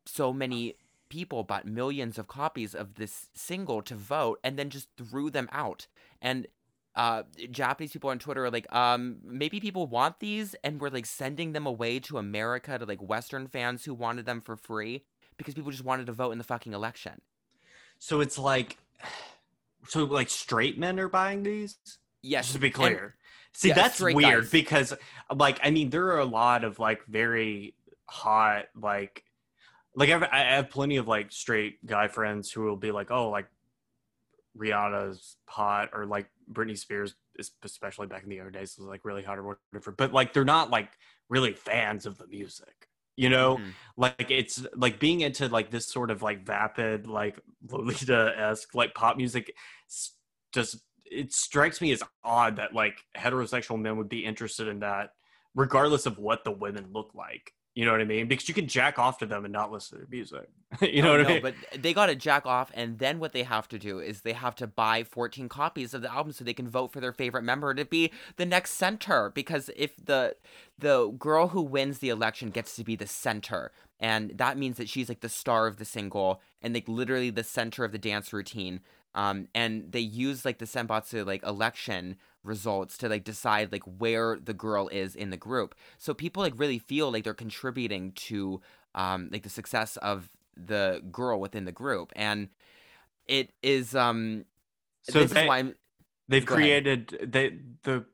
[0.07, 0.75] so many
[1.09, 5.49] people bought millions of copies of this single to vote and then just threw them
[5.53, 5.87] out.
[6.23, 6.47] And
[6.97, 11.07] uh japanese people on twitter are like um maybe people want these and we're like
[11.07, 15.05] sending them away to america to like western fans who wanted them for free
[15.41, 17.23] because people just wanted to vote in the fucking election.
[17.99, 18.77] So it's like
[19.89, 21.79] so like straight men are buying these?
[22.23, 22.47] Yes.
[22.47, 23.15] Just to be and- clear.
[23.53, 24.15] See yeah, that's weird
[24.45, 24.51] guys.
[24.51, 24.95] because
[25.35, 27.75] like i mean there are a lot of like very
[28.07, 29.25] hot like
[29.97, 33.29] like I've, i have plenty of like straight guy friends who will be like oh
[33.29, 33.49] like
[34.57, 37.15] rihanna's hot or like britney spears
[37.65, 40.45] especially back in the other days was like really hot or whatever but like they're
[40.45, 40.91] not like
[41.29, 43.73] really fans of the music you know Mhm.
[43.97, 47.39] like it's like being into like this sort of like vapid like
[47.71, 49.55] lolita-esque like pop music
[50.53, 55.11] just it strikes me as odd that like heterosexual men would be interested in that
[55.55, 58.67] regardless of what the women look like you know what i mean because you can
[58.67, 60.49] jack off to them and not listen to music
[60.83, 63.19] you know Oh, what no, i mean but they got to jack off, and then
[63.19, 66.33] what they have to do is they have to buy 14 copies of the album
[66.33, 69.31] so they can vote for their favorite member to be the next center.
[69.31, 70.37] Because if the
[70.79, 74.89] the girl who wins the election gets to be the center, and that means that
[74.89, 78.33] she's like the star of the single and like literally the center of the dance
[78.33, 78.81] routine.
[79.13, 84.39] Um, and they use like the senbatsu like election results to like decide like where
[84.43, 85.75] the girl is in the group.
[85.99, 88.61] So people like really feel like they're contributing to
[88.95, 92.49] um like the success of the girl within the group and
[93.27, 94.45] it is um
[95.03, 95.75] So this they- is why I'm,
[96.29, 96.57] they've ahead.
[96.57, 98.05] created they the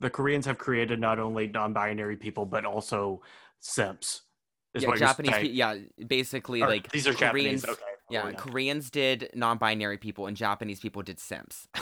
[0.00, 3.22] the koreans have created not only non-binary people but also
[3.60, 4.22] simps
[4.74, 9.30] yeah japanese pe- yeah basically Or like these are koreans japanese okay yeah koreans did
[9.34, 11.66] non-binary people and japanese people did simps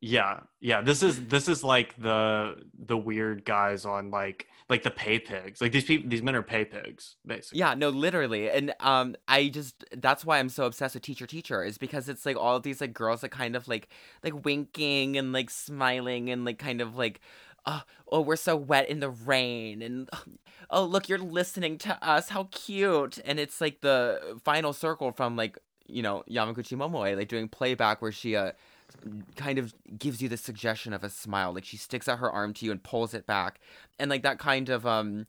[0.00, 0.80] Yeah, yeah.
[0.80, 5.60] This is this is like the the weird guys on like like the pay pigs.
[5.60, 7.58] Like these people, these men are pay pigs, basically.
[7.58, 11.64] yeah no literally and um i just that's why i'm so obsessed with teacher teacher
[11.64, 13.88] is because it's like all these like girls that kind of like
[14.22, 17.20] like winking and like smiling and like kind of like
[17.66, 20.08] oh, oh we're so wet in the rain and
[20.70, 25.36] oh look you're listening to us how cute and it's like the final circle from
[25.36, 28.52] like you know yamaguchi momoe like doing playback where she uh
[29.36, 32.52] kind of gives you the suggestion of a smile like she sticks out her arm
[32.52, 33.60] to you and pulls it back
[33.98, 35.26] and like that kind of um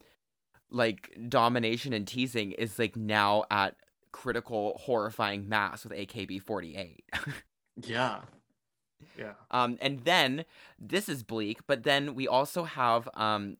[0.72, 3.76] like domination and teasing is like now at
[4.10, 6.98] critical horrifying mass with AKB48.
[7.82, 8.20] yeah,
[9.18, 9.32] yeah.
[9.50, 10.44] um and then
[10.78, 13.56] this is bleak, but then we also have um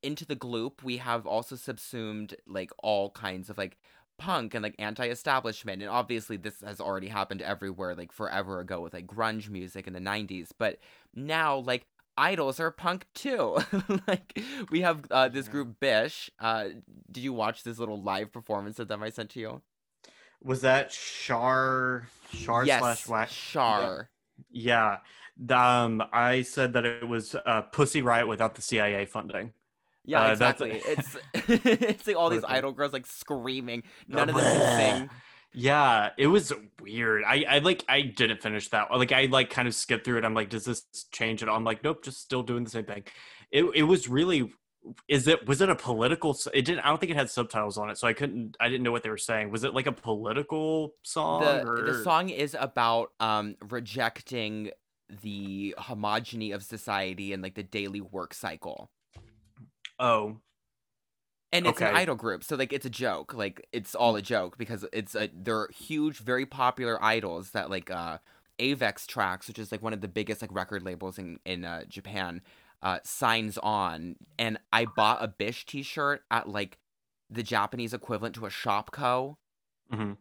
[0.00, 3.76] into the gloop we have also subsumed like all kinds of like
[4.22, 8.94] punk and like anti-establishment and obviously this has already happened everywhere like forever ago with
[8.94, 10.78] like grunge music in the 90s but
[11.14, 11.86] now like
[12.16, 13.58] idols are punk too
[14.06, 14.40] like
[14.70, 16.66] we have uh, this group bish uh
[17.10, 19.60] did you watch this little live performance of them i sent to you
[20.42, 23.34] Was that Char Char yes slash Wax?
[23.34, 24.10] Char.
[24.50, 24.98] Yeah.
[25.50, 29.52] Um, I said that it was uh, Pussy Riot without the CIA funding.
[30.04, 30.92] Yeah, Uh, that's- exactly.
[30.92, 31.16] it's
[31.94, 33.82] it's like all these idol girls like screaming.
[34.08, 35.10] None of them can sing.
[35.54, 37.24] Yeah, it was weird.
[37.24, 38.90] I, I like I didn't finish that.
[38.90, 40.24] Like I like kind of skipped through it.
[40.24, 41.56] I'm like, does this change at all?
[41.56, 43.04] I'm like, nope, just still doing the same thing.
[43.50, 44.50] It it was really
[45.06, 47.90] is it was it a political it didn't I don't think it had subtitles on
[47.90, 49.50] it, so I couldn't I didn't know what they were saying.
[49.50, 54.70] Was it like a political song the or the song is about um rejecting
[55.22, 58.90] the homogeny of society and like the daily work cycle.
[60.02, 60.42] Oh,
[61.54, 63.34] And it's an idol group, so like it's a joke.
[63.34, 67.90] Like it's all a joke because it's a they're huge, very popular idols that like
[67.90, 68.18] uh
[68.58, 71.84] Avex Trax, which is like one of the biggest like record labels in in uh,
[71.84, 72.40] Japan,
[72.80, 74.16] uh signs on.
[74.38, 76.78] And I bought a Bish T-shirt at like
[77.28, 79.36] the Japanese equivalent to a Shopko.
[79.90, 80.14] mhm.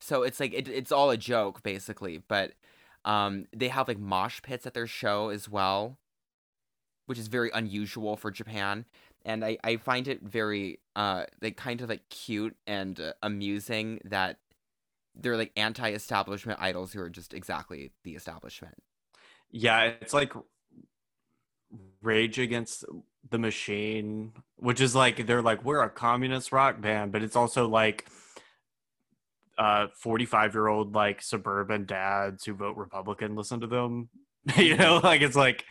[0.00, 2.52] So it's like it, it's all a joke basically, but
[3.04, 5.98] um they have like mosh pits at their show as well,
[7.06, 8.84] which is very unusual for Japan.
[9.24, 14.00] And I, I find it very uh like kind of like cute and uh, amusing
[14.04, 14.38] that
[15.14, 18.82] they're like anti-establishment idols who are just exactly the establishment.
[19.50, 20.32] yeah, it's like
[22.02, 22.84] Rage Against
[23.30, 27.68] the Machine, which is like they're like we're a communist rock band, but it's also
[27.68, 28.06] like
[29.58, 34.08] uh 45 year old like suburban dads who vote Republican listen to them.
[34.56, 35.64] you know, like it's like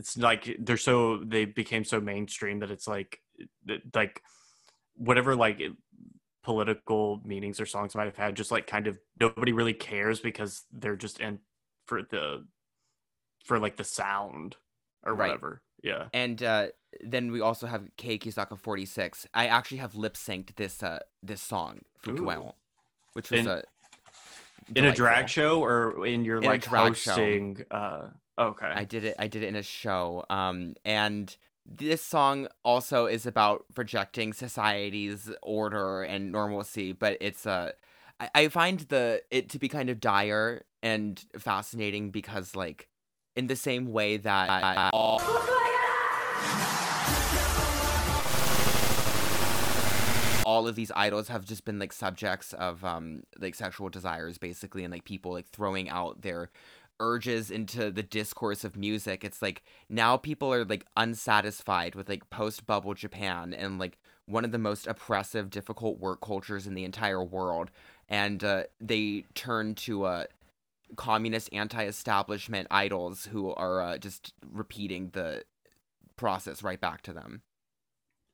[0.00, 3.20] it's like they're so they became so mainstream that it's like
[3.94, 4.22] like
[4.96, 5.60] whatever like
[6.42, 10.64] political meanings or songs might have had just like kind of nobody really cares because
[10.72, 11.38] they're just in
[11.86, 12.46] for the
[13.44, 14.56] for like the sound
[15.04, 15.28] or Right.
[15.28, 15.62] whatever.
[15.82, 16.06] Yeah.
[16.12, 16.66] And uh
[17.14, 19.26] then we also have Keyakizaka 46.
[19.34, 21.80] I actually have lip synced this uh this song,
[23.12, 23.62] which was In- a
[24.76, 27.10] In a drag show or in your In like drag show.
[27.10, 28.08] hosting uh
[28.40, 28.72] okay.
[28.74, 29.16] I did it.
[29.18, 30.24] I did it in a show.
[30.30, 31.36] Um, and
[31.66, 37.72] this song also is about rejecting society's order and normalcy, but it's Uh,
[38.34, 42.88] I, find the it to be kind of dire and fascinating because, like,
[43.34, 45.22] in the same way that all.
[50.46, 54.82] all of these idols have just been like subjects of um like sexual desires basically
[54.82, 56.50] and like people like throwing out their
[57.00, 62.30] urges into the discourse of music it's like now people are like unsatisfied with like
[62.30, 66.84] post bubble japan and like one of the most oppressive difficult work cultures in the
[66.84, 67.70] entire world
[68.08, 70.24] and uh, they turn to uh
[70.96, 75.44] communist anti-establishment idols who are uh, just repeating the
[76.16, 77.42] process right back to them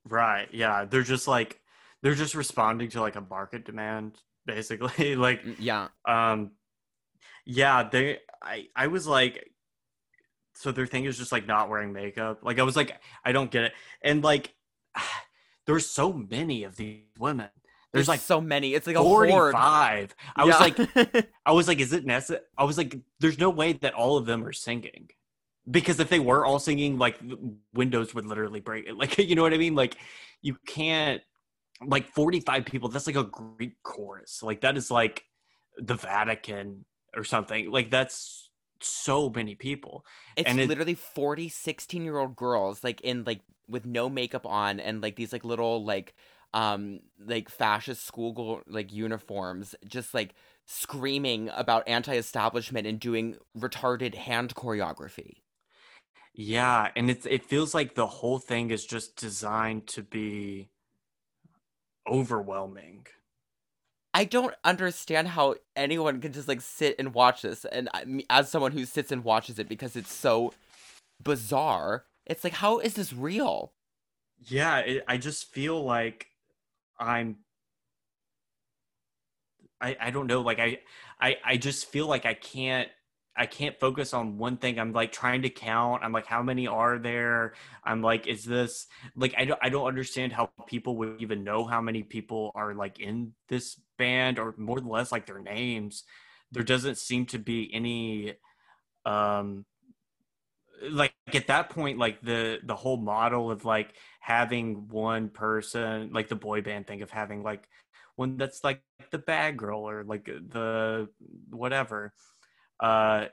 [0.05, 0.49] Right.
[0.53, 0.85] Yeah.
[0.85, 1.61] They're just like
[2.03, 5.17] they're just responding to like a market demand, basically.
[5.17, 6.53] like Mm, yeah um
[7.47, 9.51] yeah, they I I was like
[10.55, 12.41] so their thing is just like not wearing makeup.
[12.43, 13.73] Like I was like, I don't get it.
[14.03, 14.55] And like
[15.67, 17.49] there's so many of these women.
[17.93, 20.15] There's like so many it's like a horde 45.
[20.35, 20.79] I was like
[21.47, 22.43] I was like, is it necessary?
[22.57, 25.09] I was like, there's no way that all of them are singing.
[25.69, 27.19] Because if they were all singing, like
[27.75, 28.89] windows would literally break.
[28.95, 29.75] Like, you know what I mean?
[29.75, 29.97] Like,
[30.41, 31.21] you can't,
[31.85, 34.43] like, 45 people, that's like a Greek chorus.
[34.43, 35.25] Like, that is like
[35.77, 36.85] the Vatican
[37.15, 37.71] or something.
[37.71, 38.51] Like, that's
[38.81, 40.05] so many people.
[40.37, 44.47] It's And it- literally 40, 16 year old girls, like in like with no makeup
[44.47, 46.15] on and like these like little like
[46.55, 50.35] um like fascist school like uniforms, just like
[50.67, 55.43] screaming about anti-establishment and doing retarded hand choreography.
[56.35, 56.93] Yeah.
[56.95, 60.71] And it's, it feels like the whole thing is just designed to be
[62.07, 63.07] overwhelming.
[64.17, 68.49] I don't understand how anyone can just like sit and watch this, and I, as
[68.49, 70.55] someone who sits and watches it because it's so
[71.23, 73.73] bizarre, it's like how is this real?
[74.49, 76.27] yeah it, i just feel like
[76.99, 77.37] i'm
[79.81, 80.79] I, I don't know like I,
[81.21, 82.89] I i just feel like i can't
[83.37, 84.79] i can't focus on one thing.
[84.79, 86.03] I'm like trying to count.
[86.03, 87.55] I'm like how many are there?
[87.85, 88.87] I'm like is this
[89.17, 92.75] like i don't i don't understand how people would even know how many people are
[92.75, 96.05] like in this band or more or less like their names.
[96.53, 98.35] There doesn't seem to be any
[99.05, 99.65] um
[100.91, 106.29] like at that point like the the whole model of like having one person like
[106.29, 107.69] the boy band thing of having like
[108.17, 111.09] one that's like the bad girl or like the
[111.51, 112.13] whatever
[112.81, 113.27] uh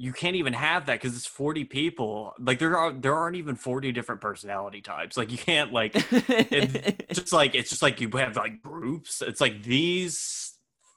[0.00, 2.32] you can't even have that because it's 40 people.
[2.38, 5.18] Like there are there aren't even 40 different personality types.
[5.18, 9.20] Like you can't like it's just like it's just like you have like groups.
[9.20, 10.54] It's like these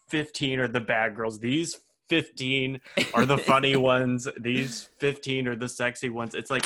[0.08, 1.38] 15 are the bad girls.
[1.38, 2.80] These 15
[3.14, 4.26] are the funny ones.
[4.40, 6.34] These 15 are the sexy ones.
[6.34, 6.66] It's like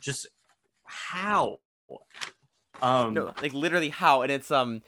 [0.00, 0.26] just
[0.82, 1.60] how?
[2.82, 4.82] Um no, like literally how, and it's um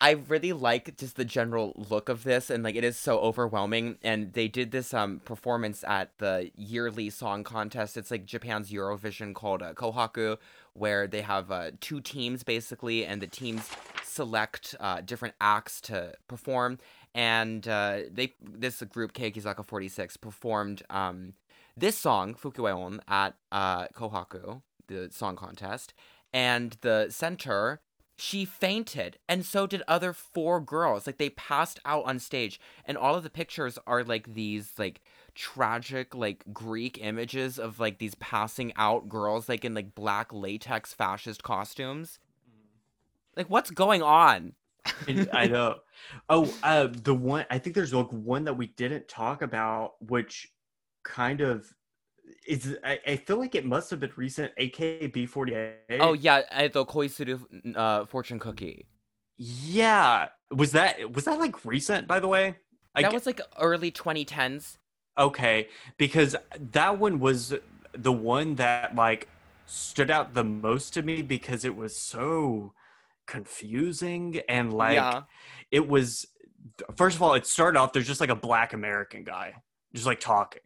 [0.00, 3.98] I really like just the general look of this, and like it is so overwhelming.
[4.02, 7.96] And they did this um performance at the yearly song contest.
[7.96, 10.36] It's like Japan's Eurovision called uh, Kohaku,
[10.74, 13.70] where they have uh, two teams basically, and the teams
[14.02, 16.78] select uh, different acts to perform.
[17.14, 21.34] And uh, they this group Keyakizaka Forty Six performed um
[21.76, 25.94] this song Fukyowaon at uh, Kohaku, the song contest,
[26.32, 27.80] and the center
[28.16, 31.06] she fainted and so did other four girls.
[31.06, 35.00] Like they passed out on stage and all of the pictures are like these like
[35.34, 40.92] tragic like greek images of like these passing out girls like in like black latex
[40.92, 42.18] fascist costumes.
[43.36, 44.52] Like what's going on?
[45.32, 45.76] I know.
[46.28, 50.52] Oh, uh, the one I think there's like one that we didn't talk about, which
[51.02, 51.72] kind of
[52.46, 52.76] is.
[52.84, 54.52] I, I feel like it must have been recent.
[54.60, 55.98] AKB forty eight.
[56.00, 57.40] oh yeah uh, the koisuru
[57.76, 58.86] uh fortune cookie
[59.36, 60.28] yeah.
[60.50, 62.06] Was that was that like recent?
[62.06, 62.56] By the way,
[62.94, 64.78] I that g- was like early 2010s
[65.16, 66.34] okay because
[66.72, 67.54] that one was
[67.92, 69.28] the one that like
[69.66, 72.72] stood out the most to me because it was so
[73.26, 75.22] confusing and like yeah
[75.70, 76.26] it was
[76.96, 79.54] first of all it started off there's just like a black american guy
[79.94, 80.60] just like talking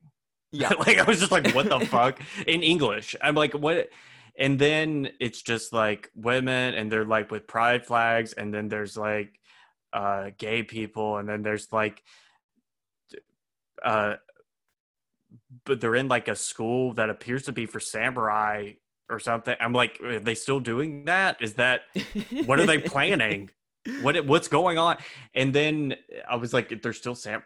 [0.52, 0.72] yeah.
[0.78, 2.20] Like i was just like what the fuck?
[2.46, 3.14] In english.
[3.20, 3.88] I'm like what?
[4.36, 8.96] And then it's just like women and they're like with pride flags and then there's
[8.96, 9.38] like
[9.92, 12.02] uh gay people and then there's like
[13.84, 14.14] uh
[15.64, 18.72] but they're in like a school that appears to be for samurai
[19.10, 19.56] or something.
[19.60, 21.38] I'm like are they still doing that?
[21.40, 21.82] Is that
[22.46, 23.50] what are they planning?
[24.02, 24.98] What what's going on?
[25.34, 25.94] And then
[26.28, 27.42] i was like they're still sam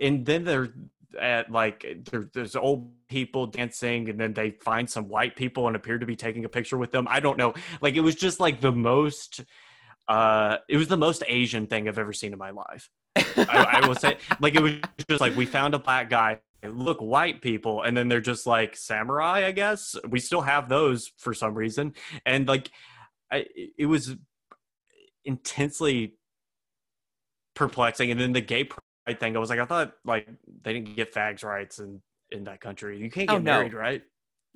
[0.00, 0.72] and then they're
[1.20, 5.76] at like there, there's old people dancing and then they find some white people and
[5.76, 7.06] appear to be taking a picture with them.
[7.10, 7.54] I don't know.
[7.80, 9.44] Like it was just like the most
[10.08, 12.90] uh it was the most asian thing i've ever seen in my life.
[13.16, 14.74] I, I will say like it was
[15.08, 18.76] just like we found a black guy look white people and then they're just like
[18.76, 19.96] samurai i guess?
[20.08, 21.94] We still have those for some reason.
[22.24, 22.70] And like
[23.30, 23.46] I,
[23.76, 24.16] it was
[25.24, 26.14] intensely
[27.54, 28.10] perplexing.
[28.10, 28.68] And then the gay
[29.06, 30.28] pride thing i was like i thought like
[30.62, 32.00] they didn't get fags rights in
[32.32, 32.98] in that country.
[32.98, 33.52] You can't Oh, get no.
[33.52, 34.02] married right?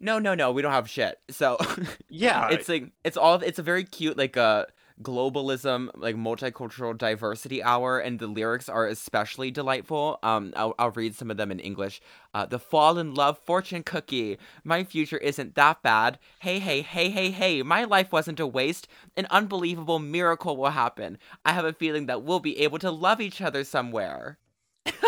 [0.01, 0.51] No no no.
[0.51, 1.19] We don't have shit.
[1.31, 1.57] So
[2.09, 2.49] yeah.
[2.51, 4.65] it's like it's all it's a very cute like uh
[5.03, 10.19] globalism like multicultural diversity hour and the lyrics are especially delightful.
[10.23, 12.01] Um i'll, I'll read some of them in english.
[12.35, 14.39] Uh the fall in love fortune cookie.
[14.65, 16.19] My future isn't that bad.
[16.41, 17.63] Hey hey hey hey hey.
[17.63, 18.89] My life wasn't a waste.
[19.17, 21.19] An unbelievable miracle will happen.
[21.45, 24.39] I have a feeling that we'll be able to love each other somewhere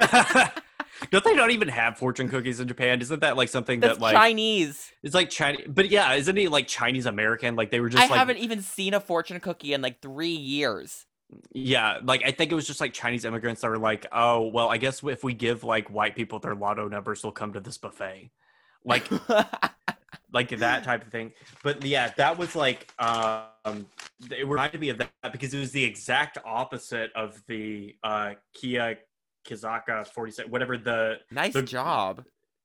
[1.10, 4.02] don't they not even have fortune cookies in japan isn't that like something that's that
[4.02, 7.88] like chinese it's like chinese but yeah isn't he like chinese american like they were
[7.88, 11.06] just i like haven't even seen a fortune cookie in like three years
[11.52, 14.68] Yeah, like I think it was just like Chinese immigrants that were like, "Oh, well,
[14.70, 17.76] I guess if we give like white people their lotto numbers, they'll come to this
[17.78, 18.30] buffet."
[18.84, 19.10] Like
[20.32, 21.32] like that type of thing.
[21.62, 23.86] But yeah, that was like um
[24.30, 28.98] it reminded me of that because it was the exact opposite of the uh Kia
[29.48, 32.24] Kizaka 47 whatever the nice The- job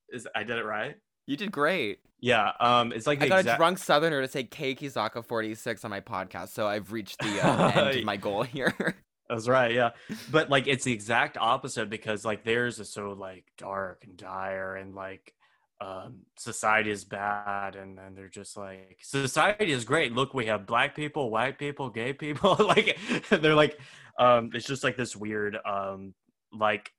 [0.10, 0.96] is I did it right?
[1.26, 4.44] you did great Yeah, um it's like I got exact a drunk southerner to say
[4.44, 8.74] Keyakizaka 46 on my podcast, so I've reached the uh, end of my goal here.
[9.30, 9.92] That's right, yeah.
[10.32, 14.76] But like it's the exact opposite because like theirs is so like dark and dire
[14.76, 15.34] and like
[15.82, 20.12] um society is bad and then they're just like society is great.
[20.14, 22.56] Look, we have black people, white people, gay people.
[22.60, 22.98] like
[23.30, 23.80] they're like
[24.20, 26.14] um it's just like this weird um
[26.54, 26.92] like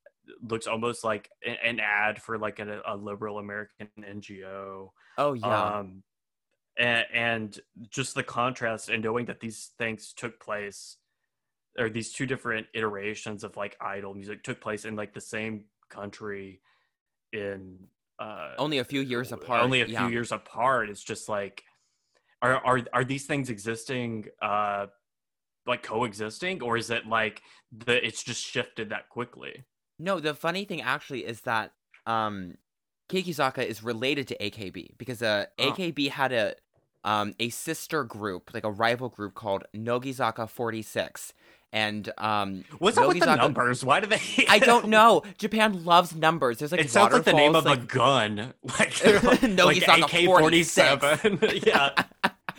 [0.43, 5.79] looks almost like an ad for like a, a liberal American NGO oh yeah.
[5.79, 6.03] um
[6.77, 7.61] and, and
[7.91, 10.97] just the contrast and knowing that these things took place
[11.79, 15.65] or these two different iterations of like idol music took place in like the same
[15.89, 16.61] country
[17.33, 17.77] in
[18.19, 19.63] uh only a few years apart.
[19.63, 21.65] only a few years apart it's just like
[22.43, 24.87] are are are these things existing uh
[25.67, 27.43] like coexisting or is it like
[27.73, 29.65] the it's just shifted that quickly
[29.99, 31.73] No, the funny thing actually is that
[32.07, 32.55] um
[33.09, 35.71] Keyakizaka is related to AKB because uh Oh.
[35.73, 36.55] AKB had a
[37.05, 41.33] um a sister group, like a rival group called Nogizaka 46.
[41.73, 45.23] And um what's up with the numbers why do they I don't know.
[45.39, 46.59] Japan loves numbers.
[46.59, 50.05] There's like it sounds like the name of waterfalls, a gun like, like, like Nogizaka
[50.05, 51.91] ak-47 yeah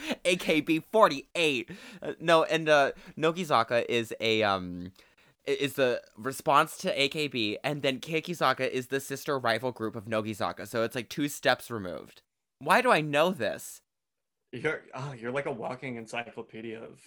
[0.26, 1.70] AKB 48.
[2.02, 4.92] Uh, no, and uh, Nogizaka is a um
[5.46, 10.68] is the response to AKB, and then Keyakizaka is the sister rival group of Nogizaka.
[10.68, 12.22] So it's like two steps removed.
[12.60, 13.82] Why do I know this?
[14.52, 17.00] You're oh, you're like a walking encyclopedia of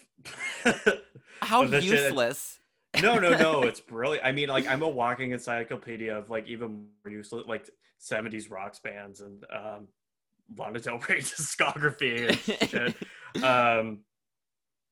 [1.43, 1.93] How of the shit.
[1.93, 2.61] useless.
[3.03, 3.63] No, no, no.
[3.65, 4.27] It's brilliant.
[4.27, 7.71] I mean, like I'm a walking encyclopedia of like even more useless like
[8.01, 9.89] 70s rock bands and um
[10.57, 12.97] Lana Del Rey discography and shit.
[13.45, 14.01] Um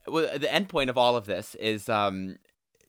[0.07, 2.37] well, the end point of all of this is um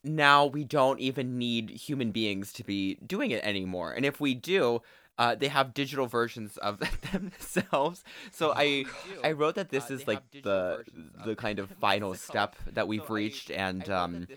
[0.03, 3.91] now we don't even need human beings to be doing it anymore.
[3.93, 4.81] And if we do
[5.17, 6.79] uh, they have digital versions of
[7.11, 8.03] themselves.
[8.31, 8.85] So i
[9.23, 10.83] i wrote that this is like the
[11.25, 14.27] the kind of final step that we've reached and um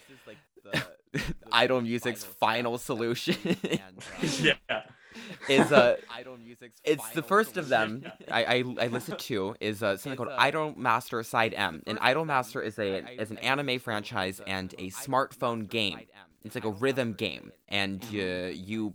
[1.52, 3.36] idol music's final solution.
[4.40, 4.54] yeah.
[5.48, 5.96] Is uh
[6.84, 8.04] it's the first of them.
[8.30, 11.82] I, I I listed two is uh, something called Idol Master Side M.
[11.86, 16.00] And Idol Master is a is an anime franchise and a smartphone game.
[16.44, 18.94] It's like a rhythm game, and uh, you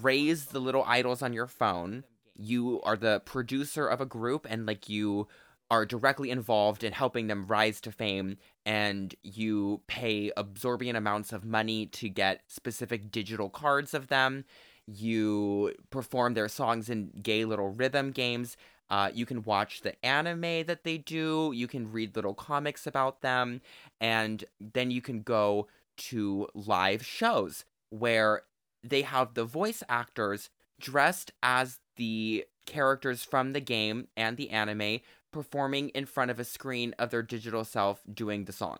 [0.00, 2.04] raise the little idols on your phone.
[2.36, 5.28] You are the producer of a group, and like you
[5.70, 8.38] are directly involved in helping them rise to fame.
[8.64, 14.44] And you pay absorbent amounts of money to get specific digital cards of them
[14.88, 18.56] you perform their songs in gay little rhythm games.
[18.90, 21.52] Uh, you can watch the anime that they do.
[21.54, 23.60] You can read little comics about them.
[24.00, 28.42] And then you can go to live shows where
[28.82, 30.48] they have the voice actors
[30.80, 35.00] dressed as the characters from the game and the anime
[35.32, 38.78] performing in front of a screen of their digital self doing the song.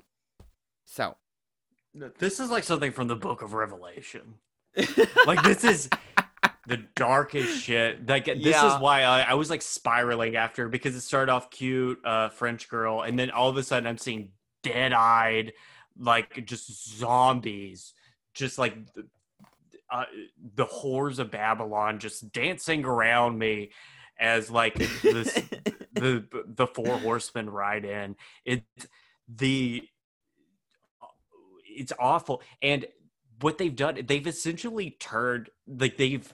[0.87, 1.17] So,
[2.19, 4.35] This is like something from the book of Revelation.
[5.27, 5.89] Like this is
[6.67, 8.07] the darkest shit.
[8.09, 8.75] Like this Yeah.
[8.77, 12.69] is why I, I was like spiraling after because it started off cute, uh, French
[12.69, 14.31] girl, and then all of a sudden I'm seeing
[14.63, 15.53] dead-eyed,
[15.99, 17.95] like just zombies,
[18.35, 19.07] just like the,
[19.91, 20.05] uh,
[20.55, 23.71] the whores of Babylon, just dancing around me
[24.21, 25.33] as like this
[25.93, 28.17] the the four horsemen ride in.
[28.45, 28.65] It's
[29.29, 29.83] the
[31.65, 32.87] it's awful and
[33.41, 36.33] what they've done they've essentially turned like they've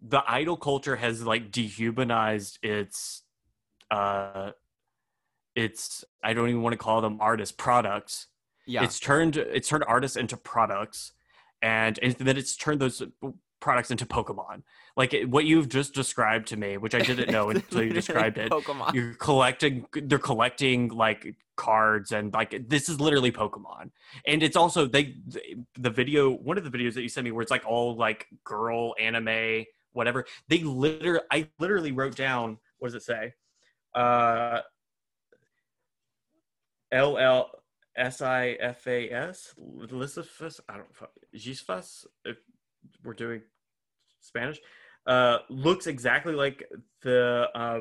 [0.00, 3.22] the idol culture has like dehumanized its
[3.90, 4.50] uh
[5.54, 8.26] it's i don't even want to call them artists products
[8.66, 8.82] yeah.
[8.82, 11.12] it's turned it's turned artists into products
[11.62, 13.02] and, and then it's turned those
[13.62, 14.62] products into pokemon
[14.96, 18.36] like it- what you've just described to me which i didn't know until you described
[18.36, 18.92] it Pokemon.
[18.92, 23.90] you're collecting they're collecting like cards and like this is literally pokemon
[24.26, 25.14] and it's also they
[25.78, 28.26] the video one of the videos that you sent me where it's like all like
[28.42, 33.32] girl anime whatever they literally i literally wrote down what does it say
[33.94, 34.60] uh
[36.90, 37.50] l l
[37.94, 40.60] s i f a s Lisifas?
[40.68, 40.88] i don't
[41.34, 42.06] Gisfas?
[42.24, 42.38] if
[43.04, 43.42] we're doing
[44.22, 44.58] spanish
[45.06, 46.64] uh looks exactly like
[47.02, 47.80] the uh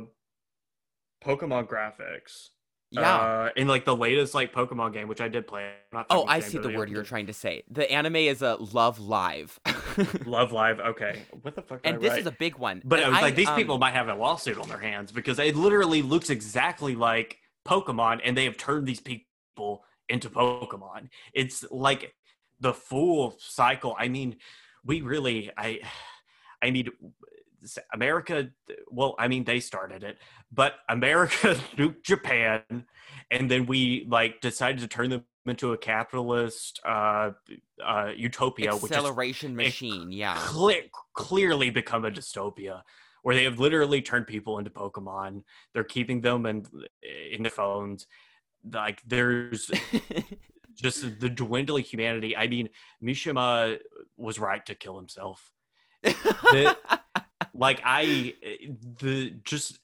[1.23, 2.49] pokemon graphics
[2.91, 3.15] yeah.
[3.15, 5.71] uh, in like the latest like Pokemon game, which I did play.
[5.91, 7.63] Not Oh, I see the word you're trying to say.
[7.69, 9.59] The anime is a Love Live.
[10.25, 10.79] Love Live.
[10.79, 11.81] Okay, what the fuck?
[11.83, 12.81] and this is a big one.
[12.83, 15.39] But I was like, these um, people might have a lawsuit on their hands because
[15.39, 21.09] it literally looks exactly like Pokemon, and they have turned these people into Pokemon.
[21.33, 22.13] It's like
[22.59, 23.95] the full cycle.
[23.97, 24.37] I mean,
[24.83, 25.79] we really, I,
[26.61, 26.89] I mean,
[27.93, 28.49] America.
[28.89, 30.17] Well, I mean, they started it,
[30.51, 32.85] but America nuked Japan,
[33.29, 37.31] and then we like decided to turn them into a capitalist uh,
[37.83, 40.11] uh, utopia, which is acceleration machine.
[40.11, 40.35] Yeah.
[40.37, 42.81] cle- clearly become a dystopia
[43.23, 45.43] where they have literally turned people into Pokemon.
[45.73, 46.65] They're keeping them in
[47.31, 48.07] in their phones.
[48.71, 49.71] Like there's
[50.75, 52.35] just the dwindling humanity.
[52.35, 52.69] I mean,
[53.03, 53.79] Mishima
[54.17, 55.51] was right to kill himself.
[56.03, 56.77] The-
[57.53, 58.33] like I,
[58.99, 59.79] the just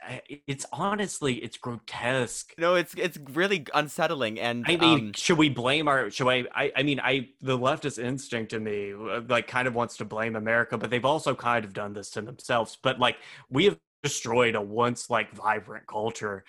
[0.47, 2.53] it's honestly it's grotesque.
[2.57, 6.09] no, it's it's really unsettling and I mean, um, should we blame our?
[6.09, 6.71] Should I, I?
[6.75, 8.93] I mean, I the leftist instinct in me
[9.27, 12.21] like kind of wants to blame America, but they've also kind of done this to
[12.21, 12.77] themselves.
[12.81, 13.17] But like
[13.49, 16.45] we have destroyed a once like vibrant culture.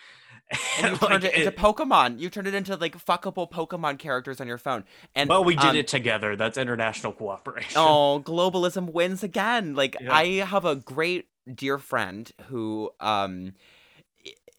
[0.79, 2.19] and you Like, turned it into it- Pokemon.
[2.21, 4.85] You turned it into like fuckable Pokemon characters on your phone.
[5.15, 6.37] And well, we did um, it together.
[6.37, 7.73] That's international cooperation.
[7.77, 9.75] Oh, globalism wins again.
[9.75, 10.15] Like Yeah.
[10.15, 13.53] I have a great dear friend who um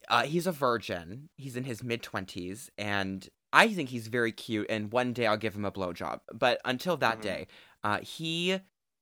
[0.10, 1.30] uh, he's a virgin.
[1.38, 5.38] He's in his mid 20s and I think he's very cute and one day I'll
[5.38, 6.20] give him a blowjob.
[6.34, 7.22] But until that Mhm.
[7.22, 7.48] day,
[7.84, 8.60] uh he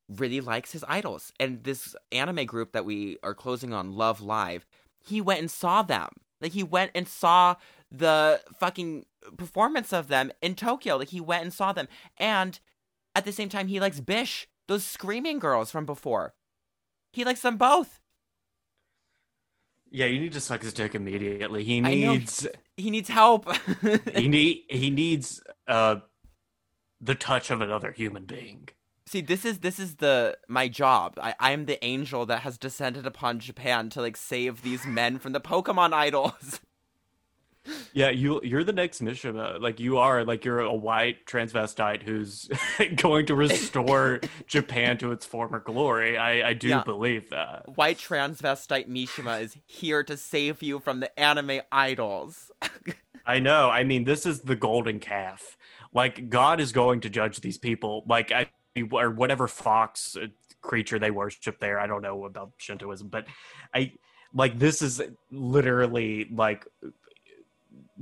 [0.10, 1.34] really likes his idols.
[1.40, 4.66] And this anime group that we are closing on Love Live,
[5.06, 6.10] he went and saw them.
[6.42, 7.56] Like he went and saw
[7.92, 9.06] the fucking
[9.38, 10.98] performance of them in Tokyo.
[10.98, 11.88] Like he went and saw them.
[12.18, 12.60] And
[13.16, 16.34] at the same time he likes Bish, those screaming girls from before.
[17.14, 18.00] He likes them both.
[19.90, 21.64] Yeah, you need to suck his dick immediately.
[21.64, 23.48] He needs He needs help.
[24.16, 25.98] he need he needs uh
[27.00, 28.70] the touch of another human being.
[29.08, 31.18] See, this is this is the my job.
[31.22, 35.32] I I'm the angel that has descended upon Japan to like save these men from
[35.32, 36.60] the Pokemon idols.
[37.92, 39.60] Yeah, you you're the next Mishima.
[39.60, 42.50] Like you are like you're a white transvestite who's
[42.96, 46.18] going to restore Japan to its former glory.
[46.18, 46.84] I I do Yeah.
[46.84, 47.66] believe that.
[47.76, 52.52] White transvestite Mishima is here to save you from the anime idols.
[53.26, 53.70] I know.
[53.70, 55.58] I mean, this is the golden calf.
[55.94, 58.06] Like God is going to judge these people.
[58.08, 58.48] Like I
[58.84, 60.28] or whatever fox uh,
[60.62, 61.80] creature they worship there.
[61.80, 63.26] I don't know about Shintoism, but
[63.74, 63.94] I
[64.34, 65.02] like this is
[65.32, 66.66] literally like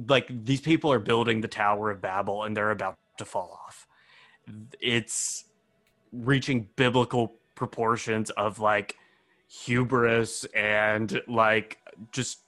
[0.07, 3.87] like these people are building the Tower of Babel and they're about to fall off.
[4.79, 5.45] It's
[6.11, 8.97] reaching biblical proportions of like
[9.47, 11.77] hubris and like
[12.11, 12.39] just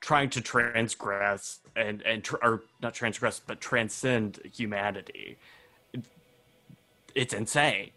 [0.00, 5.38] trying to transgress and and tr- or not transgress but transcend humanity It-
[7.16, 7.90] it's insane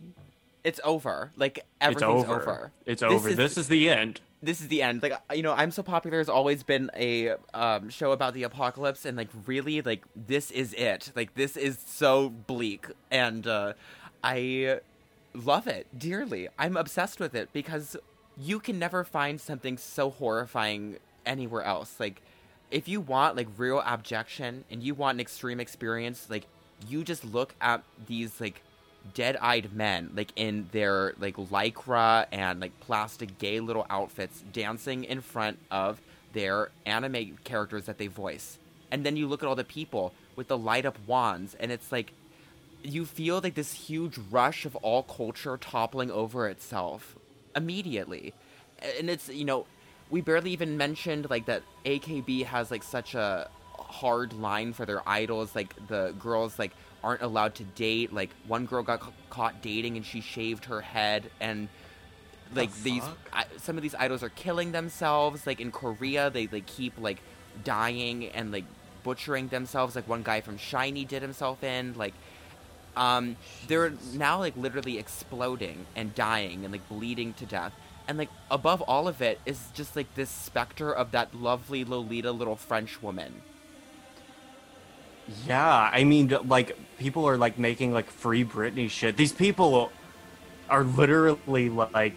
[0.63, 1.31] It's over.
[1.35, 2.41] Like it's everything's over.
[2.41, 2.71] over.
[2.85, 5.03] it's This over is- this is the end this is the end.
[5.03, 9.03] Like you know, I'm so popular has always been a um, show about the apocalypse,
[9.03, 11.11] and like really, like this is it.
[11.13, 13.73] Like this is so bleak, and uh,
[14.23, 14.79] I
[15.33, 16.47] love it dearly.
[16.57, 17.97] I'm obsessed with it because
[18.37, 21.99] you can never find something so horrifying anywhere else.
[21.99, 22.21] Like
[22.71, 26.47] if you want like real abjection and you want an extreme experience, like
[26.87, 28.61] you just look at these like
[29.13, 35.21] dead-eyed men like in their like lycra and like plastic gay little outfits dancing in
[35.21, 36.01] front of
[36.33, 38.59] their anime characters that they voice.
[38.91, 41.91] And then you look at all the people with the light up wands and it's
[41.91, 42.13] like
[42.83, 47.15] you feel like this huge rush of all culture toppling over itself
[47.55, 48.33] immediately.
[48.97, 49.65] And it's you know
[50.09, 55.07] we barely even mentioned like that akb has like such a hard line for their
[55.07, 56.71] idols like the girls like
[57.03, 58.13] aren't allowed to date.
[58.13, 61.67] Like one girl got ca- caught dating and she shaved her head and
[62.55, 65.45] like these I, some of these idols are killing themselves.
[65.45, 67.21] Like in korea they like keep like
[67.63, 68.65] dying and like
[69.03, 69.95] butchering themselves.
[69.95, 71.93] Like one guy from SHINee did himself in.
[71.97, 72.13] Like
[72.97, 73.35] um
[73.67, 77.73] they're now like literally exploding and dying and like bleeding to death.
[78.07, 82.31] And like above all of it is just like this specter of that lovely lolita
[82.31, 83.43] little french woman
[85.47, 89.15] yeah i mean like people are like making like free britney shit.
[89.17, 89.91] These people
[90.69, 92.15] are literally like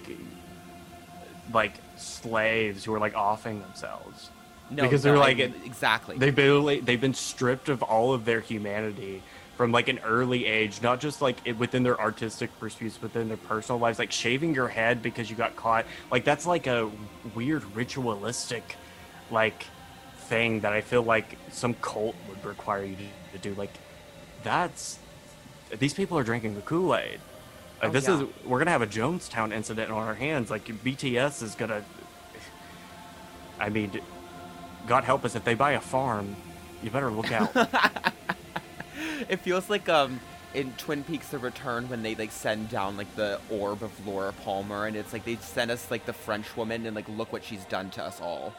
[1.52, 4.30] like slaves who are like offing themselves.
[4.70, 6.16] No Because they're, I- like, exactly.
[6.18, 9.22] They've been they've been stripped of all of their humanity
[9.56, 13.28] from like an early age, not just like it, within their artistic pursuits, but within
[13.28, 13.98] their personal lives.
[13.98, 16.90] Like shaving your head because you got caught, like that's like a
[17.34, 18.76] weird ritualistic,
[19.30, 19.66] like
[20.32, 23.02] thing that I feel like some cult would require you to,
[23.32, 23.54] to do.
[23.54, 23.74] Like
[24.42, 24.98] that's
[25.78, 27.20] these people are drinking the Kool Aid.
[27.82, 28.22] Like Oh, this yeah.
[28.22, 30.50] is we're gonna have a Jonestown incident on our hands.
[30.50, 31.84] Like BTS is gonna.
[33.60, 34.00] I mean,
[34.86, 36.34] God help us if they buy a farm.
[36.82, 37.50] You better look out.
[39.28, 40.18] it feels like um
[40.54, 44.32] in Twin Peaks: The Return when they like send down like the orb of Laura
[44.44, 47.44] Palmer, and it's like they send us like the French woman, and like look what
[47.44, 48.54] she's done to us all.